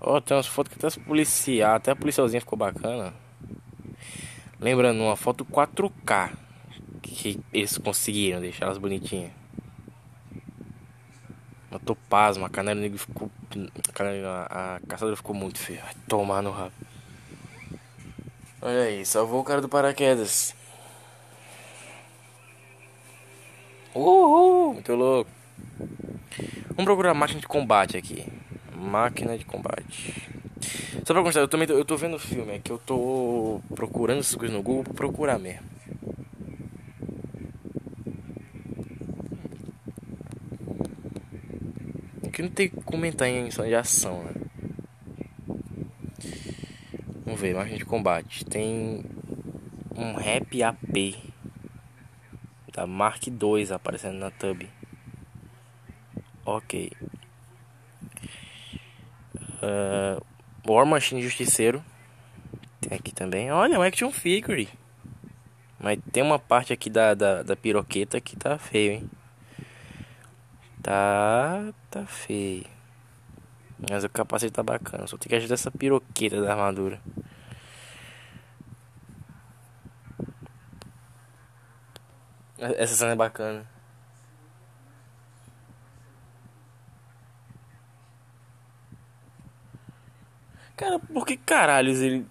Ó, 0.00 0.16
oh, 0.16 0.20
tem 0.20 0.36
umas 0.36 0.46
fotos 0.46 0.72
que 0.72 0.78
até 0.78 0.86
as 0.86 0.96
policiais, 0.96 1.74
até 1.74 1.90
a 1.90 1.96
policialzinha 1.96 2.40
ficou 2.40 2.58
bacana. 2.58 3.14
Lembrando, 4.60 5.02
uma 5.02 5.16
foto 5.16 5.44
4K 5.44 6.30
que 7.02 7.40
eles 7.52 7.78
conseguiram 7.78 8.40
deixar 8.40 8.66
elas 8.66 8.78
bonitinhas. 8.78 9.32
Uma 11.70 11.80
topaz, 11.80 12.36
a 12.38 12.48
canela 12.48 12.80
negra 12.80 12.98
ficou. 12.98 13.30
A, 13.88 13.92
canela, 13.92 14.46
a 14.50 14.80
caçadora 14.86 15.16
ficou 15.16 15.34
muito 15.34 15.58
feia. 15.58 15.82
Tomar 16.08 16.42
no 16.42 16.50
rabo. 16.50 16.72
Olha 18.62 18.82
aí, 18.82 19.04
salvou 19.04 19.40
o 19.40 19.44
cara 19.44 19.60
do 19.60 19.68
paraquedas. 19.68 20.54
Uhul, 23.94 24.74
muito 24.74 24.94
louco. 24.94 25.30
Vamos 26.76 26.86
procurar 26.86 27.14
máquina 27.14 27.40
de 27.40 27.46
combate 27.46 27.96
aqui. 27.96 28.26
Máquina 28.76 29.38
de 29.38 29.44
combate. 29.44 30.28
Só 31.04 31.14
pra 31.14 31.22
constar, 31.22 31.42
eu 31.42 31.48
também 31.48 31.68
tô, 31.68 31.74
eu 31.74 31.84
tô 31.84 31.96
vendo 31.96 32.16
o 32.16 32.18
filme, 32.18 32.52
é 32.52 32.58
que 32.58 32.72
eu 32.72 32.78
tô 32.78 33.60
procurando 33.76 34.18
essas 34.18 34.34
coisas 34.34 34.56
no 34.56 34.62
Google 34.62 34.82
pra 34.82 34.94
procurar 34.94 35.38
mesmo. 35.38 35.62
Aqui 42.26 42.42
não 42.42 42.50
tem 42.50 42.68
comentar 42.68 43.28
em 43.28 43.48
de 43.48 43.74
ação, 43.76 44.24
né? 44.24 44.32
Vamos 47.24 47.40
ver, 47.40 47.54
máquina 47.54 47.78
de 47.78 47.84
combate. 47.84 48.44
Tem 48.44 49.04
um 49.96 50.14
rap 50.14 50.60
AP. 50.60 51.14
Da 52.72 52.84
Mark 52.84 53.24
II 53.28 53.72
aparecendo 53.72 54.18
na 54.18 54.32
tub. 54.32 54.64
Ok. 56.44 56.92
Uh, 59.62 60.22
War 60.66 60.84
Machine 60.84 61.22
Justiceiro. 61.22 61.82
Tem 62.80 62.98
aqui 62.98 63.12
também. 63.14 63.50
Olha, 63.50 63.78
um 63.78 63.82
action 63.82 64.10
figure. 64.10 64.68
Mas 65.80 65.98
tem 66.12 66.22
uma 66.22 66.38
parte 66.38 66.72
aqui 66.72 66.90
da, 66.90 67.14
da, 67.14 67.42
da 67.42 67.56
piroqueta 67.56 68.20
que 68.20 68.36
tá 68.36 68.58
feio, 68.58 68.92
hein? 68.92 69.10
Tá. 70.82 71.72
Tá 71.90 72.04
feio. 72.06 72.66
Mas 73.90 74.04
o 74.04 74.08
capacete 74.08 74.52
tá 74.52 74.62
bacana. 74.62 75.06
Só 75.06 75.16
tem 75.16 75.28
que 75.28 75.36
ajudar 75.36 75.54
essa 75.54 75.70
piroqueta 75.70 76.40
da 76.40 76.52
armadura. 76.52 77.00
Essa 82.58 82.94
cena 82.94 83.12
é 83.12 83.16
bacana. 83.16 83.73
Cara, 90.76 90.98
por 90.98 91.24
que 91.26 91.36
caralhos 91.36 92.00
ele. 92.00 92.26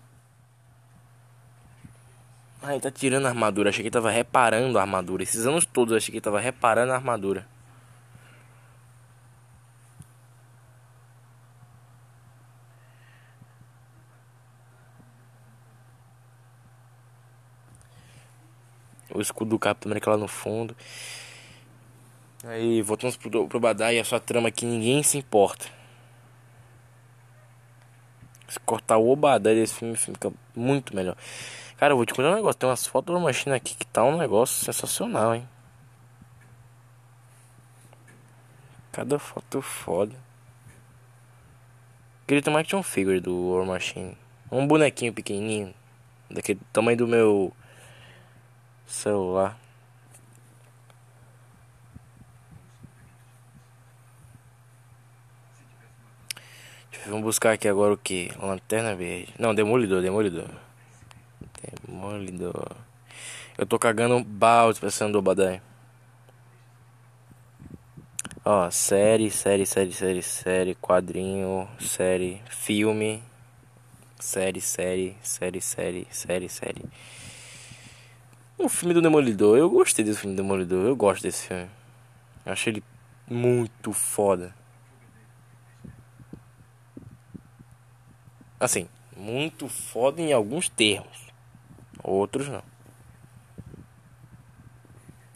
Ai, 2.62 2.80
tá 2.80 2.92
tirando 2.92 3.26
a 3.26 3.30
armadura. 3.30 3.70
Achei 3.70 3.82
que 3.84 3.88
ele 3.88 3.94
tava 3.94 4.10
reparando 4.12 4.78
a 4.78 4.82
armadura. 4.82 5.24
Esses 5.24 5.46
anos 5.46 5.66
todos 5.66 5.96
achei 5.96 6.12
que 6.12 6.18
ele 6.18 6.22
tava 6.22 6.40
reparando 6.40 6.92
a 6.94 6.96
armadura. 6.96 7.48
O 19.14 19.22
escudo 19.22 19.52
do 19.52 19.60
Capitão 19.60 19.90
América 19.92 20.10
lá 20.12 20.18
no 20.18 20.28
fundo. 20.28 20.76
Aí 22.46 22.82
voltamos 22.82 23.16
pro, 23.16 23.48
pro 23.48 23.60
Badai 23.60 23.98
e 23.98 24.00
a 24.00 24.04
sua 24.04 24.20
trama 24.20 24.52
que 24.52 24.66
ninguém 24.66 25.04
se 25.04 25.18
importa. 25.18 25.83
Se 28.54 28.60
cortar 28.60 28.98
o 28.98 29.10
Obadai 29.10 29.56
desse 29.56 29.74
filme, 29.74 29.96
fica 29.96 30.32
muito 30.56 30.96
melhor. 30.96 31.18
Cara, 31.76 31.94
eu 31.94 31.98
vou 31.98 32.06
te 32.06 32.14
contar 32.14 32.30
um 32.30 32.36
negócio. 32.36 32.60
Tem 32.60 32.70
umas 32.70 32.86
fotos 32.86 33.16
da 33.16 33.20
machina 33.20 33.56
aqui 33.56 33.74
que 33.74 33.88
tá 33.88 34.04
um 34.04 34.16
negócio 34.16 34.64
sensacional, 34.64 35.34
hein? 35.34 35.50
Cada 38.92 39.18
foto 39.18 39.60
foda. 39.60 40.16
Queria 42.28 42.44
ter 42.44 42.52
uma 42.52 42.60
action 42.60 42.84
figure 42.84 43.20
do 43.20 43.50
War 43.50 43.66
Machine. 43.66 44.16
Um 44.52 44.68
bonequinho 44.68 45.12
pequenininho. 45.12 45.74
Daquele 46.30 46.60
tamanho 46.72 46.98
do 46.98 47.08
meu 47.08 47.52
celular. 48.86 49.58
Vamos 57.06 57.24
buscar 57.24 57.52
aqui 57.52 57.68
agora 57.68 57.94
o 57.94 57.98
que? 57.98 58.32
Lanterna 58.42 58.96
verde. 58.96 59.34
Não, 59.38 59.54
demolidor, 59.54 60.02
demolidor. 60.02 60.48
Demolidor. 61.86 62.72
Eu 63.58 63.66
tô 63.66 63.78
cagando 63.78 64.24
balde 64.24 64.80
pensando 64.80 65.14
do 65.14 65.22
Badai. 65.22 65.62
Ó, 68.46 68.70
série, 68.72 69.30
série, 69.30 69.66
série, 69.66 69.92
série, 69.92 70.22
série, 70.22 70.76
quadrinho, 70.76 71.68
série, 71.80 72.42
filme, 72.50 73.22
série, 74.18 74.62
série, 74.62 75.18
série, 75.22 75.62
série, 75.62 76.08
série, 76.10 76.50
série. 76.50 76.86
O 78.58 78.70
filme 78.70 78.94
do 78.94 79.02
Demolidor, 79.02 79.58
eu 79.58 79.70
gostei 79.70 80.06
desse 80.06 80.22
filme 80.22 80.36
do 80.36 80.42
Demolidor, 80.42 80.86
eu 80.86 80.96
gosto 80.96 81.24
desse 81.24 81.48
filme. 81.48 81.70
Eu 82.46 82.54
achei 82.54 82.74
ele 82.74 82.84
muito 83.30 83.92
foda. 83.92 84.56
Assim, 88.64 88.88
muito 89.18 89.68
foda 89.68 90.22
em 90.22 90.32
alguns 90.32 90.70
termos. 90.70 91.28
Outros 92.02 92.48
não. 92.48 92.64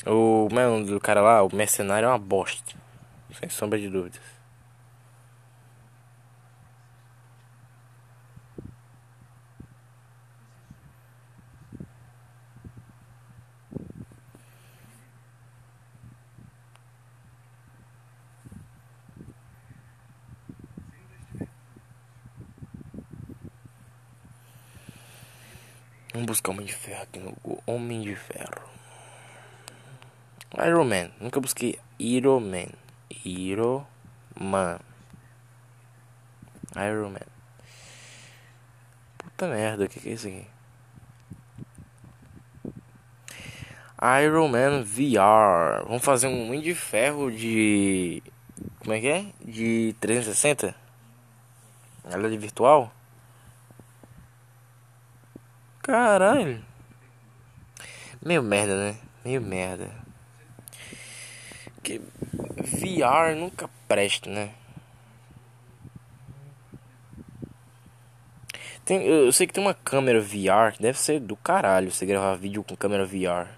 O 0.05 0.47
mano 0.49 0.85
do 0.85 0.97
cara 0.97 1.19
lá, 1.19 1.43
o 1.43 1.53
mercenário 1.53 2.05
é 2.05 2.09
uma 2.09 2.17
bosta. 2.17 2.73
Sem 3.37 3.49
sombra 3.49 3.77
de 3.77 3.89
dúvidas. 3.89 4.21
Vamos 26.17 26.29
buscar 26.29 26.49
Homem 26.49 26.65
de 26.65 26.73
Ferro 26.73 27.03
aqui 27.03 27.19
no 27.19 27.31
Google. 27.43 27.63
Homem 27.67 28.01
de 28.01 28.15
Ferro. 28.15 28.67
Iron 30.65 30.85
Man. 30.85 31.11
Nunca 31.21 31.39
busquei 31.39 31.77
Iron 31.99 32.39
Man. 32.39 32.69
Iron 33.23 33.85
Man. 34.35 34.79
Iron 36.75 37.11
Man. 37.11 37.27
Puta 39.19 39.47
merda, 39.47 39.85
o 39.85 39.87
que, 39.87 39.99
que 39.99 40.09
é 40.09 40.13
isso 40.13 40.27
aqui? 40.27 40.47
Iron 44.25 44.47
Man 44.47 44.81
VR. 44.81 45.85
Vamos 45.85 46.03
fazer 46.03 46.25
um 46.25 46.47
Homem 46.47 46.61
de 46.61 46.73
Ferro 46.73 47.31
de. 47.31 48.23
Como 48.79 48.93
é 48.93 48.99
que 48.99 49.07
é? 49.07 49.25
De 49.45 49.95
360? 49.99 50.73
Realidade 52.09 52.37
virtual? 52.39 52.91
Caralho. 55.87 56.61
Meio 58.21 58.43
merda, 58.43 58.75
né? 58.75 58.97
Meio 59.23 59.39
merda. 59.39 59.89
Que 61.81 61.99
VR 62.59 63.33
nunca 63.37 63.69
presta, 63.87 64.29
né? 64.29 64.53
Tem, 68.83 69.01
eu 69.01 69.31
sei 69.31 69.47
que 69.47 69.53
tem 69.53 69.63
uma 69.63 69.73
câmera 69.73 70.19
VR 70.19 70.73
que 70.75 70.81
deve 70.81 70.99
ser 70.99 71.21
do 71.21 71.37
caralho 71.37 71.89
você 71.89 72.05
gravar 72.05 72.35
vídeo 72.35 72.65
com 72.65 72.75
câmera 72.75 73.05
VR. 73.05 73.49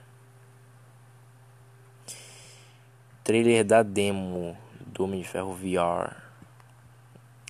Trailer 3.23 3.65
da 3.65 3.81
demo 3.81 4.55
do 4.85 5.03
Homem 5.03 5.21
de 5.21 5.27
Ferro 5.27 5.55
VR. 5.55 6.15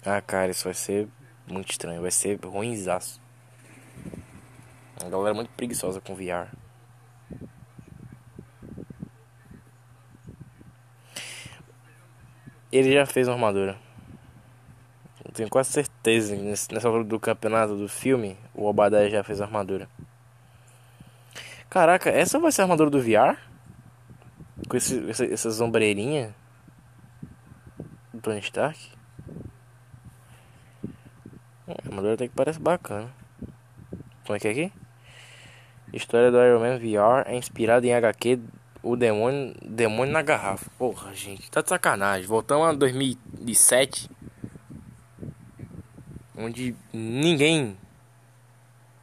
Ah, 0.05 0.21
cara, 0.25 0.51
isso 0.51 0.63
vai 0.63 0.73
ser 0.73 1.09
muito 1.45 1.69
estranho. 1.69 2.01
Vai 2.01 2.11
ser 2.11 2.39
ruimzaço. 2.41 3.19
A 5.03 5.09
galera 5.09 5.31
é 5.31 5.33
muito 5.33 5.51
preguiçosa 5.51 6.01
com 6.01 6.13
VR. 6.13 6.53
Ele 12.71 12.93
já 12.93 13.05
fez 13.05 13.27
uma 13.27 13.33
armadura. 13.35 13.77
Eu 15.25 15.31
tenho 15.31 15.49
quase 15.49 15.71
certeza 15.71 16.35
nessa 16.35 16.87
altura 16.87 17.03
do 17.03 17.19
campeonato 17.19 17.75
do 17.75 17.87
filme, 17.87 18.37
o 18.53 18.65
Obadiah 18.65 19.09
já 19.09 19.23
fez 19.23 19.41
a 19.41 19.45
armadura. 19.45 19.89
Caraca, 21.69 22.09
essa 22.09 22.39
vai 22.39 22.51
ser 22.51 22.61
a 22.61 22.65
armadura 22.65 22.89
do 22.89 23.01
VR? 23.01 23.37
Com 24.67 24.75
esse, 24.75 25.09
essa, 25.09 25.25
essas 25.25 25.61
ombreirinhas 25.61 26.33
do 28.13 28.19
Tony 28.21 28.39
Stark? 28.39 28.91
A 31.67 31.87
armadura 31.87 32.15
até 32.15 32.27
que 32.27 32.35
parece 32.35 32.59
bacana. 32.59 33.09
Como 34.25 34.35
é 34.35 34.39
que 34.39 34.47
é 34.47 34.51
aqui? 34.51 34.73
História 35.91 36.31
do 36.31 36.37
Iron 36.37 36.59
Man 36.59 36.77
VR 36.77 37.27
é 37.27 37.35
inspirada 37.35 37.85
em 37.85 37.93
HQ 37.93 38.39
O 38.83 38.95
Demônio, 38.95 39.55
Demônio 39.61 40.13
na 40.13 40.21
Garrafa. 40.21 40.69
Porra, 40.77 41.13
gente, 41.13 41.49
tá 41.49 41.61
de 41.61 41.69
sacanagem. 41.69 42.27
Voltamos 42.27 42.67
a 42.67 42.73
2007. 42.73 44.09
Onde 46.37 46.75
ninguém 46.93 47.77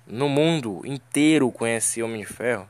no 0.06 0.28
mundo 0.28 0.80
inteiro 0.84 1.50
conhece 1.50 2.02
Homem 2.02 2.20
de 2.20 2.26
Ferro. 2.26 2.68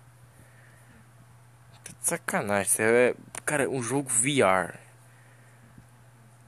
Tá 1.85 1.93
de 2.01 2.07
sacanagem. 2.09 2.73
É, 2.81 3.15
cara, 3.45 3.69
um 3.69 3.83
jogo 3.83 4.09
VR. 4.09 4.79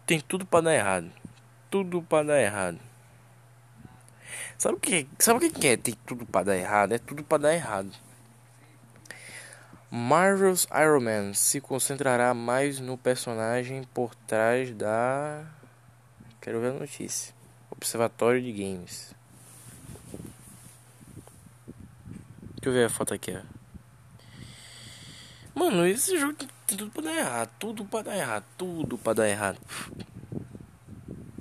Tem 0.07 0.20
tudo 0.20 0.47
para 0.47 0.62
dar 0.65 0.74
errado. 0.74 1.11
Tudo 1.70 2.03
para 2.03 2.28
dar 2.28 2.40
errado. 2.40 2.88
Sabe 4.59 4.75
o 4.75 4.81
que, 4.81 5.07
sabe 5.21 5.47
o 5.47 5.53
que 5.53 5.69
é? 5.69 5.77
Tem 5.77 5.95
tudo 6.05 6.27
para 6.27 6.47
dar 6.47 6.57
errado? 6.57 6.93
É 6.93 6.99
tudo 6.99 7.23
para 7.23 7.43
dar 7.43 7.55
errado. 7.55 7.93
Marvel's 9.89 10.67
Iron 10.75 11.01
Man 11.01 11.33
se 11.33 11.61
concentrará 11.61 12.35
mais 12.35 12.81
no 12.81 12.99
personagem 12.99 13.85
por 13.95 14.17
trás 14.17 14.75
da. 14.75 15.47
Quero 16.41 16.61
ver 16.61 16.73
a 16.73 16.79
notícia. 16.81 17.33
Observatório 17.71 18.43
de 18.43 18.53
Games. 18.53 19.15
Deixa 22.57 22.67
eu 22.69 22.73
ver 22.73 22.87
a 22.87 22.91
foto 22.91 23.15
aqui. 23.15 23.33
Ó. 23.33 23.41
Mano, 25.55 25.87
esse 25.87 26.19
jogo 26.19 26.35
tem 26.35 26.49
tudo 26.67 26.91
pra 26.91 27.03
dar 27.03 27.15
errado. 27.17 27.51
Tudo 27.61 27.85
pra 27.85 28.03
dar 28.03 28.17
errado. 28.17 28.45
Tudo 28.59 28.99
pra 28.99 29.13
dar 29.13 29.29
errado. 29.29 29.59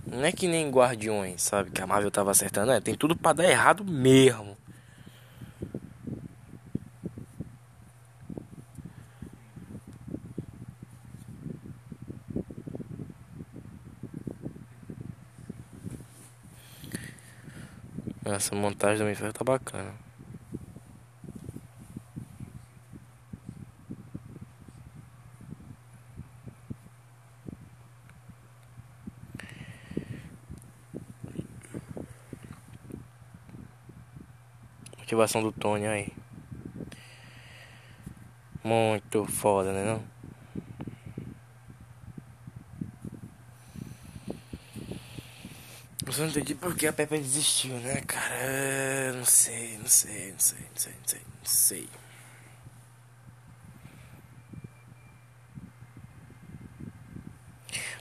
Não 0.09 0.23
é 0.23 0.31
que 0.31 0.47
nem 0.47 0.71
Guardiões, 0.71 1.41
sabe? 1.41 1.69
Que 1.69 1.81
a 1.81 1.87
Marvel 1.87 2.09
tava 2.09 2.31
acertando. 2.31 2.71
É, 2.71 2.79
tem 2.79 2.95
tudo 2.95 3.15
pra 3.15 3.33
dar 3.33 3.43
errado 3.43 3.83
mesmo. 3.83 4.57
Essa 18.23 18.55
montagem 18.55 18.97
do 18.97 19.03
Homem 19.03 19.31
tá 19.31 19.43
bacana. 19.43 20.06
Motivação 35.07 35.41
do 35.41 35.53
Tony 35.53 35.87
aí. 35.87 36.11
Muito 38.61 39.25
foda, 39.25 39.71
né 39.71 39.85
não? 39.85 40.03
Eu 46.05 46.17
não 46.17 46.27
entendi 46.27 46.55
porque 46.55 46.87
a 46.87 46.91
Pepe 46.91 47.19
desistiu, 47.19 47.75
né, 47.75 48.01
cara? 48.05 49.13
Não 49.13 49.23
sei, 49.23 49.77
não 49.77 49.87
sei, 49.87 50.33
não 50.33 50.39
sei, 50.39 50.59
não 50.59 50.75
sei, 50.75 50.93
não 50.93 51.07
sei, 51.07 51.21
não 51.21 51.45
sei. 51.45 51.89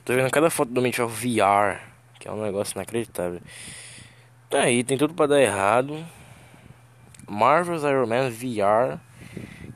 Tô 0.05 0.13
vendo 0.13 0.31
cada 0.33 0.51
foto 0.51 0.73
do 0.73 0.83
Mitchell 0.83 1.09
VR, 1.09 1.81
que 2.19 2.27
é 2.27 2.33
um 2.33 2.43
negócio 2.43 2.75
inacreditável. 2.75 3.41
Tá 4.51 4.63
aí, 4.63 4.83
tem 4.83 4.99
tudo 4.99 5.15
pra 5.15 5.29
dar 5.29 5.41
errado. 5.41 6.16
Marvel's 7.29 7.83
Iron 7.83 8.07
Man 8.07 8.31
VR. 8.31 8.99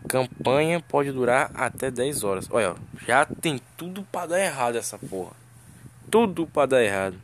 Campanha 0.09 0.81
pode 0.81 1.13
durar 1.13 1.51
até 1.55 1.91
10 1.91 2.25
horas. 2.25 2.49
Olha, 2.51 2.75
já 3.07 3.25
tem 3.25 3.61
tudo 3.77 4.03
pra 4.11 4.27
dar 4.27 4.41
errado 4.41 4.77
essa 4.77 4.99
porra. 4.99 5.33
Tudo 6.11 6.47
pra 6.47 6.67
dar 6.67 6.83
errado. 6.83 7.17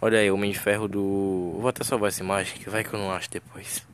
Olha 0.00 0.18
aí, 0.18 0.30
o 0.30 0.34
Homem 0.34 0.52
de 0.52 0.58
Ferro 0.58 0.86
do. 0.86 1.56
Vou 1.58 1.68
até 1.68 1.82
salvar 1.82 2.08
essa 2.08 2.22
imagem, 2.22 2.58
que 2.58 2.68
vai 2.68 2.84
que 2.84 2.92
eu 2.92 2.98
não 2.98 3.10
acho 3.10 3.30
depois. 3.30 3.86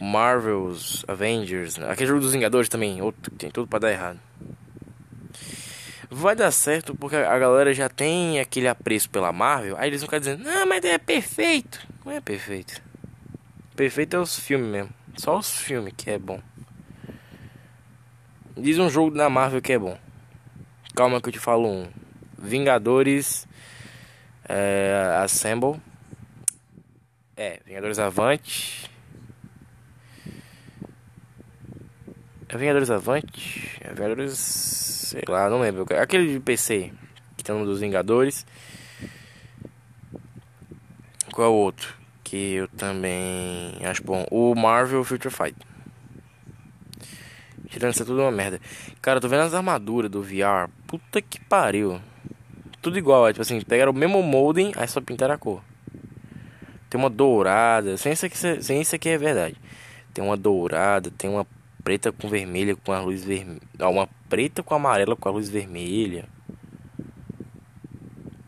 Marvel's 0.00 1.04
Avengers. 1.08 1.78
Aquele 1.78 2.06
jogo 2.08 2.20
dos 2.20 2.32
Vingadores 2.32 2.68
também. 2.68 3.00
Outro 3.02 3.30
tem 3.34 3.50
tudo 3.50 3.66
pra 3.66 3.78
dar 3.78 3.90
errado. 3.90 4.20
Vai 6.16 6.36
dar 6.36 6.52
certo 6.52 6.94
porque 6.94 7.16
a 7.16 7.36
galera 7.36 7.74
já 7.74 7.88
tem 7.88 8.38
aquele 8.38 8.68
apreço 8.68 9.10
pela 9.10 9.32
Marvel. 9.32 9.76
Aí 9.76 9.88
eles 9.88 10.00
vão 10.00 10.06
ficar 10.06 10.20
dizendo: 10.20 10.44
Não, 10.44 10.64
mas 10.64 10.84
é 10.84 10.96
perfeito. 10.96 11.84
Não 12.04 12.12
é 12.12 12.20
perfeito. 12.20 12.80
Perfeito 13.74 14.14
é 14.14 14.20
os 14.20 14.38
filmes 14.38 14.68
mesmo. 14.68 14.90
Só 15.16 15.36
os 15.36 15.50
filmes 15.58 15.92
que 15.96 16.08
é 16.08 16.16
bom. 16.16 16.40
Diz 18.56 18.78
um 18.78 18.88
jogo 18.88 19.10
da 19.16 19.28
Marvel 19.28 19.60
que 19.60 19.72
é 19.72 19.78
bom. 19.78 19.98
Calma 20.94 21.20
que 21.20 21.30
eu 21.30 21.32
te 21.32 21.40
falo 21.40 21.68
um. 21.68 21.88
Vingadores 22.38 23.48
é, 24.48 25.18
Assemble. 25.20 25.80
É, 27.36 27.58
Vingadores 27.66 27.98
Avante. 27.98 28.88
É 32.48 32.56
Vingadores 32.56 32.88
Avante? 32.88 33.80
É 33.80 33.88
Vingadores. 33.88 34.93
Sei 35.14 35.22
lá, 35.28 35.48
não 35.48 35.60
lembro. 35.60 35.86
Aquele 35.96 36.32
de 36.32 36.40
PC 36.40 36.92
que 37.36 37.44
tem 37.44 37.54
um 37.54 37.64
dos 37.64 37.78
Vingadores. 37.78 38.44
Qual 41.32 41.46
é 41.46 41.50
o 41.50 41.54
outro? 41.54 41.94
Que 42.24 42.54
eu 42.54 42.68
também 42.68 43.78
acho 43.84 44.02
bom. 44.02 44.26
O 44.28 44.54
Marvel 44.56 45.04
Future 45.04 45.32
Fight. 45.32 45.56
Tirando 47.68 47.92
isso 47.92 48.02
é 48.02 48.06
tudo 48.06 48.22
uma 48.22 48.32
merda. 48.32 48.60
Cara, 49.00 49.20
tô 49.20 49.28
vendo 49.28 49.42
as 49.42 49.54
armaduras 49.54 50.10
do 50.10 50.20
VR. 50.20 50.68
Puta 50.86 51.22
que 51.22 51.40
pariu 51.40 52.00
tudo 52.84 52.98
igual, 52.98 53.26
é, 53.26 53.32
tipo 53.32 53.40
assim, 53.40 53.58
pegaram 53.62 53.92
o 53.92 53.94
mesmo 53.94 54.22
molding, 54.22 54.72
aí 54.76 54.86
só 54.86 55.00
pintaram 55.00 55.34
a 55.34 55.38
cor. 55.38 55.62
Tem 56.90 57.00
uma 57.00 57.08
dourada, 57.08 57.96
sem 57.96 58.12
isso 58.12 58.26
aqui, 58.26 58.36
sem 58.36 58.80
isso 58.82 58.94
aqui 58.94 59.08
é 59.08 59.16
verdade. 59.16 59.56
Tem 60.12 60.22
uma 60.22 60.36
dourada, 60.36 61.10
tem 61.10 61.30
uma 61.30 61.46
preta 61.84 62.10
com 62.10 62.28
vermelha 62.28 62.74
com 62.74 62.92
a 62.92 63.00
luz 63.00 63.22
vermelha, 63.22 63.60
uma 63.82 64.08
preta 64.28 64.62
com 64.62 64.74
amarela 64.74 65.14
com 65.14 65.28
a 65.28 65.32
luz 65.32 65.50
vermelha. 65.50 66.26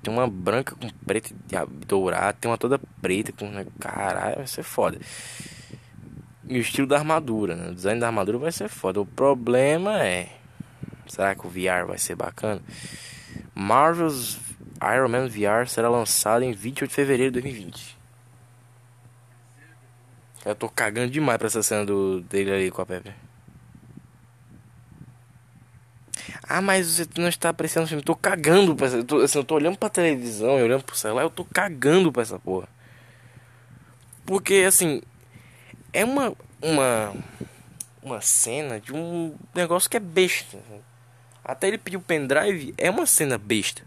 Tem 0.02 0.12
uma 0.12 0.26
branca 0.26 0.74
com 0.74 0.88
preta 1.04 1.32
e 1.32 1.86
dourada, 1.86 2.32
tem 2.32 2.50
uma 2.50 2.56
toda 2.56 2.80
preta 3.02 3.32
com, 3.32 3.52
caralho, 3.78 4.36
vai 4.36 4.46
ser 4.46 4.62
foda. 4.62 4.98
E 6.48 6.56
o 6.56 6.60
estilo 6.60 6.86
da 6.86 6.96
armadura, 6.96 7.56
né? 7.56 7.70
O 7.70 7.74
design 7.74 8.00
da 8.00 8.06
armadura 8.06 8.38
vai 8.38 8.52
ser 8.52 8.68
foda. 8.68 9.00
O 9.00 9.06
problema 9.06 10.02
é, 10.02 10.30
será 11.08 11.34
que 11.34 11.46
o 11.46 11.50
VR 11.50 11.84
vai 11.86 11.98
ser 11.98 12.14
bacana? 12.14 12.62
Marvel's 13.52 14.38
Iron 14.94 15.08
Man 15.08 15.28
VR 15.28 15.66
será 15.66 15.88
lançado 15.88 16.42
em 16.42 16.52
28 16.52 16.88
de 16.88 16.94
fevereiro 16.94 17.32
de 17.32 17.40
2020. 17.40 17.96
Eu 20.44 20.54
tô 20.54 20.68
cagando 20.68 21.10
demais 21.10 21.38
pra 21.38 21.48
essa 21.48 21.62
cena 21.62 21.84
do, 21.84 22.20
dele 22.20 22.52
ali 22.52 22.70
com 22.70 22.80
a 22.80 22.86
Pepe. 22.86 23.26
Ah, 26.48 26.60
mas 26.60 26.86
você 26.86 27.06
não 27.18 27.28
está 27.28 27.48
apreciando 27.48 27.86
o 27.86 27.89
filme. 27.89 28.01
Eu 28.01 28.06
tô 28.06 28.14
cagando 28.14 28.74
pra 28.74 28.86
essa. 28.86 28.97
Eu 28.97 29.05
tô, 29.05 29.18
assim, 29.18 29.39
eu 29.39 29.44
tô 29.44 29.55
olhando 29.56 29.77
pra 29.77 29.89
televisão 29.89 30.59
e 30.59 30.62
olhando 30.62 30.85
pro 30.85 30.97
celular. 30.97 31.23
Eu 31.23 31.31
tô 31.31 31.44
cagando 31.44 32.12
pra 32.12 32.23
essa 32.23 32.39
porra. 32.39 32.68
Porque, 34.24 34.64
assim. 34.66 35.02
É 35.93 36.05
uma. 36.05 36.35
Uma. 36.62 37.14
Uma 38.02 38.20
cena 38.20 38.78
de 38.78 38.93
um 38.93 39.35
negócio 39.52 39.90
que 39.90 39.97
é 39.97 40.01
besta. 40.01 40.59
Até 41.44 41.66
ele 41.66 41.78
pedir 41.78 41.97
o 41.97 42.01
pendrive 42.01 42.73
é 42.78 42.89
uma 42.89 43.06
cena 43.06 43.36
besta. 43.36 43.82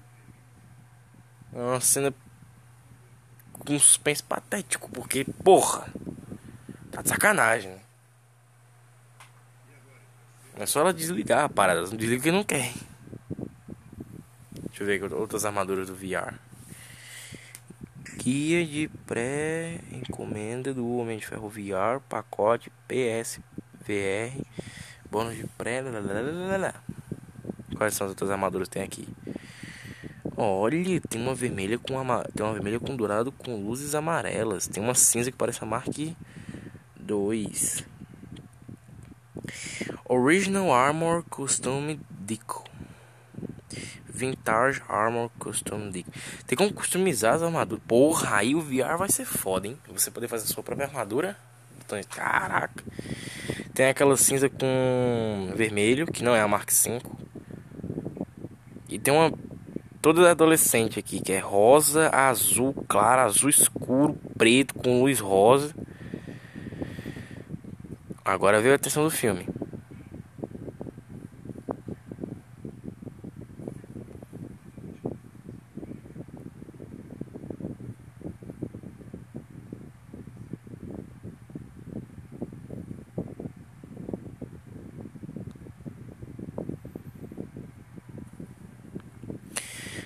É 1.53 1.57
uma 1.57 1.80
cena 1.80 2.14
com 3.53 3.80
suspense 3.80 4.23
patético, 4.23 4.90
porque, 4.91 5.26
porra, 5.44 5.88
tá 6.91 7.02
de 7.02 7.10
sacanagem. 7.10 7.78
É 10.60 10.65
só 10.65 10.81
ela 10.81 10.94
desligar 10.94 11.45
a 11.45 11.49
parada, 11.49 11.84
não 11.84 11.95
desliga 11.95 12.22
que 12.22 12.31
não 12.31 12.44
quer. 12.44 12.73
Deixa 14.68 14.84
eu 14.84 14.86
ver 14.86 15.14
outras 15.14 15.45
armaduras 15.45 15.88
do 15.88 15.95
VR. 15.95 16.34
Guia 18.18 18.65
de 18.65 18.90
pré-encomenda 19.07 20.73
do 20.73 20.98
Homem 20.98 21.18
de 21.18 21.26
Ferro 21.26 21.48
VR, 21.48 22.02
pacote 22.10 22.69
PSVR, 22.90 24.44
bônus 25.10 25.38
de 25.38 25.48
pré. 25.48 25.81
Lalalala. 25.81 26.76
Quais 27.77 27.94
são 27.94 28.07
as 28.07 28.11
outras 28.11 28.30
armaduras 28.30 28.68
que 28.68 28.73
tem 28.73 28.84
aqui? 28.84 29.07
Olha, 30.36 30.99
tem 31.07 31.22
uma 31.22 31.34
vermelha 31.34 31.80
com 31.80 31.98
ama... 31.98 32.26
tem 32.36 32.45
uma 32.45 32.52
vermelha 32.53 32.81
com 32.81 32.98
dourado 32.98 33.31
com 33.31 33.56
luzes 33.64 33.95
amarelas. 33.95 34.68
Tem 34.68 34.84
uma 34.84 34.94
cinza 34.94 35.31
que 35.31 35.38
parece 35.38 35.64
a 35.64 35.65
Mark 35.65 35.88
2. 36.98 37.98
Original 40.05 40.73
Armor 40.73 41.23
Custom 41.30 41.97
Deco. 42.09 42.63
Vintage 44.07 44.81
Armor 44.89 45.30
Custom 45.39 45.89
Deco. 45.89 46.11
Tem 46.45 46.57
como 46.57 46.73
customizar 46.73 47.35
as 47.35 47.43
armaduras. 47.43 47.84
Porra, 47.88 48.38
aí 48.38 48.55
o 48.55 48.61
VR 48.61 48.97
vai 48.97 49.09
ser 49.09 49.26
foda, 49.26 49.67
hein? 49.67 49.77
Você 49.88 50.11
poder 50.11 50.27
fazer 50.27 50.45
a 50.45 50.47
sua 50.47 50.63
própria 50.63 50.88
armadura. 50.88 51.38
Caraca. 52.09 52.84
Tem 53.73 53.88
aquela 53.88 54.15
cinza 54.15 54.49
com 54.49 55.51
vermelho, 55.55 56.05
que 56.05 56.23
não 56.23 56.35
é 56.35 56.41
a 56.41 56.47
Mark 56.47 56.69
5. 56.69 57.19
E 58.88 58.99
tem 58.99 59.13
uma 59.13 59.31
toda 60.01 60.30
adolescente 60.30 60.99
aqui, 60.99 61.19
que 61.19 61.31
é 61.31 61.39
rosa, 61.39 62.09
azul 62.09 62.73
claro, 62.88 63.21
azul 63.21 63.49
escuro, 63.49 64.17
preto 64.38 64.73
com 64.76 65.01
luz 65.01 65.19
rosa. 65.19 65.73
Agora 68.30 68.61
veio 68.61 68.73
a 68.73 68.76
atenção 68.76 69.03
do 69.03 69.10
filme. 69.10 69.47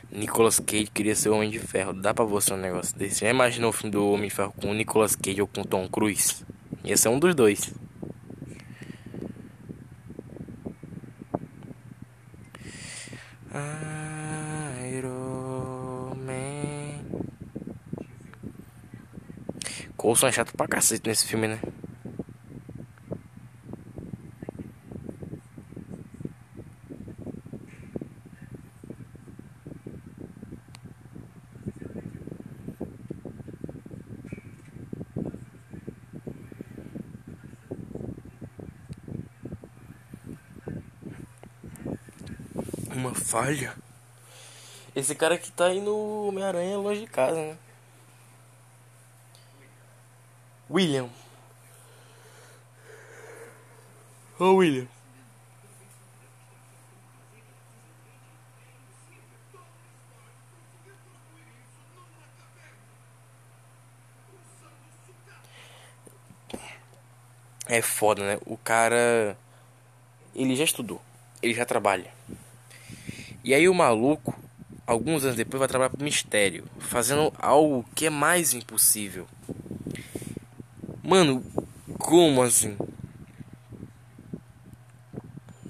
Nicolas 0.10 0.60
Cage 0.60 0.86
queria 0.86 1.14
ser 1.14 1.28
o 1.28 1.36
Homem 1.36 1.50
de 1.50 1.60
Ferro. 1.60 1.92
Dá 1.92 2.14
pra 2.14 2.24
você 2.24 2.54
um 2.54 2.58
negócio 2.58 2.98
desse? 2.98 3.20
Já 3.20 3.30
imaginou 3.30 3.72
o 3.72 3.74
filme 3.74 3.92
do 3.92 4.08
Homem 4.12 4.30
de 4.30 4.34
Ferro 4.34 4.54
com 4.54 4.72
o 4.72 4.74
Nicolas 4.74 5.14
Cage 5.14 5.42
ou 5.42 5.48
com 5.48 5.60
o 5.60 5.66
Tom 5.66 5.90
Cruise? 5.90 6.46
Ia 6.86 6.96
ser 6.96 7.10
um 7.10 7.20
dos 7.20 7.36
dois. 7.36 7.83
Iron 14.92 16.16
Man. 16.16 17.04
Coulson 19.96 20.28
é 20.28 20.32
chato 20.32 20.58
pra 20.58 20.68
cacete 20.68 21.08
nesse 21.08 21.28
filme, 21.28 21.48
né? 21.48 21.60
Uma 42.96 43.14
falha? 43.34 43.76
Esse 44.96 45.16
cara 45.16 45.40
que 45.40 45.52
tá 45.52 45.66
aí 45.66 45.82
no 45.82 46.28
Homem-Aranha 46.28 46.78
longe 46.78 47.02
de 47.02 47.08
casa, 47.08 47.36
né? 47.36 47.58
William. 50.70 51.10
Ô 54.40 54.44
oh, 54.44 54.56
William. 54.58 54.88
É 67.66 67.82
foda, 67.82 68.24
né? 68.24 68.40
O 68.46 68.56
cara. 68.58 69.36
Ele 70.36 70.56
já 70.56 70.64
estudou. 70.64 71.02
Ele 71.42 71.56
já 71.56 71.66
trabalha. 71.66 72.14
E 73.44 73.54
aí 73.54 73.68
o 73.68 73.74
maluco, 73.74 74.34
alguns 74.88 75.24
anos 75.24 75.36
depois, 75.36 75.60
vai 75.60 75.68
trabalhar 75.68 75.90
pro 75.90 76.04
mistério. 76.04 76.66
Fazendo 76.80 77.34
algo 77.38 77.86
que 77.94 78.06
é 78.06 78.10
mais 78.10 78.54
impossível. 78.54 79.28
Mano, 81.04 81.44
como 81.98 82.42
assim? 82.42 82.78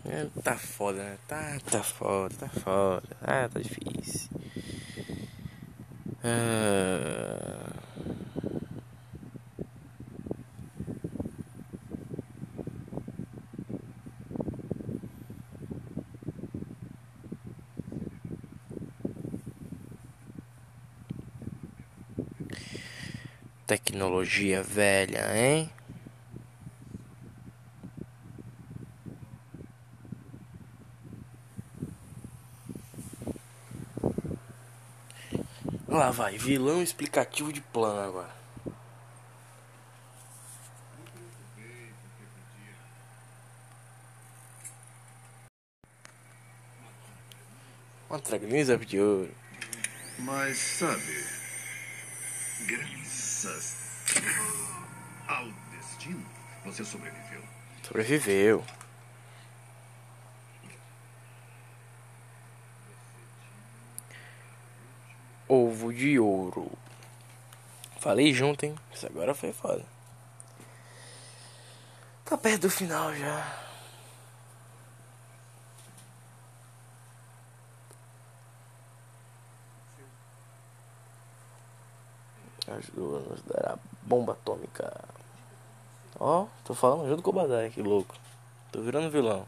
É, 0.06 0.28
tá 0.44 0.56
foda, 0.56 1.04
né? 1.04 1.18
Tá, 1.28 1.58
tá 1.72 1.82
foda, 1.82 2.36
tá 2.36 2.48
foda. 2.50 3.04
Ah, 3.22 3.50
tá 3.52 3.60
difícil. 3.60 4.30
Ah... 6.24 7.43
Tecnologia 24.34 24.64
velha, 24.64 25.38
hein? 25.38 25.70
Lá 35.88 36.10
vai, 36.10 36.36
vilão 36.40 36.82
explicativo 36.82 37.54
de 37.54 37.62
plano 37.62 38.00
agora. 38.00 38.36
Uma 48.10 48.20
tragnisa 48.20 48.76
de 48.80 49.00
ouro. 49.00 49.32
Mas 50.18 50.58
sabe, 50.58 51.28
graças 52.66 53.83
ao 55.28 55.46
destino, 55.72 56.26
você 56.66 56.84
sobreviveu. 56.84 57.42
Sobreviveu. 57.84 58.66
Ovo 65.48 65.94
de 65.94 66.20
ouro. 66.20 66.72
Falei 68.00 68.34
junto, 68.34 68.66
hein? 68.66 68.76
Isso 68.94 69.06
agora 69.06 69.34
foi 69.34 69.54
foda. 69.54 69.86
Tá 72.26 72.38
perto 72.38 72.64
do 72.64 72.70
final 72.70 73.14
já. 73.16 73.63
Ajudou 82.78 83.18
a 83.18 83.20
nos 83.20 83.42
dar 83.44 83.74
a 83.74 83.80
bomba 84.02 84.34
atômica. 84.34 84.92
Ó, 86.20 86.48
tô 86.64 86.74
falando 86.74 87.08
junto 87.08 87.22
com 87.22 87.30
o 87.30 87.34
Badai, 87.34 87.70
que 87.70 87.82
louco. 87.82 88.16
Tô 88.72 88.82
virando 88.82 89.12
vilão. 89.12 89.46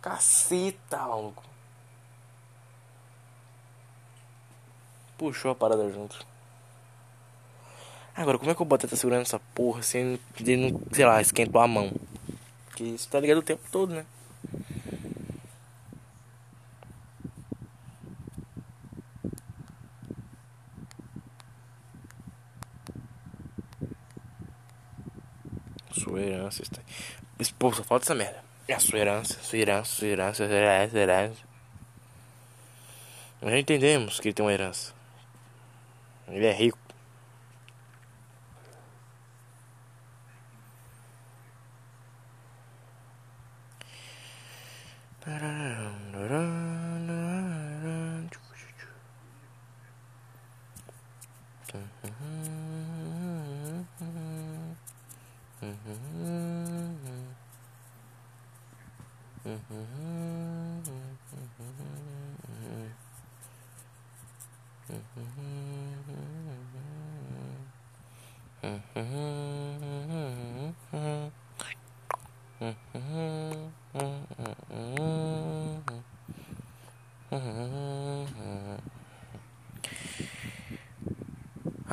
Caceta, 0.00 0.98
maluco. 0.98 1.42
Puxou 5.18 5.50
a 5.50 5.54
parada 5.54 5.90
junto. 5.90 6.24
Agora, 8.14 8.38
como 8.38 8.50
é 8.50 8.54
que 8.54 8.62
o 8.62 8.64
Badai 8.64 8.88
tá 8.88 8.96
segurando 8.96 9.22
essa 9.22 9.38
porra 9.54 9.82
sem 9.82 10.18
sei 10.92 11.04
lá, 11.04 11.20
esquentou 11.20 11.60
a 11.60 11.68
mão? 11.68 11.92
Porque 12.66 12.84
isso 12.84 13.08
tá 13.08 13.20
ligado 13.20 13.38
o 13.38 13.42
tempo 13.42 13.62
todo, 13.70 13.94
né? 13.94 14.06
Sua 25.92 26.41
só 27.74 27.82
falta 27.82 28.04
essa 28.04 28.14
merda. 28.14 28.42
É 28.68 28.74
a 28.74 28.78
sua 28.78 28.98
herança, 28.98 29.38
sua 29.42 29.58
herança, 29.58 29.90
sua 29.90 30.08
herança, 30.08 30.46
sua 30.46 30.54
herança, 30.54 30.98
herança. 30.98 31.40
Nós 33.40 33.50
já 33.50 33.58
entendemos 33.58 34.20
que 34.20 34.28
ele 34.28 34.34
tem 34.34 34.44
uma 34.44 34.52
herança. 34.52 34.92
Ele 36.28 36.46
é 36.46 36.52
rico. 36.52 36.78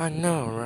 I 0.00 0.08
know? 0.08 0.59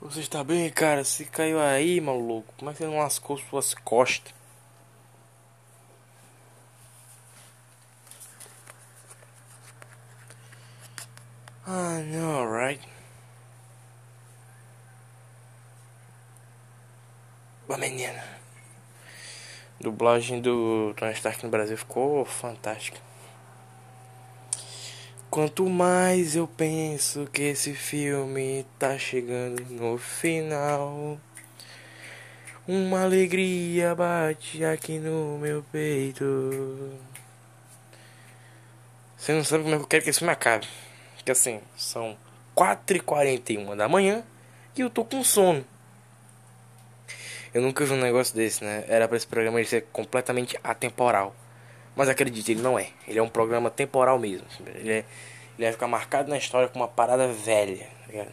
Você 0.00 0.20
está 0.20 0.44
bem, 0.44 0.70
cara? 0.70 1.02
Você 1.02 1.24
caiu 1.24 1.58
aí, 1.60 1.98
maluco. 2.00 2.52
Como 2.58 2.70
é 2.70 2.74
que 2.74 2.78
você 2.78 2.86
não 2.86 2.98
lascou 2.98 3.38
suas 3.38 3.72
costas? 3.72 4.34
Ah, 11.66 12.00
não, 12.04 12.50
right? 12.50 12.86
Uma 17.68 17.78
menina. 17.78 18.22
Dublagem 19.80 20.40
do 20.40 20.92
Tony 20.96 21.12
Stark 21.12 21.42
no 21.44 21.50
Brasil 21.50 21.78
ficou 21.78 22.24
fantástica. 22.26 23.07
Quanto 25.38 25.70
mais 25.70 26.34
eu 26.34 26.48
penso 26.48 27.28
que 27.32 27.42
esse 27.42 27.72
filme 27.72 28.66
tá 28.76 28.98
chegando 28.98 29.64
no 29.70 29.96
final, 29.96 31.16
uma 32.66 33.04
alegria 33.04 33.94
bate 33.94 34.64
aqui 34.64 34.98
no 34.98 35.38
meu 35.38 35.62
peito. 35.70 36.24
Você 39.16 39.32
não 39.32 39.44
sabe 39.44 39.62
como 39.62 39.76
é 39.76 39.78
que 39.78 39.84
eu 39.84 39.86
quero 39.86 40.02
que 40.02 40.10
esse 40.10 40.18
filme 40.18 40.32
acabe. 40.32 40.66
Que 41.24 41.30
assim, 41.30 41.60
são 41.76 42.18
4h41 42.56 43.76
da 43.76 43.88
manhã 43.88 44.24
e 44.76 44.80
eu 44.80 44.90
tô 44.90 45.04
com 45.04 45.22
sono. 45.22 45.64
Eu 47.54 47.62
nunca 47.62 47.84
vi 47.84 47.92
um 47.92 48.00
negócio 48.00 48.34
desse, 48.34 48.64
né? 48.64 48.84
Era 48.88 49.06
para 49.06 49.16
esse 49.16 49.26
programa 49.28 49.62
ser 49.62 49.86
completamente 49.92 50.58
atemporal. 50.64 51.32
Mas 51.98 52.08
acredite, 52.08 52.52
ele 52.52 52.62
não 52.62 52.78
é. 52.78 52.90
Ele 53.08 53.18
é 53.18 53.22
um 53.22 53.28
programa 53.28 53.72
temporal 53.72 54.20
mesmo. 54.20 54.46
Ele, 54.76 54.88
é, 54.88 55.04
ele 55.58 55.66
vai 55.66 55.72
ficar 55.72 55.88
marcado 55.88 56.30
na 56.30 56.38
história 56.38 56.68
como 56.68 56.84
uma 56.84 56.88
parada 56.88 57.26
velha. 57.26 57.88
Tá 58.06 58.24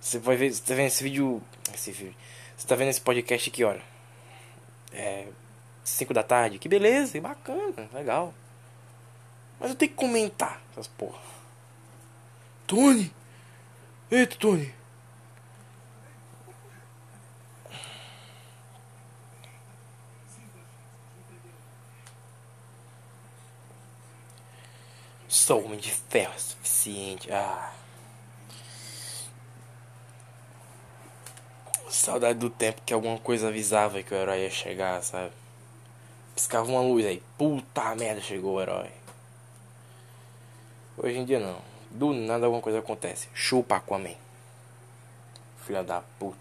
você 0.00 0.18
vai 0.18 0.34
ver, 0.34 0.50
você 0.50 0.62
tá 0.62 0.74
vendo 0.74 0.86
esse 0.86 1.04
vídeo. 1.04 1.42
Esse 1.74 1.92
vídeo. 1.92 2.14
Você 2.56 2.66
tá 2.66 2.74
vendo 2.76 2.88
esse 2.88 3.00
podcast 3.02 3.50
aqui, 3.50 3.62
olha. 3.62 3.82
É. 4.90 5.26
5 5.84 6.14
da 6.14 6.22
tarde. 6.22 6.58
Que 6.58 6.66
beleza, 6.66 7.12
que 7.12 7.20
bacana, 7.20 7.90
legal. 7.92 8.32
Mas 9.60 9.68
eu 9.68 9.76
tenho 9.76 9.90
que 9.90 9.96
comentar 9.98 10.62
essas 10.72 10.86
porra. 10.86 11.20
Tony! 12.66 13.12
Eita, 14.10 14.34
Tony! 14.36 14.74
Sou 25.48 25.64
homem 25.64 25.78
de 25.78 25.90
ferro 25.90 26.34
é 26.36 26.38
suficiente. 26.38 27.32
Ah. 27.32 27.72
Saudade 31.88 32.38
do 32.38 32.50
tempo 32.50 32.82
que 32.84 32.92
alguma 32.92 33.16
coisa 33.16 33.48
avisava 33.48 34.02
que 34.02 34.12
o 34.12 34.14
herói 34.14 34.42
ia 34.42 34.50
chegar, 34.50 35.02
sabe? 35.02 35.32
Piscava 36.34 36.70
uma 36.70 36.82
luz 36.82 37.06
aí. 37.06 37.22
Puta 37.38 37.94
merda, 37.94 38.20
chegou 38.20 38.56
o 38.56 38.60
herói. 38.60 38.90
Hoje 40.98 41.16
em 41.16 41.24
dia 41.24 41.40
não. 41.40 41.62
Do 41.90 42.12
nada 42.12 42.44
alguma 42.44 42.60
coisa 42.60 42.80
acontece. 42.80 43.30
Chupa 43.32 43.76
Aquaman. 43.76 44.16
Filha 45.64 45.82
da 45.82 46.02
puta. 46.18 46.36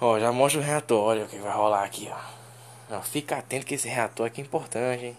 Ó, 0.00 0.18
já 0.18 0.32
mostra 0.32 0.58
o 0.58 0.64
reator. 0.64 1.04
Olha 1.04 1.24
o 1.26 1.28
que 1.28 1.36
vai 1.36 1.54
rolar 1.54 1.84
aqui, 1.84 2.10
ó. 2.10 2.96
ó 2.96 3.02
fica 3.02 3.36
atento 3.36 3.66
que 3.66 3.74
esse 3.74 3.88
reator 3.88 4.26
aqui 4.26 4.40
é 4.40 4.44
importante, 4.44 5.04
hein. 5.04 5.16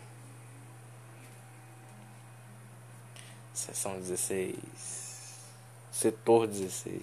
Seção 3.54 4.00
16. 4.00 4.56
Setor 5.92 6.48
16. 6.48 7.02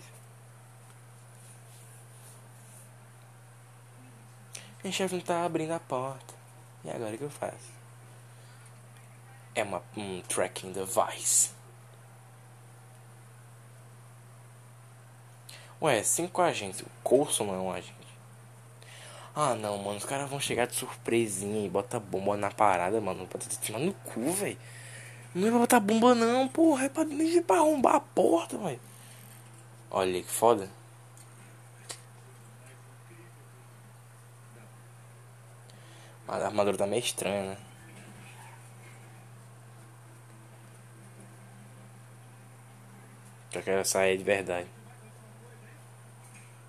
Minha 4.83 4.93
chefe 4.93 5.15
não 5.15 5.23
tá 5.23 5.45
abrindo 5.45 5.73
a 5.73 5.79
porta. 5.79 6.35
E 6.85 6.91
agora 6.91 7.15
o 7.15 7.19
que 7.19 7.25
eu 7.25 7.31
faço? 7.31 7.81
É 9.55 9.63
uma, 9.63 9.83
um 9.97 10.21
tracking 10.23 10.73
device. 10.73 11.51
Ué, 15.81 16.03
cinco 16.03 16.43
agentes. 16.43 16.81
O 16.81 16.87
Coulson 17.05 17.45
não 17.45 17.55
é 17.55 17.59
um 17.59 17.73
agente. 17.73 17.95
Ah 19.35 19.55
não, 19.55 19.79
mano, 19.79 19.99
os 19.99 20.05
caras 20.05 20.29
vão 20.29 20.41
chegar 20.41 20.67
de 20.67 20.75
surpresinha 20.75 21.65
e 21.65 21.69
bota 21.69 22.01
bomba 22.01 22.37
na 22.37 22.51
parada, 22.51 23.01
mano. 23.01 23.27
Pra 23.27 23.39
te 23.39 23.73
no 23.73 23.95
cu, 23.95 24.33
velho. 24.33 24.59
Não 25.35 25.47
é 25.47 25.51
pra 25.51 25.61
botar 25.61 25.81
bomba 25.81 26.15
não, 26.15 26.48
porra. 26.48 26.85
É 26.86 26.89
pra, 26.89 27.02
é 27.02 27.40
pra 27.43 27.57
arrombar 27.57 27.97
a 27.97 28.01
porta, 28.01 28.59
velho. 28.59 28.81
Olha 29.90 30.23
que 30.23 30.31
foda. 30.31 30.70
A 36.27 36.36
armadura 36.36 36.77
tá 36.77 36.86
meio 36.86 37.02
estranha, 37.02 37.51
né? 37.51 37.57
Eu 43.52 43.62
quero 43.62 43.85
sair 43.85 44.16
de 44.16 44.23
verdade. 44.23 44.69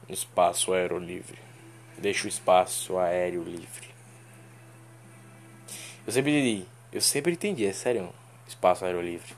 Espaço 0.10 0.74
aéreo 0.74 0.98
livre. 0.98 1.40
Deixa 1.98 2.26
o 2.26 2.28
espaço 2.28 2.98
aéreo 2.98 3.44
livre. 3.44 3.94
Eu 6.06 6.12
sempre 6.12 6.68
eu 6.92 7.02
sempre 7.02 7.32
entendi, 7.32 7.66
é 7.66 7.72
sério 7.72 8.12
espaço 8.52 8.86
aéreo 8.86 9.02
livre. 9.02 9.36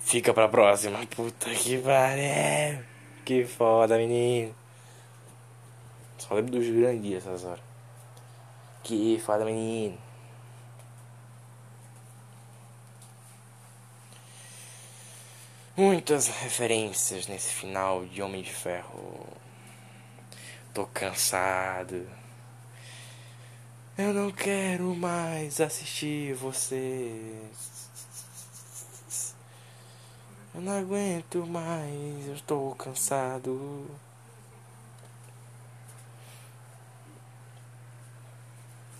Fica 0.00 0.32
pra 0.32 0.48
próxima. 0.48 1.04
Puta 1.06 1.50
que 1.50 1.78
pariu. 1.78 2.84
Que 3.24 3.44
foda, 3.44 3.98
menino. 3.98 4.54
Só 6.18 6.34
lembro 6.34 6.52
dos 6.52 6.66
grandes 6.68 7.16
essas 7.16 7.44
horas. 7.44 7.64
Que 8.84 9.20
foda, 9.24 9.44
menino. 9.44 9.98
Muitas 15.76 16.28
referências 16.28 17.26
nesse 17.26 17.52
final 17.52 18.06
de 18.06 18.22
Homem 18.22 18.42
de 18.42 18.52
Ferro 18.52 19.35
Tô 20.76 20.84
cansado. 20.88 22.06
Eu 23.96 24.12
não 24.12 24.30
quero 24.30 24.94
mais 24.94 25.58
assistir 25.58 26.34
você. 26.34 27.48
Eu 30.54 30.60
não 30.60 30.78
aguento 30.78 31.46
mais, 31.46 32.28
eu 32.28 32.34
estou 32.34 32.74
cansado. 32.74 33.86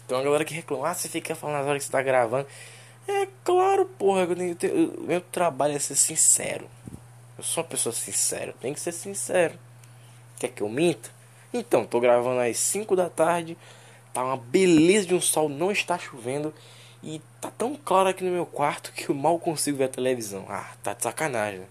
Tem 0.09 0.17
uma 0.17 0.25
galera 0.25 0.47
que 0.47 0.55
reclama, 0.55 0.89
ah, 0.89 0.95
você 0.95 1.11
fica 1.11 1.35
falando 1.35 1.57
nas 1.57 1.67
horas 1.67 1.83
que 1.83 1.87
você 1.89 1.93
tá 1.93 2.01
gravando. 2.01 2.49
É 3.07 3.29
claro, 3.45 3.85
porra, 3.85 4.23
eu 4.23 4.57
tenho, 4.57 4.57
eu, 4.63 5.03
meu 5.03 5.21
trabalho 5.21 5.77
é 5.77 5.79
ser 5.79 5.97
sincero. 5.97 6.71
Eu 7.37 7.45
sou 7.45 7.63
uma 7.63 7.69
pessoa 7.69 7.93
sincera, 7.93 8.55
tem 8.63 8.73
que 8.73 8.81
ser 8.81 8.93
sincero. 8.93 9.59
Quer 10.39 10.49
que 10.49 10.63
eu 10.63 10.71
minta? 10.71 11.16
Então, 11.59 11.87
tô 11.87 12.01
gravando 12.01 12.41
às 12.41 12.59
5 12.59 12.95
da 12.95 13.09
tarde. 13.09 13.57
Tá 14.13 14.23
uma 14.23 14.37
beleza 14.37 15.07
de 15.07 15.15
um 15.15 15.21
sol, 15.21 15.49
não 15.49 15.71
está 15.73 15.99
chovendo. 15.99 16.53
E 17.03 17.21
tá 17.41 17.51
tão 17.51 17.77
claro 17.77 18.09
aqui 18.11 18.23
no 18.25 18.31
meu 18.31 18.47
quarto 18.47 18.93
que 18.93 19.09
eu 19.09 19.15
mal 19.15 19.39
consigo 19.39 19.79
ver 19.79 19.85
a 19.85 19.89
televisão. 19.89 20.45
Ah, 20.49 20.73
tá 20.83 20.93
de 20.93 21.03
sacanagem, 21.03 21.61
né? 21.61 21.67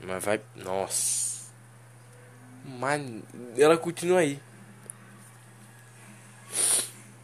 Mas 0.00 0.24
vai. 0.24 0.40
Nossa. 0.56 1.50
Mas 2.64 3.02
ela 3.56 3.76
continua 3.76 4.20
aí. 4.20 4.40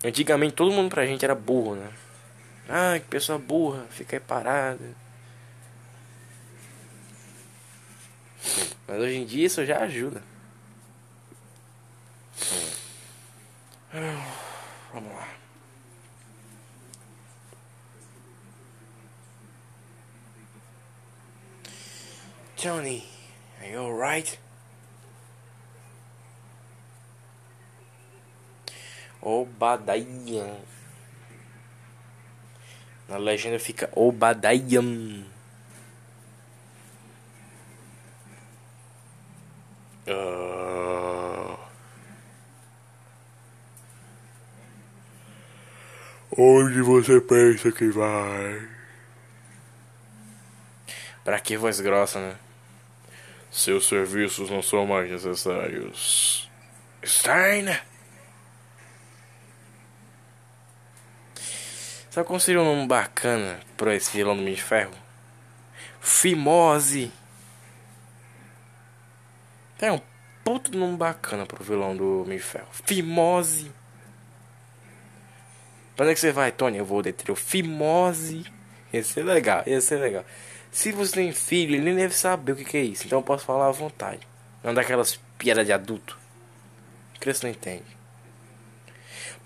Antigamente 0.06 0.54
todo 0.54 0.70
mundo 0.70 0.88
pra 0.88 1.04
gente 1.04 1.24
era 1.24 1.34
burro, 1.34 1.74
né? 1.74 1.90
Ah, 2.68 2.96
que 2.96 3.06
pessoa 3.06 3.40
burra, 3.40 3.86
fica 3.90 4.14
aí 4.14 4.20
parada. 4.20 4.94
Mas 8.86 9.00
hoje 9.00 9.16
em 9.16 9.26
dia 9.26 9.46
isso 9.46 9.66
já 9.66 9.78
ajuda. 9.80 10.22
Vamos 14.92 15.12
lá. 15.12 15.28
Johnny, 22.56 23.08
are 23.60 23.72
you 23.72 23.80
alright? 23.80 24.38
Obadiah. 29.26 30.54
Na 33.08 33.16
legenda 33.16 33.58
fica 33.58 33.90
Obadaiam. 33.92 35.26
Ah. 40.06 41.56
Onde 46.38 46.80
você 46.82 47.20
pensa 47.20 47.72
que 47.72 47.88
vai? 47.88 48.68
Pra 51.24 51.40
que 51.40 51.56
voz 51.56 51.80
grossa, 51.80 52.20
né? 52.20 52.36
Seus 53.50 53.88
serviços 53.88 54.48
não 54.50 54.62
são 54.62 54.86
mais 54.86 55.10
necessários. 55.10 56.48
Stein! 57.04 57.95
Qual 62.24 62.40
seria 62.40 62.60
um 62.60 62.64
nome 62.64 62.86
bacana 62.86 63.60
pra 63.76 63.94
esse 63.94 64.10
vilão 64.16 64.34
do 64.34 64.40
Homem 64.40 64.54
de 64.54 64.62
Ferro? 64.62 64.92
Fimose! 66.00 67.12
É 69.78 69.92
um 69.92 70.00
puto 70.42 70.76
nome 70.76 70.96
bacana 70.96 71.44
pro 71.44 71.62
vilão 71.62 71.96
do 71.96 72.22
Homem 72.22 72.38
de 72.38 72.42
Ferro. 72.44 72.68
Fimose! 72.70 73.70
Pra 75.94 76.04
onde 76.04 76.12
é 76.12 76.14
que 76.14 76.20
você 76.20 76.32
vai, 76.32 76.52
Tony? 76.52 76.78
Eu 76.78 76.84
vou 76.84 77.02
deter 77.02 77.30
o 77.30 77.36
Fimose. 77.36 78.44
Ia 78.92 79.02
ser 79.02 79.24
legal, 79.24 79.62
ia 79.66 79.80
ser 79.80 79.96
legal. 79.96 80.24
Se 80.70 80.92
você 80.92 81.12
tem 81.12 81.32
filho, 81.32 81.74
ele 81.74 81.84
nem 81.84 81.96
deve 81.96 82.14
saber 82.14 82.52
o 82.52 82.56
que, 82.56 82.64
que 82.64 82.76
é 82.76 82.82
isso. 82.82 83.06
Então 83.06 83.18
eu 83.18 83.22
posso 83.22 83.44
falar 83.44 83.68
à 83.68 83.72
vontade. 83.72 84.26
Não 84.62 84.74
daquelas 84.74 85.18
piadas 85.38 85.66
de 85.66 85.72
adulto. 85.72 86.18
Criança 87.18 87.46
não 87.46 87.50
entende. 87.50 87.95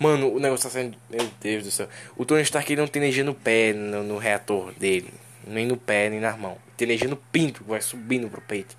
Mano, 0.00 0.34
o 0.34 0.40
negócio 0.40 0.64
tá 0.64 0.70
saindo. 0.70 0.96
Meu 1.10 1.30
Deus 1.38 1.64
do 1.64 1.70
céu. 1.70 1.86
O 2.16 2.24
Tony 2.24 2.40
Stark 2.40 2.72
ele 2.72 2.80
não 2.80 2.88
tem 2.88 3.02
energia 3.02 3.22
no 3.22 3.34
pé, 3.34 3.74
no, 3.74 4.02
no 4.02 4.16
reator 4.16 4.72
dele. 4.72 5.12
Nem 5.46 5.66
no 5.66 5.76
pé, 5.76 6.08
nem 6.08 6.18
na 6.18 6.34
mão. 6.34 6.56
Tem 6.74 6.88
energia 6.88 7.06
no 7.06 7.16
pinto, 7.16 7.62
vai 7.64 7.82
subindo 7.82 8.30
pro 8.30 8.40
peito. 8.40 8.74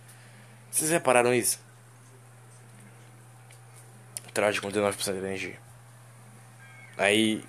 Vocês 0.71 0.89
repararam 0.89 1.31
isso? 1.31 1.59
Traz 4.33 4.57
com 4.57 4.67
19% 4.67 5.11
de 5.13 5.19
energia. 5.19 5.59
Aí, 6.97 7.43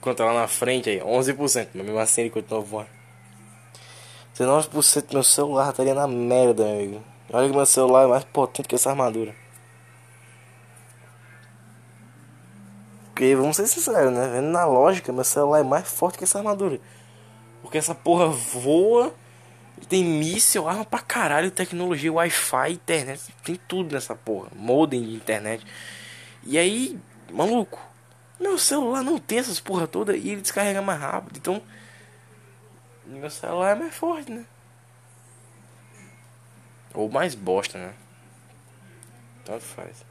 quando 0.00 0.18
tá 0.18 0.24
lá 0.24 0.34
na 0.34 0.46
frente, 0.46 0.88
aí 0.88 1.00
11%. 1.00 1.70
Mas 1.74 1.84
mesmo 1.84 1.98
assim 1.98 2.20
ele 2.20 2.30
continua 2.30 2.60
voando. 2.60 2.90
19% 4.38 5.08
do 5.08 5.14
meu 5.14 5.24
celular 5.24 5.70
estaria 5.70 5.94
na 5.94 6.06
merda, 6.06 6.62
amigo. 6.62 7.02
Olha 7.32 7.48
que 7.48 7.56
meu 7.56 7.66
celular 7.66 8.04
é 8.04 8.06
mais 8.06 8.24
potente 8.24 8.68
que 8.68 8.76
essa 8.76 8.90
armadura. 8.90 9.41
Porque, 13.12 13.36
vamos 13.36 13.56
ser 13.56 13.66
sinceros, 13.66 14.10
né? 14.10 14.26
Vendo 14.28 14.48
na 14.48 14.64
lógica, 14.64 15.12
meu 15.12 15.22
celular 15.22 15.60
é 15.60 15.62
mais 15.62 15.86
forte 15.86 16.16
que 16.16 16.24
essa 16.24 16.38
armadura. 16.38 16.80
Porque 17.60 17.76
essa 17.76 17.94
porra 17.94 18.26
voa, 18.28 19.14
tem 19.86 20.02
míssil, 20.02 20.66
arma 20.66 20.84
pra 20.84 20.98
caralho, 20.98 21.50
tecnologia, 21.50 22.10
Wi-Fi, 22.10 22.72
internet, 22.72 23.34
tem 23.44 23.56
tudo 23.68 23.94
nessa 23.94 24.14
porra. 24.14 24.48
Modem 24.56 25.02
de 25.02 25.14
internet. 25.14 25.64
E 26.42 26.56
aí, 26.56 26.98
maluco, 27.30 27.78
meu 28.40 28.58
celular 28.58 29.02
não 29.02 29.18
tem 29.18 29.38
essas 29.38 29.60
porra 29.60 29.86
toda 29.86 30.16
e 30.16 30.30
ele 30.30 30.40
descarrega 30.40 30.80
mais 30.80 30.98
rápido. 30.98 31.36
Então, 31.36 31.62
meu 33.04 33.28
celular 33.28 33.76
é 33.76 33.78
mais 33.78 33.94
forte, 33.94 34.32
né? 34.32 34.46
Ou 36.94 37.10
mais 37.10 37.34
bosta, 37.34 37.76
né? 37.76 37.92
Tanto 39.44 39.64
faz. 39.64 40.02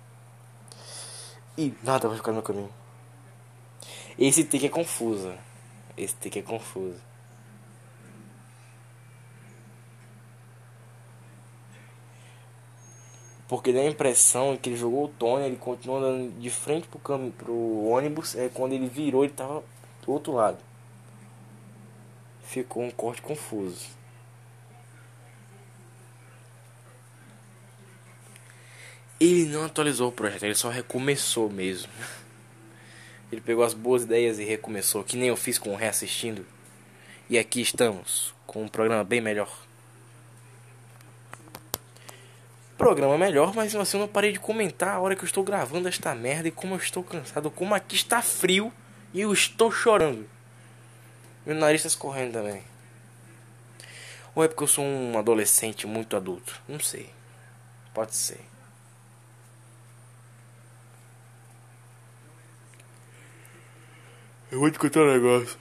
E 1.58 1.74
nada 1.82 2.08
vai 2.08 2.18
ficar 2.18 2.32
no 2.32 2.44
caminho. 2.44 2.81
Esse 4.18 4.44
take 4.44 4.66
é 4.66 4.70
confuso. 4.70 5.34
Esse 5.98 6.16
take 6.16 6.40
é 6.40 6.42
confuso. 6.42 7.00
Porque 13.48 13.74
dá 13.74 13.82
a 13.82 13.86
impressão 13.86 14.56
que 14.56 14.70
ele 14.70 14.78
jogou 14.78 15.06
o 15.06 15.10
Tony, 15.10 15.46
ele 15.46 15.58
continuou 15.58 16.00
andando 16.00 16.40
de 16.40 16.50
frente 16.50 16.88
pro, 16.88 17.00
cam 17.00 17.32
pro 17.32 17.84
ônibus, 17.86 18.36
é 18.36 18.48
quando 18.48 18.72
ele 18.72 18.88
virou 18.88 19.26
ele 19.26 19.34
tava 19.34 19.62
do 20.06 20.12
outro 20.12 20.34
lado 20.34 20.58
ficou 22.52 22.84
um 22.84 22.92
corte 22.92 23.22
confuso. 23.22 23.88
Ele 29.18 29.46
não 29.46 29.66
atualizou 29.66 30.10
o 30.10 30.12
projeto, 30.12 30.44
ele 30.44 30.56
só 30.56 30.70
recomeçou 30.70 31.50
mesmo. 31.50 31.92
Ele 33.32 33.42
pegou 33.42 33.64
as 33.64 33.74
boas 33.74 34.04
ideias 34.04 34.40
e 34.40 34.44
recomeçou, 34.44 35.04
que 35.04 35.16
nem 35.16 35.30
eu 35.30 35.38
fiz 35.38 35.58
com 35.58 35.72
o 35.72 35.76
Reassistindo. 35.76 36.46
E 37.30 37.38
aqui 37.40 37.62
estamos, 37.62 38.34
com 38.46 38.64
um 38.64 38.68
programa 38.68 39.04
bem 39.04 39.22
melhor. 39.22 39.50
Programa 42.78 43.18
melhor, 43.18 43.54
mas 43.56 43.74
assim 43.76 43.98
eu 43.98 44.02
não 44.02 44.08
parei 44.08 44.34
de 44.34 44.40
comentar 44.40 44.96
a 44.96 45.00
hora 45.00 45.16
que 45.16 45.22
eu 45.22 45.28
estou 45.28 45.44
gravando 45.44 45.88
esta 45.88 46.14
merda 46.14 46.48
e 46.48 46.52
como 46.52 46.74
eu 46.74 46.80
estou 46.80 47.04
cansado, 47.04 47.50
como 47.50 47.74
aqui 47.74 47.96
está 47.96 48.22
frio 48.22 48.74
e 49.14 49.22
eu 49.22 49.32
estou 49.32 49.72
chorando. 49.72 50.28
Meu 51.46 51.56
nariz 51.56 51.84
tá 51.84 51.88
escorrendo 51.88 52.34
também. 52.34 52.64
Ou 54.36 54.44
é 54.44 54.48
porque 54.48 54.64
eu 54.64 54.68
sou 54.68 54.84
um 54.84 55.18
adolescente 55.18 55.88
muito 55.88 56.18
adulto? 56.18 56.62
Não 56.68 56.80
sei. 56.80 57.10
Pode 57.94 58.16
ser. 58.16 58.51
Eu 64.52 64.60
vou 64.60 64.70
te 64.70 64.78
contar 64.78 65.00
um 65.00 65.14
negócio. 65.14 65.58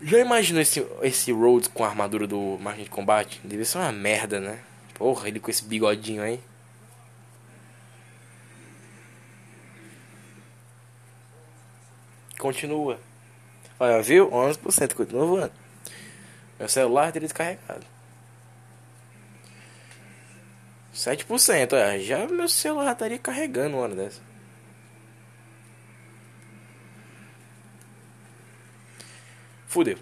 Já 0.00 0.18
imaginou 0.20 0.62
esse, 0.62 0.86
esse 1.02 1.32
Rhodes 1.32 1.68
com 1.68 1.84
a 1.84 1.88
armadura 1.88 2.24
do 2.24 2.56
Margem 2.60 2.84
de 2.84 2.90
Combate? 2.90 3.40
Deve 3.42 3.64
ser 3.64 3.78
uma 3.78 3.90
merda, 3.90 4.38
né? 4.38 4.60
Porra, 4.94 5.26
ele 5.26 5.40
com 5.40 5.50
esse 5.50 5.64
bigodinho 5.64 6.22
aí. 6.22 6.40
Continua. 12.38 13.00
Olha, 13.78 14.00
viu? 14.00 14.30
11% 14.30 14.94
continua 14.94 15.26
voando. 15.26 15.52
Meu 16.60 16.68
celular 16.68 17.10
teria 17.10 17.26
descarregado. 17.26 17.84
7%, 20.94 21.72
olha, 21.72 21.98
já 22.00 22.26
meu 22.26 22.48
celular 22.48 22.92
estaria 22.92 23.18
carregando 23.18 23.76
uma 23.76 23.82
hora 23.82 23.94
dessa. 23.94 24.29
Fudeu. 29.70 29.96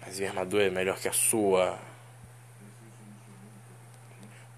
Mas 0.00 0.18
minha 0.18 0.30
armadura 0.30 0.64
é 0.64 0.70
melhor 0.70 0.98
que 0.98 1.06
a 1.06 1.12
sua. 1.12 1.78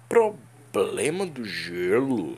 Pro 0.09 0.35
Problema 0.71 1.27
do 1.27 1.45
gelo. 1.45 2.35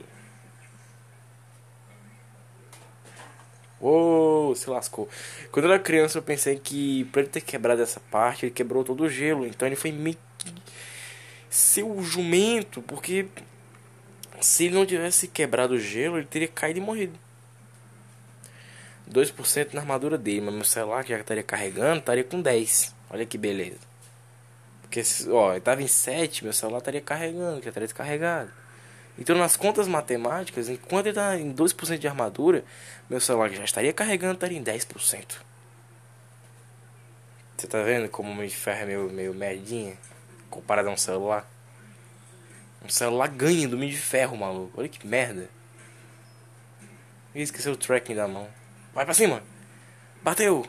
Uou, 3.80 4.54
se 4.54 4.70
lascou. 4.70 5.08
Quando 5.50 5.66
eu 5.66 5.72
era 5.72 5.82
criança 5.82 6.18
eu 6.18 6.22
pensei 6.22 6.60
que 6.60 7.06
pra 7.06 7.22
ele 7.22 7.30
ter 7.30 7.40
quebrado 7.40 7.82
essa 7.82 8.02
parte, 8.12 8.46
ele 8.46 8.54
quebrou 8.54 8.84
todo 8.84 9.06
o 9.06 9.10
gelo. 9.10 9.48
Então 9.48 9.66
ele 9.66 9.78
foi 9.78 9.94
meio 9.94 10.18
que 10.38 10.54
seu 11.50 12.04
jumento, 12.04 12.82
porque 12.82 13.28
se 14.42 14.66
ele 14.66 14.76
não 14.76 14.86
tivesse 14.86 15.28
quebrado 15.28 15.76
o 15.76 15.80
gelo, 15.80 16.18
ele 16.18 16.28
teria 16.28 16.48
caído 16.48 16.80
e 16.80 16.82
morrido. 16.82 17.18
2% 19.12 19.74
na 19.74 19.82
armadura 19.82 20.18
dele, 20.18 20.42
mas 20.42 20.54
meu 20.54 20.64
celular 20.64 21.04
que 21.04 21.12
já 21.12 21.20
estaria 21.20 21.44
carregando, 21.44 22.00
estaria 22.00 22.24
com 22.24 22.42
10. 22.42 22.94
Olha 23.10 23.26
que 23.26 23.38
beleza. 23.38 23.80
Porque, 24.82 25.02
ó, 25.30 25.54
eu 25.54 25.62
tava 25.62 25.82
em 25.82 25.88
7, 25.88 26.44
meu 26.44 26.54
celular 26.54 26.80
estaria 26.80 27.02
carregando, 27.02 27.62
que 27.62 27.68
estaria 27.68 27.88
descarregado. 27.88 28.52
Então, 29.18 29.36
nas 29.36 29.56
contas 29.56 29.88
matemáticas, 29.88 30.70
enquanto 30.70 31.08
ele 31.08 31.16
tá 31.16 31.38
em 31.38 31.54
2% 31.54 31.98
de 31.98 32.08
armadura, 32.08 32.64
meu 33.10 33.20
celular 33.20 33.50
já 33.50 33.64
estaria 33.64 33.92
carregando, 33.92 34.36
estaria 34.36 34.58
em 34.58 34.64
10%. 34.64 35.48
Você 37.58 37.66
tá 37.66 37.82
vendo 37.82 38.08
como 38.10 38.32
Homem 38.32 38.48
de 38.48 38.56
Ferro 38.56 38.86
meio, 38.86 39.10
meio 39.10 39.34
merdinha? 39.34 39.98
Comparado 40.50 40.90
a 40.90 40.92
um 40.92 40.98
celular. 40.98 41.50
Um 42.84 42.90
celular 42.90 43.28
ganha 43.28 43.68
do 43.68 43.76
Homem 43.76 43.90
de 43.90 43.98
Ferro, 43.98 44.38
maluco. 44.38 44.80
Olha 44.80 44.90
que 44.90 45.06
merda. 45.06 45.50
Ih, 47.34 47.42
esqueceu 47.42 47.74
o 47.74 47.78
tracking 47.78 48.16
da 48.16 48.28
mão. 48.28 48.48
Vai 48.94 49.06
pra 49.06 49.14
cima. 49.14 49.44
Bateu. 50.24 50.66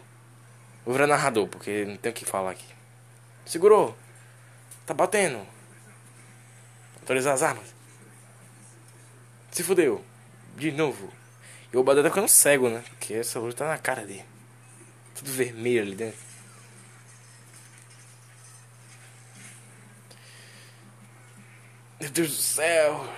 Virar 0.87 1.07
narrador, 1.07 1.47
porque 1.49 1.85
não 1.85 1.97
tem 1.97 2.11
o 2.11 2.15
que 2.15 2.25
falar 2.25 2.53
aqui. 2.53 2.67
Segurou. 3.45 3.97
Tá 4.87 4.95
batendo. 4.95 5.47
Atualizar 7.03 7.35
as 7.35 7.43
armas. 7.43 7.75
Se 9.51 9.63
fudeu. 9.63 10.05
De 10.57 10.71
novo. 10.73 11.13
E 11.73 11.77
o 11.77 11.83
Badé 11.83 12.03
tá 12.03 12.09
ficando 12.09 12.29
cego, 12.29 12.69
né? 12.69 12.83
Porque 12.89 13.15
essa 13.15 13.39
luz 13.39 13.55
tá 13.55 13.69
na 13.69 13.79
cara 13.79 14.05
dele. 14.05 14.25
Tudo 15.15 15.31
vermelho 15.31 15.83
ali 15.83 15.95
dentro. 15.95 16.28
Meu 22.01 22.11
Deus 22.11 22.29
do 22.29 22.43
céu. 22.43 23.12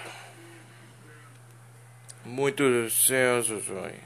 Muito 2.25 2.63
sensações. 2.91 4.01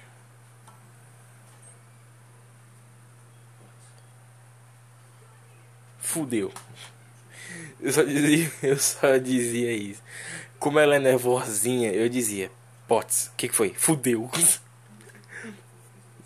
Fudeu. 5.99 6.53
Eu 7.81 7.93
só 7.93 8.03
dizia, 8.03 8.53
eu 8.63 8.77
só 8.79 9.17
dizia 9.17 9.73
isso. 9.73 10.03
Como 10.59 10.79
ela 10.79 10.97
é 10.97 10.99
nervosinha, 10.99 11.93
eu 11.93 12.09
dizia, 12.09 12.51
Pots, 12.89 13.29
o 13.29 13.37
que, 13.37 13.49
que 13.49 13.55
foi? 13.55 13.75
Fudeu. 13.75 14.31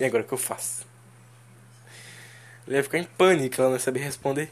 E 0.00 0.04
agora 0.04 0.22
o 0.22 0.26
que 0.28 0.32
eu 0.32 0.38
faço? 0.38 0.86
Ela 2.64 2.76
ia 2.76 2.84
ficar 2.84 2.98
em 2.98 3.04
pânico, 3.04 3.60
ela 3.60 3.72
não 3.72 3.80
sabia 3.80 4.04
responder. 4.04 4.48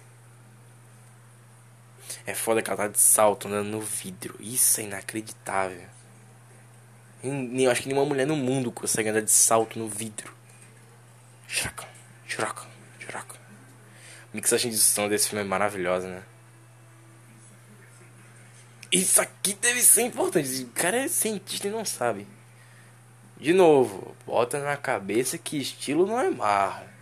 É 2.27 2.35
foda 2.35 2.61
que 2.61 2.69
ela 2.69 2.77
tá 2.77 2.89
de 2.89 2.98
salto 2.98 3.47
andando 3.47 3.69
no 3.69 3.81
vidro. 3.81 4.36
Isso 4.40 4.81
é 4.81 4.85
inacreditável. 4.85 5.86
Eu 7.23 7.70
acho 7.70 7.82
que 7.82 7.89
nenhuma 7.89 8.05
mulher 8.05 8.27
no 8.27 8.36
mundo 8.36 8.73
consegue 8.73 9.09
andar 9.09 9.23
de 9.23 9.31
salto 9.31 9.78
no 9.78 9.89
vidro. 9.89 10.35
Churaca, 11.47 11.86
churaca, 12.27 12.66
churaca. 12.98 13.36
A 13.36 14.36
mixagem 14.36 14.70
de 14.70 14.78
som 14.78 15.09
desse 15.09 15.28
filme 15.28 15.44
é 15.44 15.47
maravilhosa, 15.47 16.09
né? 16.09 16.23
Isso 18.90 19.20
aqui 19.20 19.55
deve 19.55 19.81
ser 19.82 20.03
importante. 20.03 20.62
O 20.62 20.69
cara 20.69 20.97
é 20.97 21.09
cientista 21.09 21.69
e 21.69 21.70
não 21.70 21.85
sabe. 21.85 22.27
De 23.39 23.53
novo, 23.53 24.16
bota 24.27 24.59
na 24.61 24.77
cabeça 24.77 25.39
que 25.39 25.59
estilo 25.59 26.07
não 26.07 26.19
é 26.19 26.31
marro. 26.31 26.95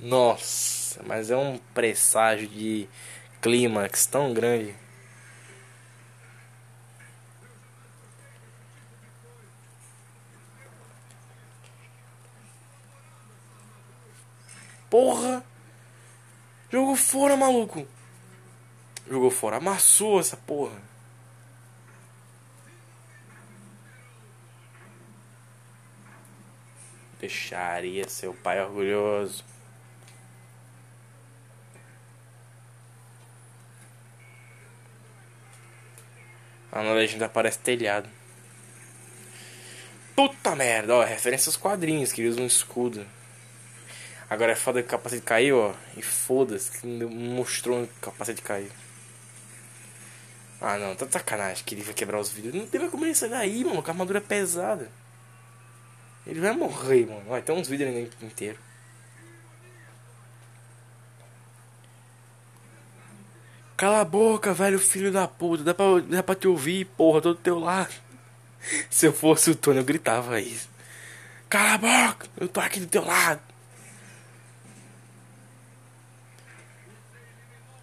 Nossa, 0.00 1.02
mas 1.06 1.30
é 1.30 1.36
um 1.36 1.58
presságio 1.74 2.48
de 2.48 2.88
clímax 3.42 4.06
tão 4.06 4.32
grande. 4.32 4.74
Porra! 14.88 15.44
Jogou 16.70 16.96
fora, 16.96 17.36
maluco! 17.36 17.86
Jogou 19.06 19.30
fora, 19.30 19.58
amassou 19.58 20.18
essa 20.18 20.36
porra. 20.36 20.80
Deixaria 27.20 28.08
seu 28.08 28.32
pai 28.32 28.62
orgulhoso. 28.64 29.44
Ah, 36.72 36.82
na 36.82 36.92
legenda 36.92 37.26
aparece 37.26 37.58
telhado. 37.58 38.08
Puta 40.14 40.54
merda, 40.54 40.94
ó, 40.94 41.04
referência 41.04 41.48
aos 41.48 41.56
quadrinhos, 41.56 42.12
que 42.12 42.26
usa 42.26 42.40
um 42.40 42.46
escudo. 42.46 43.06
Agora 44.28 44.52
é 44.52 44.56
foda 44.56 44.80
que 44.80 44.88
o 44.88 44.90
capacete 44.90 45.22
caiu, 45.22 45.58
ó. 45.58 45.74
E 45.96 46.02
foda-se, 46.02 46.70
que 46.70 46.86
mostrou 46.86 47.82
o 47.82 47.88
capacete 48.00 48.42
caiu. 48.42 48.70
Ah 50.60 50.76
não, 50.76 50.94
tá 50.94 51.06
sacanagem 51.10 51.64
que 51.64 51.74
ele 51.74 51.82
vai 51.82 51.94
quebrar 51.94 52.20
os 52.20 52.30
vidros. 52.30 52.54
Não 52.54 52.66
tem 52.66 52.80
mais 52.80 52.92
como 52.92 53.06
ele 53.06 53.14
sair 53.14 53.30
daí, 53.30 53.64
mano, 53.64 53.82
com 53.82 53.90
a 53.90 53.92
armadura 53.92 54.18
é 54.18 54.20
pesada. 54.20 54.90
Ele 56.26 56.38
vai 56.38 56.52
morrer, 56.52 57.06
mano. 57.06 57.22
Vai 57.28 57.40
ter 57.42 57.52
uns 57.52 57.66
vidros 57.66 58.12
inteiro. 58.22 58.58
Cala 63.80 64.02
a 64.02 64.04
boca, 64.04 64.52
velho 64.52 64.78
filho 64.78 65.10
da 65.10 65.26
puta. 65.26 65.64
Dá 65.64 65.72
pra, 65.72 65.86
dá 66.06 66.22
pra 66.22 66.34
te 66.34 66.46
ouvir, 66.46 66.84
porra, 66.84 67.22
tô 67.22 67.32
do 67.32 67.40
teu 67.40 67.58
lado. 67.58 67.94
Se 68.90 69.06
eu 69.06 69.12
fosse 69.12 69.50
o 69.50 69.54
Tony, 69.54 69.78
eu 69.78 69.84
gritava 69.84 70.38
isso. 70.38 70.68
Cala 71.48 71.72
a 71.72 71.78
boca, 71.78 72.26
eu 72.36 72.46
tô 72.46 72.60
aqui 72.60 72.78
do 72.78 72.86
teu 72.86 73.02
lado. 73.02 73.40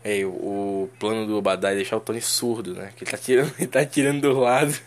Ei, 0.03 0.23
o, 0.23 0.29
o 0.29 0.89
plano 0.99 1.25
do 1.25 1.35
Obadiah 1.35 1.71
é 1.71 1.77
deixar 1.77 1.97
o 1.97 1.99
Tony 1.99 2.21
surdo, 2.21 2.75
né? 2.75 2.93
Que 2.95 3.03
ele 3.03 3.09
tá 3.09 3.17
tirando, 3.17 3.53
ele 3.57 3.67
tá 3.67 3.83
tirando 3.83 4.21
do 4.21 4.39
lado. 4.39 4.79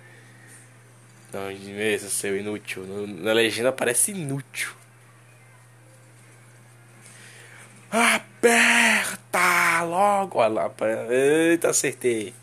Não, 1.34 1.48
mesmo, 1.52 2.08
seu 2.08 2.34
inútil. 2.34 2.86
Na 3.06 3.34
legenda 3.34 3.70
parece 3.70 4.12
inútil. 4.12 4.70
Aperta 9.32 9.82
logo! 9.84 10.38
Olha 10.38 10.48
lá. 10.48 10.72
Eita, 11.08 11.70
acertei. 11.70 12.34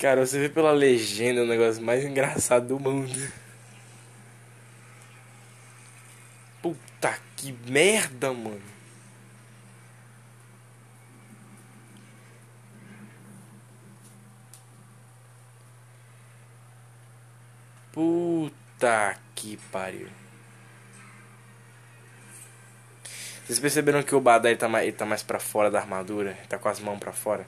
Cara, 0.00 0.24
você 0.24 0.38
vê 0.38 0.48
pela 0.48 0.72
legenda 0.72 1.42
o 1.42 1.46
negócio 1.46 1.82
mais 1.82 2.04
engraçado 2.04 2.68
do 2.68 2.80
mundo. 2.80 3.32
Puta 6.62 7.18
que 7.36 7.52
merda, 7.68 8.32
mano. 8.32 8.60
Puta 17.92 19.16
que 19.34 19.56
pariu. 19.72 20.08
Vocês 23.48 23.60
perceberam 23.60 24.02
que 24.02 24.14
o 24.14 24.20
Badai 24.20 24.56
tá 24.56 24.68
mais, 24.68 24.94
tá 24.94 25.06
mais 25.06 25.22
pra 25.22 25.40
fora 25.40 25.70
da 25.70 25.78
armadura? 25.78 26.36
Tá 26.50 26.58
com 26.58 26.68
as 26.68 26.80
mãos 26.80 26.98
pra 26.98 27.12
fora? 27.14 27.46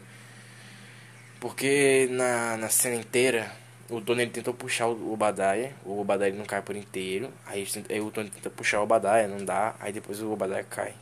Porque 1.38 2.08
na, 2.10 2.56
na 2.56 2.70
cena 2.70 2.96
inteira, 2.96 3.52
o 3.86 4.00
Tony 4.00 4.22
ele 4.22 4.30
tentou 4.30 4.54
puxar 4.54 4.86
o, 4.86 5.12
o 5.12 5.14
Badai, 5.14 5.74
o 5.84 6.02
Badai 6.02 6.32
não 6.32 6.46
cai 6.46 6.62
por 6.62 6.74
inteiro. 6.74 7.30
Aí, 7.44 7.68
aí 7.90 8.00
o 8.00 8.10
Tony 8.10 8.30
tenta 8.30 8.48
puxar 8.48 8.80
o 8.80 8.86
Badai, 8.86 9.26
não 9.26 9.44
dá. 9.44 9.74
Aí 9.78 9.92
depois 9.92 10.22
o 10.22 10.34
Badai 10.34 10.64
cai. 10.64 10.94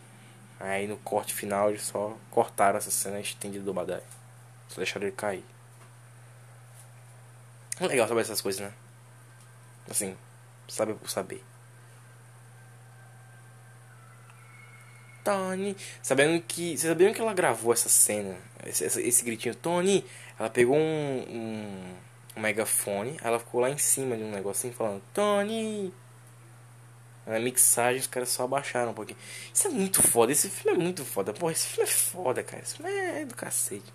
Aí 0.58 0.88
no 0.88 0.96
corte 0.96 1.32
final 1.32 1.68
eles 1.68 1.82
só 1.82 2.16
cortaram 2.28 2.78
essa 2.78 2.90
cena 2.90 3.20
estendida 3.20 3.64
do 3.64 3.72
Badai. 3.72 4.02
Só 4.68 4.78
deixaram 4.78 5.06
ele 5.06 5.14
cair. 5.14 5.44
É 7.78 7.86
legal 7.86 8.08
saber 8.08 8.22
essas 8.22 8.40
coisas, 8.40 8.60
né? 8.60 8.72
Assim, 9.88 10.16
sabe 10.66 10.94
por 10.94 11.08
saber. 11.08 11.44
Tony. 15.28 15.76
Sabendo 16.02 16.42
que. 16.42 16.70
Vocês 16.76 16.88
sabiam 16.88 17.12
que 17.12 17.20
ela 17.20 17.34
gravou 17.34 17.72
essa 17.72 17.88
cena? 17.90 18.36
Esse, 18.64 18.84
esse 18.84 19.24
gritinho, 19.24 19.54
Tony. 19.54 20.04
Ela 20.38 20.48
pegou 20.48 20.76
um, 20.76 20.80
um, 21.28 21.94
um, 22.36 22.40
megafone. 22.40 23.18
Ela 23.22 23.38
ficou 23.38 23.60
lá 23.60 23.68
em 23.68 23.76
cima 23.76 24.16
de 24.16 24.22
um 24.22 24.30
negocinho 24.30 24.72
falando, 24.72 25.02
Tony. 25.12 25.92
Na 27.26 27.38
mixagem 27.38 28.00
os 28.00 28.06
caras 28.06 28.30
só 28.30 28.44
abaixaram 28.44 28.92
um 28.92 28.94
pouquinho. 28.94 29.18
Isso 29.52 29.66
é 29.66 29.70
muito 29.70 30.02
foda. 30.02 30.32
Esse 30.32 30.48
filme 30.48 30.78
é 30.78 30.82
muito 30.82 31.04
foda. 31.04 31.34
Porra, 31.34 31.52
esse 31.52 31.66
filme 31.66 31.90
é 31.90 31.92
foda, 31.92 32.42
cara. 32.42 32.62
Esse 32.62 32.76
filme 32.76 32.90
é 32.90 33.24
do 33.26 33.34
cacete. 33.34 33.92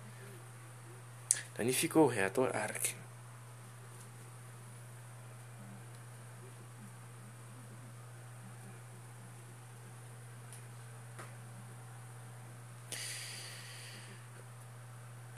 Tony 1.56 1.72
ficou 1.72 2.06
reator 2.06 2.54
Ark. 2.54 2.94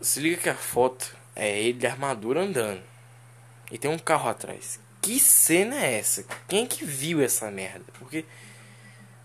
Se 0.06 0.20
liga 0.20 0.36
que 0.36 0.48
a 0.48 0.54
foto 0.54 1.16
é 1.34 1.60
ele 1.60 1.80
de 1.80 1.86
armadura 1.88 2.40
andando. 2.40 2.80
E 3.72 3.76
tem 3.76 3.90
um 3.90 3.98
carro 3.98 4.30
atrás. 4.30 4.78
Que 5.02 5.18
cena 5.18 5.74
é 5.84 5.98
essa? 5.98 6.24
Quem 6.46 6.62
é 6.62 6.66
que 6.68 6.84
viu 6.84 7.20
essa 7.20 7.50
merda? 7.50 7.84
Porque. 7.98 8.24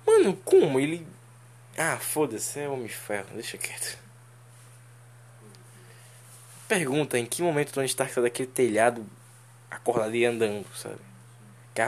Mano, 0.03 0.36
como? 0.44 0.80
Ele. 0.80 1.06
Ah, 1.78 1.98
foda-se, 1.98 2.60
é 2.60 2.68
Homem 2.68 2.88
Ferro, 2.88 3.28
deixa 3.36 3.60
quieto. 3.60 3.95
Pergunta 6.68 7.20
em 7.20 7.28
que 7.28 7.44
momento 7.44 7.74
Tony 7.74 7.86
Stark 7.86 8.12
saiu 8.12 8.24
daquele 8.24 8.49
telhado 8.49 9.06
acordado 9.70 10.16
e 10.16 10.26
andando, 10.26 10.66
sabe? 10.76 10.98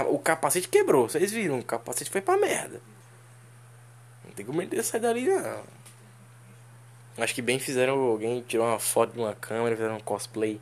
O 0.07 0.20
capacete 0.20 0.68
quebrou, 0.68 1.10
vocês 1.10 1.32
viram? 1.32 1.57
O 1.57 1.65
capacete 1.65 2.11
foi 2.11 2.22
pra 2.22 2.38
merda. 2.38 2.80
Não 4.24 4.32
tem 4.34 4.45
como 4.45 4.61
ele 4.61 4.84
sair 4.84 5.02
dali, 5.02 5.26
não. 5.26 5.82
Acho 7.18 7.35
que 7.35 7.41
bem 7.41 7.60
fizeram 7.60 7.99
alguém 7.99 8.41
tirou 8.41 8.65
uma 8.65 8.80
foto 8.80 9.14
de 9.14 9.19
uma 9.19 9.35
câmera, 9.35 9.76
fizeram 9.76 9.98
um 9.98 9.99
cosplay. 9.99 10.60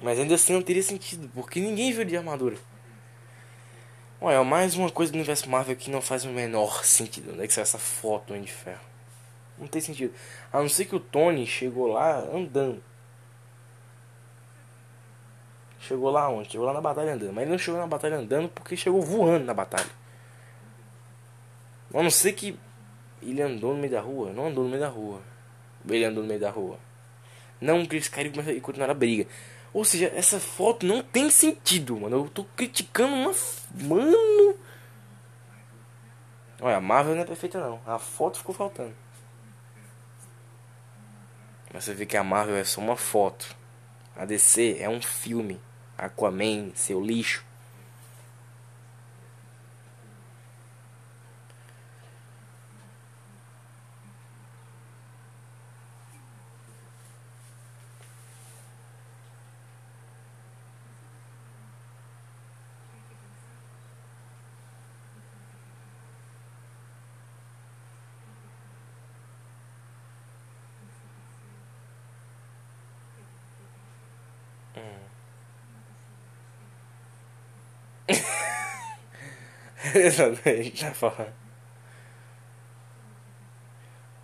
Mas 0.00 0.18
ainda 0.18 0.34
assim 0.34 0.52
não 0.52 0.62
teria 0.62 0.82
sentido, 0.82 1.30
porque 1.34 1.60
ninguém 1.60 1.92
viu 1.92 2.04
de 2.04 2.16
armadura. 2.16 2.56
Olha, 4.20 4.44
mais 4.44 4.76
uma 4.76 4.90
coisa 4.90 5.10
do 5.10 5.16
universo 5.16 5.48
Marvel 5.48 5.74
que 5.74 5.90
não 5.90 6.00
faz 6.00 6.24
o 6.24 6.28
menor 6.28 6.84
sentido, 6.84 7.32
né? 7.32 7.46
Que 7.46 7.58
é 7.58 7.62
essa 7.62 7.78
foto 7.78 8.26
do 8.26 8.32
Homem 8.32 8.44
de 8.44 8.52
Ferro. 8.52 8.80
Não 9.58 9.66
tem 9.66 9.80
sentido. 9.80 10.14
A 10.52 10.60
não 10.60 10.68
ser 10.68 10.84
que 10.84 10.94
o 10.94 11.00
Tony 11.00 11.46
chegou 11.46 11.86
lá 11.86 12.18
andando. 12.18 12.82
Chegou 15.80 16.10
lá 16.10 16.28
onde? 16.28 16.50
Chegou 16.52 16.66
lá 16.66 16.74
na 16.74 16.80
batalha 16.80 17.14
andando. 17.14 17.32
Mas 17.32 17.42
ele 17.42 17.50
não 17.50 17.58
chegou 17.58 17.80
na 17.80 17.86
batalha 17.86 18.16
andando 18.16 18.48
porque 18.50 18.76
chegou 18.76 19.02
voando 19.02 19.44
na 19.44 19.54
batalha. 19.54 19.90
A 21.92 22.02
não 22.02 22.10
ser 22.10 22.32
que 22.34 22.58
Ele 23.22 23.42
andou 23.42 23.74
no 23.74 23.80
meio 23.80 23.92
da 23.92 24.00
rua? 24.00 24.32
Não 24.32 24.48
andou 24.48 24.64
no 24.64 24.70
meio 24.70 24.80
da 24.80 24.88
rua. 24.88 25.20
Ele 25.88 26.04
andou 26.04 26.22
no 26.22 26.28
meio 26.28 26.40
da 26.40 26.50
rua. 26.50 26.78
Não 27.60 27.84
que 27.84 27.96
eles 27.96 28.08
caíram 28.08 28.42
e 28.50 28.60
continuaram 28.60 28.92
a 28.92 28.96
briga. 28.96 29.26
Ou 29.72 29.84
seja, 29.84 30.10
essa 30.14 30.40
foto 30.40 30.86
não 30.86 31.02
tem 31.02 31.30
sentido, 31.30 31.98
mano. 31.98 32.16
Eu 32.16 32.28
tô 32.28 32.44
criticando 32.56 33.14
uma. 33.14 33.34
Mano. 33.74 34.56
Olha, 36.60 36.76
a 36.76 36.80
Marvel 36.80 37.14
não 37.14 37.22
é 37.22 37.26
perfeita 37.26 37.60
não. 37.60 37.80
A 37.86 37.98
foto 37.98 38.38
ficou 38.38 38.54
faltando. 38.54 38.94
Mas 41.72 41.84
você 41.84 41.94
vê 41.94 42.04
que 42.04 42.16
a 42.16 42.24
Marvel 42.24 42.56
é 42.56 42.64
só 42.64 42.80
uma 42.80 42.96
foto. 42.96 43.56
A 44.16 44.24
DC 44.24 44.76
é 44.80 44.88
um 44.88 45.00
filme. 45.00 45.60
Aquaman, 45.96 46.72
seu 46.74 47.00
lixo. 47.00 47.44
Exatamente, 79.94 80.80
já 80.80 80.92
falando. 80.92 81.32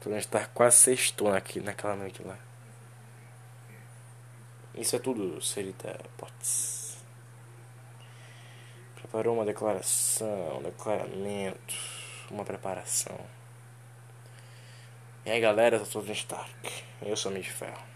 Podemos 0.01 0.24
estar 0.24 0.49
quase 0.49 0.77
sextou 0.77 1.33
aqui 1.33 1.61
naquela 1.61 1.97
noite 1.97 2.23
lá. 2.23 2.39
Isso 4.74 4.95
é 4.95 4.99
tudo, 4.99 5.41
Serita 5.43 5.99
Potts. 6.19 6.99
Preparou 8.95 9.35
uma 9.35 9.45
declaração, 9.45 10.59
um 10.59 10.62
declaramento, 10.62 11.74
uma 12.31 12.45
preparação. 12.45 13.19
E 15.24 15.31
aí 15.31 15.41
galera, 15.41 15.77
eu 15.78 15.87
sou 15.87 16.03
o 16.03 16.12
Stark. 16.12 16.85
Eu 17.01 17.16
sou 17.16 17.33
o 17.33 17.41
de 17.41 17.51
Ferro. 17.51 17.95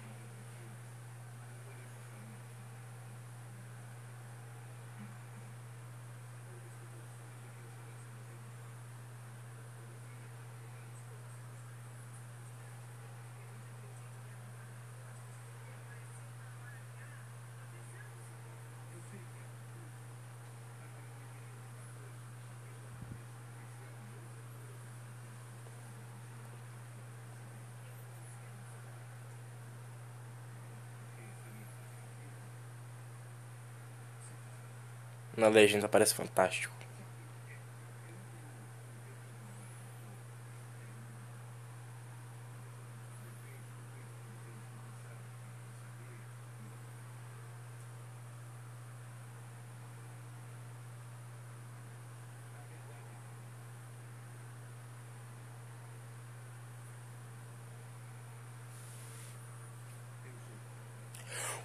Legenda 35.51 35.89
parece 35.89 36.15
fantástico. 36.15 36.75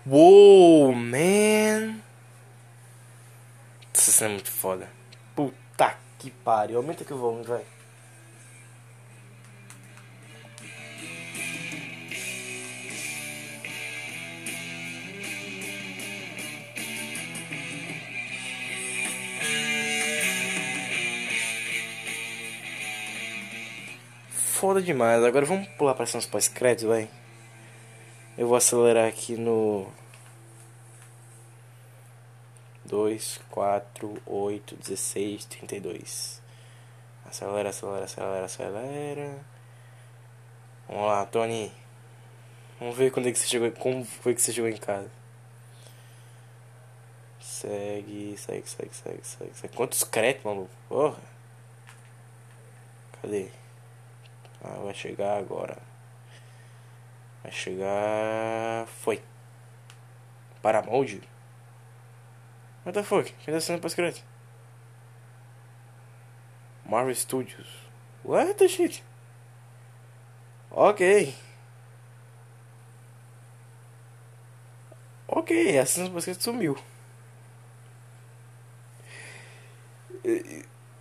Whoa, 0.05 0.93
man. 0.93 2.01
Essa 3.93 4.11
cena 4.11 4.29
é 4.31 4.33
muito 4.33 4.51
foda. 4.65 4.89
Puta 5.35 5.95
que 6.17 6.31
pariu. 6.31 6.77
Aumenta 6.77 7.03
aqui 7.03 7.13
o 7.13 7.17
volume, 7.17 7.43
vai. 7.43 7.63
Foda 24.31 24.81
demais. 24.81 25.23
Agora 25.23 25.45
vamos 25.45 25.67
pular 25.77 25.93
para 25.93 26.07
cenas 26.07 26.25
pós-crédito, 26.25 26.87
vai. 26.87 27.07
Eu 28.35 28.47
vou 28.47 28.57
acelerar 28.57 29.07
aqui 29.07 29.35
no 29.35 29.85
2, 32.95 33.41
4, 33.51 34.21
8, 34.25 34.75
16, 34.77 35.45
32. 35.45 36.41
Acelera, 37.25 37.69
acelera, 37.69 38.05
acelera, 38.05 38.45
acelera. 38.45 39.37
Vamos 40.87 41.05
lá, 41.05 41.25
Tony. 41.25 41.73
Vamos 42.79 42.95
ver 42.95 43.11
quando 43.11 43.27
é 43.27 43.33
que 43.33 43.37
você 43.37 43.47
chegou, 43.47 43.69
como 43.73 44.05
foi 44.05 44.33
que 44.33 44.41
você 44.41 44.53
chegou 44.53 44.69
em 44.69 44.77
casa. 44.77 45.11
Segue, 47.41 48.37
segue, 48.37 48.69
segue, 48.69 48.95
segue, 48.95 49.19
segue. 49.23 49.51
segue. 49.53 49.75
Quantos 49.75 50.05
créditos, 50.05 50.45
maluco? 50.45 50.71
Porra. 50.87 51.19
Cadê? 53.21 53.49
Ah, 54.63 54.79
vai 54.81 54.93
chegar 54.93 55.37
agora. 55.37 55.77
Vai 57.43 57.51
chegar. 57.51 58.87
Foi. 58.87 59.21
Paramount? 60.61 61.34
What 62.85 62.93
the 62.93 63.03
fuck? 63.03 63.33
Cadê 63.43 63.57
a 63.57 63.61
cena 63.61 63.79
pós-crédito? 63.79 64.23
Marvel 66.85 67.15
Studios. 67.15 67.67
What 68.23 68.53
the 68.53 68.67
shit? 68.67 69.03
Ok. 70.69 71.33
Ok, 75.27 75.79
a 75.79 75.85
cena 75.85 76.11
pós-crédito 76.11 76.43
sumiu. 76.43 76.77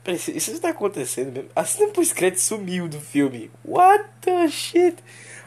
Isso 0.06 0.52
está 0.52 0.70
acontecendo 0.70 1.32
mesmo. 1.32 1.50
A 1.54 1.64
cena 1.66 1.92
pós-crédito 1.92 2.40
sumiu 2.40 2.88
do 2.88 3.00
filme. 3.00 3.50
What 3.62 4.08
the 4.22 4.48
shit? 4.48 5.02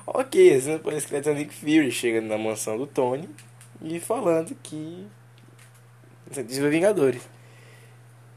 Ok, 0.06 0.56
a 0.56 0.62
cena 0.62 0.80
pós-crédito 0.80 1.30
é 1.30 1.34
Nick 1.34 1.54
Fury 1.54 1.92
chegando 1.92 2.28
na 2.28 2.38
mansão 2.38 2.78
do 2.78 2.86
Tony 2.86 3.28
e 3.82 4.00
falando 4.00 4.56
que 4.56 5.08
Diz 6.30 6.58
Vingadores. 6.58 7.22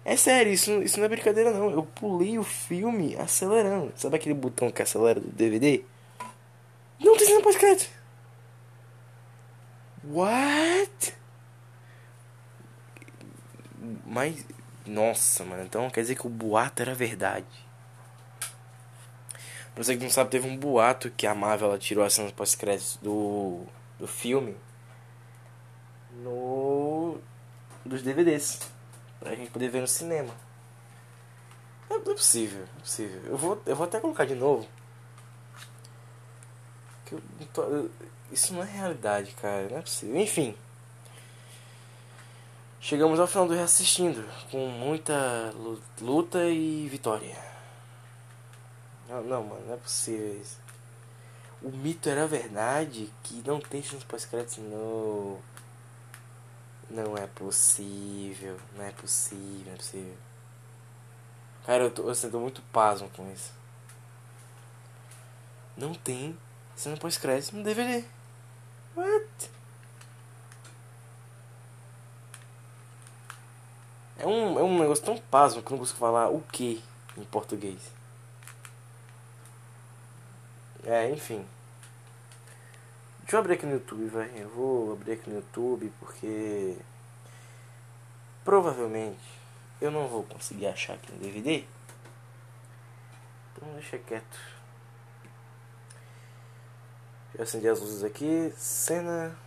É 0.04 0.16
sério, 0.16 0.52
isso, 0.52 0.82
isso 0.82 0.98
não 0.98 1.06
é 1.06 1.08
brincadeira 1.08 1.52
não. 1.52 1.70
Eu 1.70 1.82
pulei 1.82 2.38
o 2.38 2.44
filme 2.44 3.16
acelerando. 3.16 3.92
Sabe 3.96 4.16
aquele 4.16 4.34
botão 4.34 4.70
que 4.70 4.82
acelera 4.82 5.20
do 5.20 5.28
DVD? 5.28 5.84
Não 6.98 7.16
tem 7.16 7.26
cena 7.26 7.42
pós-crédito. 7.42 7.90
What? 10.04 11.14
Mas. 14.06 14.44
Nossa, 14.86 15.44
mano. 15.44 15.62
Então 15.62 15.90
quer 15.90 16.00
dizer 16.00 16.14
que 16.14 16.26
o 16.26 16.30
boato 16.30 16.82
era 16.82 16.94
verdade. 16.94 17.46
Pra 19.74 19.84
você 19.84 19.96
que 19.96 20.02
não 20.02 20.10
sabe, 20.10 20.30
teve 20.30 20.48
um 20.48 20.56
boato 20.56 21.10
que 21.10 21.26
a 21.26 21.34
Marvel 21.34 21.68
ela 21.68 21.78
tirou 21.78 22.04
as 22.04 22.12
cenas 22.12 22.32
pós-créditos 22.32 22.98
do, 23.02 23.64
do 23.98 24.06
filme. 24.08 24.56
No 26.22 26.89
dos 27.90 28.02
DVDs. 28.02 28.60
Pra 29.18 29.34
gente 29.34 29.50
poder 29.50 29.68
ver 29.68 29.80
no 29.80 29.88
cinema. 29.88 30.32
Não 31.90 31.96
é 31.96 32.00
possível, 32.00 32.62
é 32.62 32.80
possível. 32.80 33.20
Eu 33.26 33.36
vou, 33.36 33.60
eu 33.66 33.76
vou 33.76 33.84
até 33.84 34.00
colocar 34.00 34.24
de 34.24 34.34
novo. 34.34 34.66
Que 37.04 37.14
eu, 37.14 37.22
eu, 37.56 37.90
isso 38.30 38.54
não 38.54 38.62
é 38.62 38.66
realidade, 38.66 39.32
cara. 39.32 39.68
Não 39.68 39.78
é 39.78 39.82
possível. 39.82 40.16
Enfim. 40.16 40.56
Chegamos 42.80 43.20
ao 43.20 43.26
final 43.26 43.46
do 43.46 43.54
reassistindo. 43.54 44.24
Com 44.50 44.68
muita 44.68 45.52
luta 46.00 46.44
e 46.48 46.88
vitória. 46.88 47.36
Não, 49.08 49.22
não, 49.24 49.42
mano, 49.42 49.66
não 49.66 49.74
é 49.74 49.76
possível 49.76 50.40
isso. 50.40 50.58
O 51.60 51.70
mito 51.70 52.08
era 52.08 52.26
verdade 52.26 53.12
que 53.22 53.42
não 53.46 53.60
tem 53.60 53.82
chance 53.82 54.04
pós-créditos 54.06 54.58
no. 54.58 55.38
Não 56.90 57.16
é 57.16 57.26
possível, 57.28 58.58
não 58.76 58.84
é 58.84 58.90
possível, 58.90 59.66
não 59.66 59.74
é 59.74 59.76
possível. 59.76 60.16
Cara, 61.64 61.84
eu 61.84 61.90
tô, 61.90 62.10
eu 62.10 62.30
tô 62.30 62.40
muito 62.40 62.62
pasmo 62.72 63.08
com 63.10 63.30
isso. 63.32 63.52
não 65.76 65.94
tem 65.94 66.36
cena 66.74 66.96
pós-crédito 66.96 67.56
no 67.56 67.62
DVD. 67.62 68.04
What? 68.96 69.50
É 74.18 74.26
um, 74.26 74.58
é 74.58 74.62
um 74.62 74.78
negócio 74.78 75.04
tão 75.04 75.16
pasmo 75.16 75.62
que 75.62 75.68
eu 75.68 75.72
não 75.72 75.78
consigo 75.78 75.98
falar 75.98 76.28
o 76.28 76.40
que 76.42 76.82
em 77.16 77.24
português. 77.24 77.80
É, 80.84 81.10
enfim. 81.10 81.46
Deixa 83.30 83.36
eu 83.36 83.40
abrir 83.42 83.54
aqui 83.54 83.66
no 83.66 83.74
YouTube, 83.74 84.06
vai. 84.06 84.28
Eu 84.34 84.48
vou 84.48 84.92
abrir 84.92 85.12
aqui 85.12 85.30
no 85.30 85.36
YouTube 85.36 85.92
porque 86.00 86.76
provavelmente 88.44 89.22
eu 89.80 89.88
não 89.92 90.08
vou 90.08 90.24
conseguir 90.24 90.66
achar 90.66 90.94
aqui 90.94 91.12
no 91.12 91.18
DVD. 91.20 91.64
Então 93.52 93.72
deixa 93.74 93.98
quieto. 93.98 94.36
Já 97.36 97.44
acendi 97.44 97.68
as 97.68 97.78
luzes 97.78 98.02
aqui. 98.02 98.52
Cena. 98.56 99.38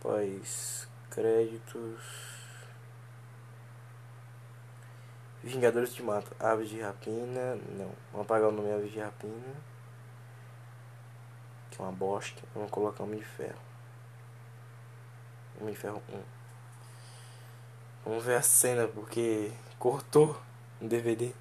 Pós 0.00 0.86
créditos. 1.10 2.04
Vingadores 5.42 5.92
de 5.92 6.04
Mato. 6.04 6.30
Aves 6.38 6.68
de 6.68 6.80
Rapina. 6.80 7.56
Não. 7.76 7.90
Vamos 8.12 8.26
apagar 8.26 8.48
o 8.48 8.52
nome 8.52 8.72
Aves 8.72 8.92
de 8.92 9.00
Rapina. 9.00 9.73
Que 11.74 11.82
é 11.82 11.84
uma 11.84 11.92
bosta. 11.92 12.40
Vamos 12.54 12.70
colocar 12.70 13.02
Homem 13.02 13.18
de 13.18 13.24
Ferro. 13.24 13.58
Homem 15.60 15.74
de 15.74 15.80
Ferro 15.80 16.00
1. 16.08 16.22
Vamos 18.04 18.24
ver 18.24 18.36
a 18.36 18.42
cena 18.42 18.86
porque 18.86 19.50
cortou 19.76 20.40
no 20.80 20.88
DVD. 20.88 21.32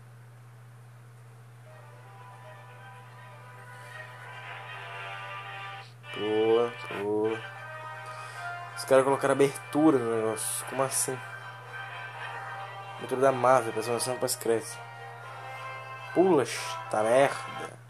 Pula, 6.14 6.74
pula. 6.88 7.42
Os 8.76 8.86
caras 8.86 9.04
colocaram 9.04 9.34
abertura 9.34 10.00
no 10.00 10.16
negócio. 10.16 10.66
Como 10.66 10.82
assim? 10.82 11.18
Abertura 12.98 13.22
da 13.22 13.32
Marvel, 13.32 13.70
apresentação 13.70 14.18
para 14.18 14.30
cresce. 14.30 14.80
Pula, 16.16 16.44
tá 16.90 17.04
merda. 17.04 17.83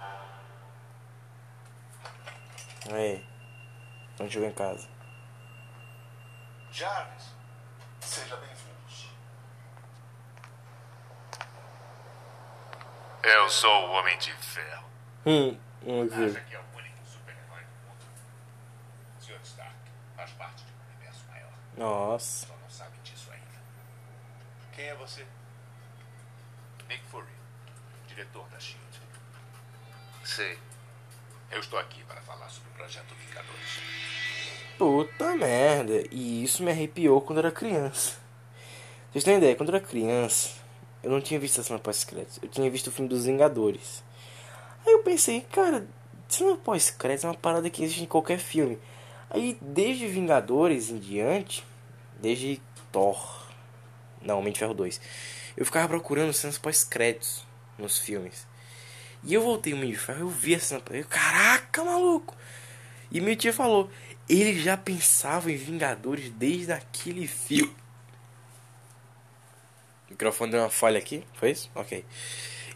Aí. 2.93 3.25
Então 4.13 4.29
chegou 4.29 4.47
em 4.47 4.53
casa. 4.53 4.87
Jarvis, 6.71 7.31
seja 7.99 8.35
bem-vindos. 8.35 9.09
Eu 13.23 13.49
sou 13.49 13.87
o 13.87 13.91
Homem 13.93 14.15
de 14.19 14.31
Ferro. 14.33 14.87
Hum, 15.25 15.59
vamos 15.81 16.13
Acha 16.13 16.41
que 16.41 16.55
é 16.55 16.59
o 16.59 16.77
único 16.77 17.03
super-herói 17.03 17.63
do 17.63 17.87
mundo? 17.87 18.05
Sr. 19.19 19.41
Stark 19.43 19.75
faz 20.15 20.31
parte 20.33 20.63
de 20.63 20.71
um 20.71 20.91
universo 20.91 21.25
maior. 21.29 21.51
Nossa. 21.75 22.45
Só 22.45 22.53
não 22.53 22.69
sabe 22.69 22.95
disso 23.03 23.31
ainda. 23.31 23.59
Quem 24.71 24.85
é 24.85 24.95
você? 24.95 25.25
Nick 26.87 27.03
Fury, 27.05 27.25
diretor 28.07 28.47
da 28.49 28.59
SHIELD. 28.59 29.01
Sei. 30.23 30.72
Eu 31.53 31.59
estou 31.59 31.77
aqui 31.77 32.03
para 32.05 32.19
falar 32.21 32.49
sobre 32.49 32.71
o 32.71 32.73
Projeto 32.73 33.13
Vingadores. 33.13 33.79
Puta 34.75 35.35
merda. 35.35 36.03
E 36.09 36.43
isso 36.43 36.63
me 36.63 36.71
arrepiou 36.71 37.21
quando 37.21 37.37
era 37.37 37.51
criança. 37.51 38.17
Vocês 39.11 39.23
têm 39.23 39.37
ideia? 39.37 39.55
Quando 39.55 39.69
eu 39.69 39.75
era 39.75 39.85
criança, 39.85 40.49
eu 41.03 41.11
não 41.11 41.21
tinha 41.21 41.39
visto 41.39 41.61
a 41.61 41.63
cena 41.63 41.77
pós-crédito. 41.77 42.39
Eu 42.41 42.49
tinha 42.49 42.67
visto 42.71 42.87
o 42.87 42.91
filme 42.91 43.07
dos 43.07 43.25
Vingadores. 43.25 44.03
Aí 44.83 44.93
eu 44.93 45.03
pensei, 45.03 45.41
cara, 45.41 45.85
cena 46.27 46.57
pós-crédito 46.57 47.27
é 47.27 47.29
uma 47.29 47.37
parada 47.37 47.69
que 47.69 47.83
existe 47.83 48.01
em 48.01 48.07
qualquer 48.07 48.39
filme. 48.39 48.79
Aí, 49.29 49.55
desde 49.61 50.07
Vingadores 50.07 50.89
em 50.89 50.97
diante, 50.97 51.63
desde 52.19 52.59
Thor, 52.91 53.47
não, 54.23 54.43
de 54.43 54.57
Ferro 54.57 54.73
2, 54.73 54.99
eu 55.55 55.65
ficava 55.65 55.87
procurando 55.87 56.33
cenas 56.33 56.57
pós-créditos 56.57 57.45
nos 57.77 57.99
filmes. 57.99 58.47
E 59.25 59.33
eu 59.33 59.41
voltei 59.41 59.73
o 59.73 59.77
Homem 59.77 59.91
de 59.91 59.97
Ferro, 59.97 60.19
eu 60.21 60.29
vi 60.29 60.55
a 60.55 60.59
cena 60.59 60.81
pós 60.81 61.05
Caraca, 61.07 61.83
maluco! 61.83 62.35
E 63.11 63.21
meu 63.21 63.35
tio 63.35 63.53
falou, 63.53 63.89
ele 64.27 64.59
já 64.59 64.75
pensava 64.75 65.51
em 65.51 65.55
Vingadores 65.55 66.29
desde 66.31 66.71
aquele 66.71 67.27
filme. 67.27 67.73
O 70.07 70.11
microfone 70.11 70.51
deu 70.51 70.61
uma 70.61 70.69
falha 70.69 70.97
aqui, 70.97 71.23
foi 71.35 71.51
isso? 71.51 71.69
Ok. 71.75 72.03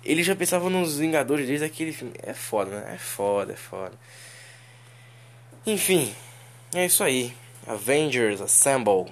Ele 0.04 0.24
já 0.24 0.36
pensava 0.36 0.70
nos 0.70 0.98
Vingadores 0.98 1.48
desde 1.48 1.66
aquele 1.66 1.92
filme. 1.92 2.14
É 2.22 2.34
foda, 2.34 2.72
né? 2.72 2.94
É 2.96 2.98
foda, 2.98 3.54
é 3.54 3.58
foda. 3.58 3.94
Enfim, 5.66 6.16
é 6.74 6.86
isso 6.86 7.04
aí. 7.04 7.36
Avengers 7.66 8.40
Assemble. 8.42 9.12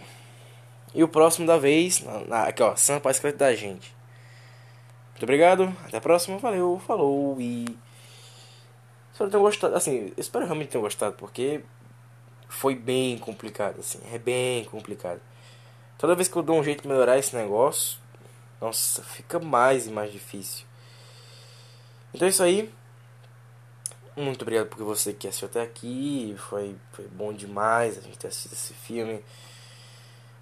E 0.93 1.03
o 1.03 1.07
próximo 1.07 1.45
da 1.45 1.57
vez, 1.57 1.99
na, 2.01 2.19
na- 2.21 2.43
aqui 2.47 2.63
ó, 2.63 2.73
para 3.01 3.11
escrito 3.11 3.37
da 3.37 3.53
gente. 3.53 3.94
Muito 5.15 5.23
obrigado, 5.23 5.73
até 5.85 5.95
a 5.95 6.01
próxima, 6.01 6.37
valeu, 6.37 6.77
falou 6.85 7.39
e. 7.39 7.65
Espero 9.13 9.29
tenham 9.29 9.43
gostado, 9.43 9.73
assim, 9.73 10.11
espero 10.17 10.43
realmente 10.43 10.71
tenham 10.71 10.81
gostado, 10.81 11.15
porque 11.15 11.63
foi 12.49 12.75
bem 12.75 13.17
complicado, 13.17 13.79
assim, 13.79 13.97
é 14.11 14.19
bem 14.19 14.65
complicado. 14.65 15.21
Toda 15.97 16.15
vez 16.15 16.27
que 16.27 16.35
eu 16.35 16.43
dou 16.43 16.59
um 16.59 16.63
jeito 16.65 16.81
de 16.81 16.89
melhorar 16.89 17.17
esse 17.17 17.33
negócio, 17.33 17.97
nossa, 18.59 19.01
fica 19.03 19.39
mais 19.39 19.87
e 19.87 19.89
mais 19.89 20.11
difícil. 20.11 20.65
Então 22.13 22.25
é 22.25 22.29
isso 22.29 22.43
aí. 22.43 22.69
Muito 24.17 24.41
obrigado 24.41 24.67
por 24.67 24.83
você 24.83 25.13
que 25.13 25.29
assistiu 25.29 25.47
até 25.47 25.61
aqui. 25.61 26.35
Foi, 26.49 26.75
foi 26.91 27.07
bom 27.07 27.31
demais 27.31 27.97
a 27.97 28.01
gente 28.01 28.17
ter 28.17 28.27
assistido 28.27 28.51
esse 28.51 28.73
filme. 28.73 29.23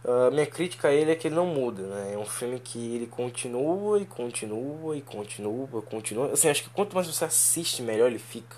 Ah, 0.05 0.30
minha 0.31 0.45
crítica 0.45 0.89
a 0.89 0.93
ele 0.93 1.11
é 1.11 1.15
que 1.15 1.27
ele 1.27 1.35
não 1.35 1.45
muda, 1.45 1.84
né? 1.84 2.13
É 2.13 2.17
um 2.17 2.25
filme 2.25 2.59
que 2.59 2.95
ele 2.95 3.07
continua 3.07 3.99
e 3.99 4.05
continua 4.05 4.97
e 4.97 5.01
continua 5.01 5.81
continua. 5.81 6.31
Assim, 6.34 6.49
acho 6.49 6.63
que 6.63 6.69
quanto 6.69 6.93
mais 6.95 7.07
você 7.07 7.25
assiste, 7.25 7.81
melhor 7.81 8.07
ele 8.07 8.19
fica. 8.19 8.57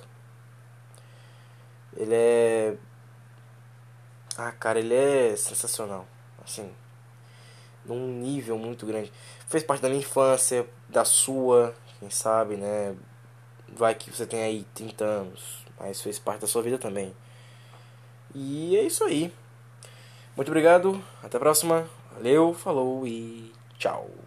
Ele 1.95 2.13
é. 2.13 2.75
Ah, 4.37 4.51
cara, 4.51 4.79
ele 4.79 4.93
é 4.93 5.35
sensacional. 5.35 6.07
Assim, 6.43 6.69
num 7.85 8.07
nível 8.21 8.57
muito 8.57 8.85
grande. 8.85 9.11
Fez 9.47 9.63
parte 9.63 9.81
da 9.81 9.89
minha 9.89 10.01
infância, 10.01 10.67
da 10.89 11.05
sua, 11.05 11.75
quem 11.99 12.09
sabe, 12.09 12.57
né? 12.57 12.95
Vai 13.69 13.95
que 13.95 14.11
você 14.11 14.25
tem 14.25 14.41
aí 14.43 14.65
30 14.73 15.05
anos, 15.05 15.65
mas 15.79 16.01
fez 16.01 16.19
parte 16.19 16.41
da 16.41 16.47
sua 16.47 16.61
vida 16.61 16.77
também. 16.77 17.15
E 18.33 18.75
é 18.77 18.83
isso 18.83 19.03
aí. 19.03 19.33
Muito 20.35 20.49
obrigado, 20.49 21.01
até 21.23 21.37
a 21.37 21.39
próxima. 21.39 21.85
Valeu, 22.13 22.53
falou 22.53 23.07
e 23.07 23.51
tchau. 23.77 24.24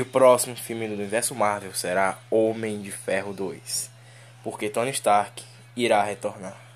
E 0.00 0.02
o 0.02 0.06
próximo 0.06 0.56
filme 0.56 0.88
do 0.88 0.94
universo 0.94 1.34
Marvel 1.34 1.74
será 1.74 2.16
Homem 2.30 2.80
de 2.80 2.90
Ferro 2.90 3.34
2. 3.34 3.90
Porque 4.42 4.70
Tony 4.70 4.88
Stark 4.92 5.44
irá 5.76 6.02
retornar. 6.02 6.69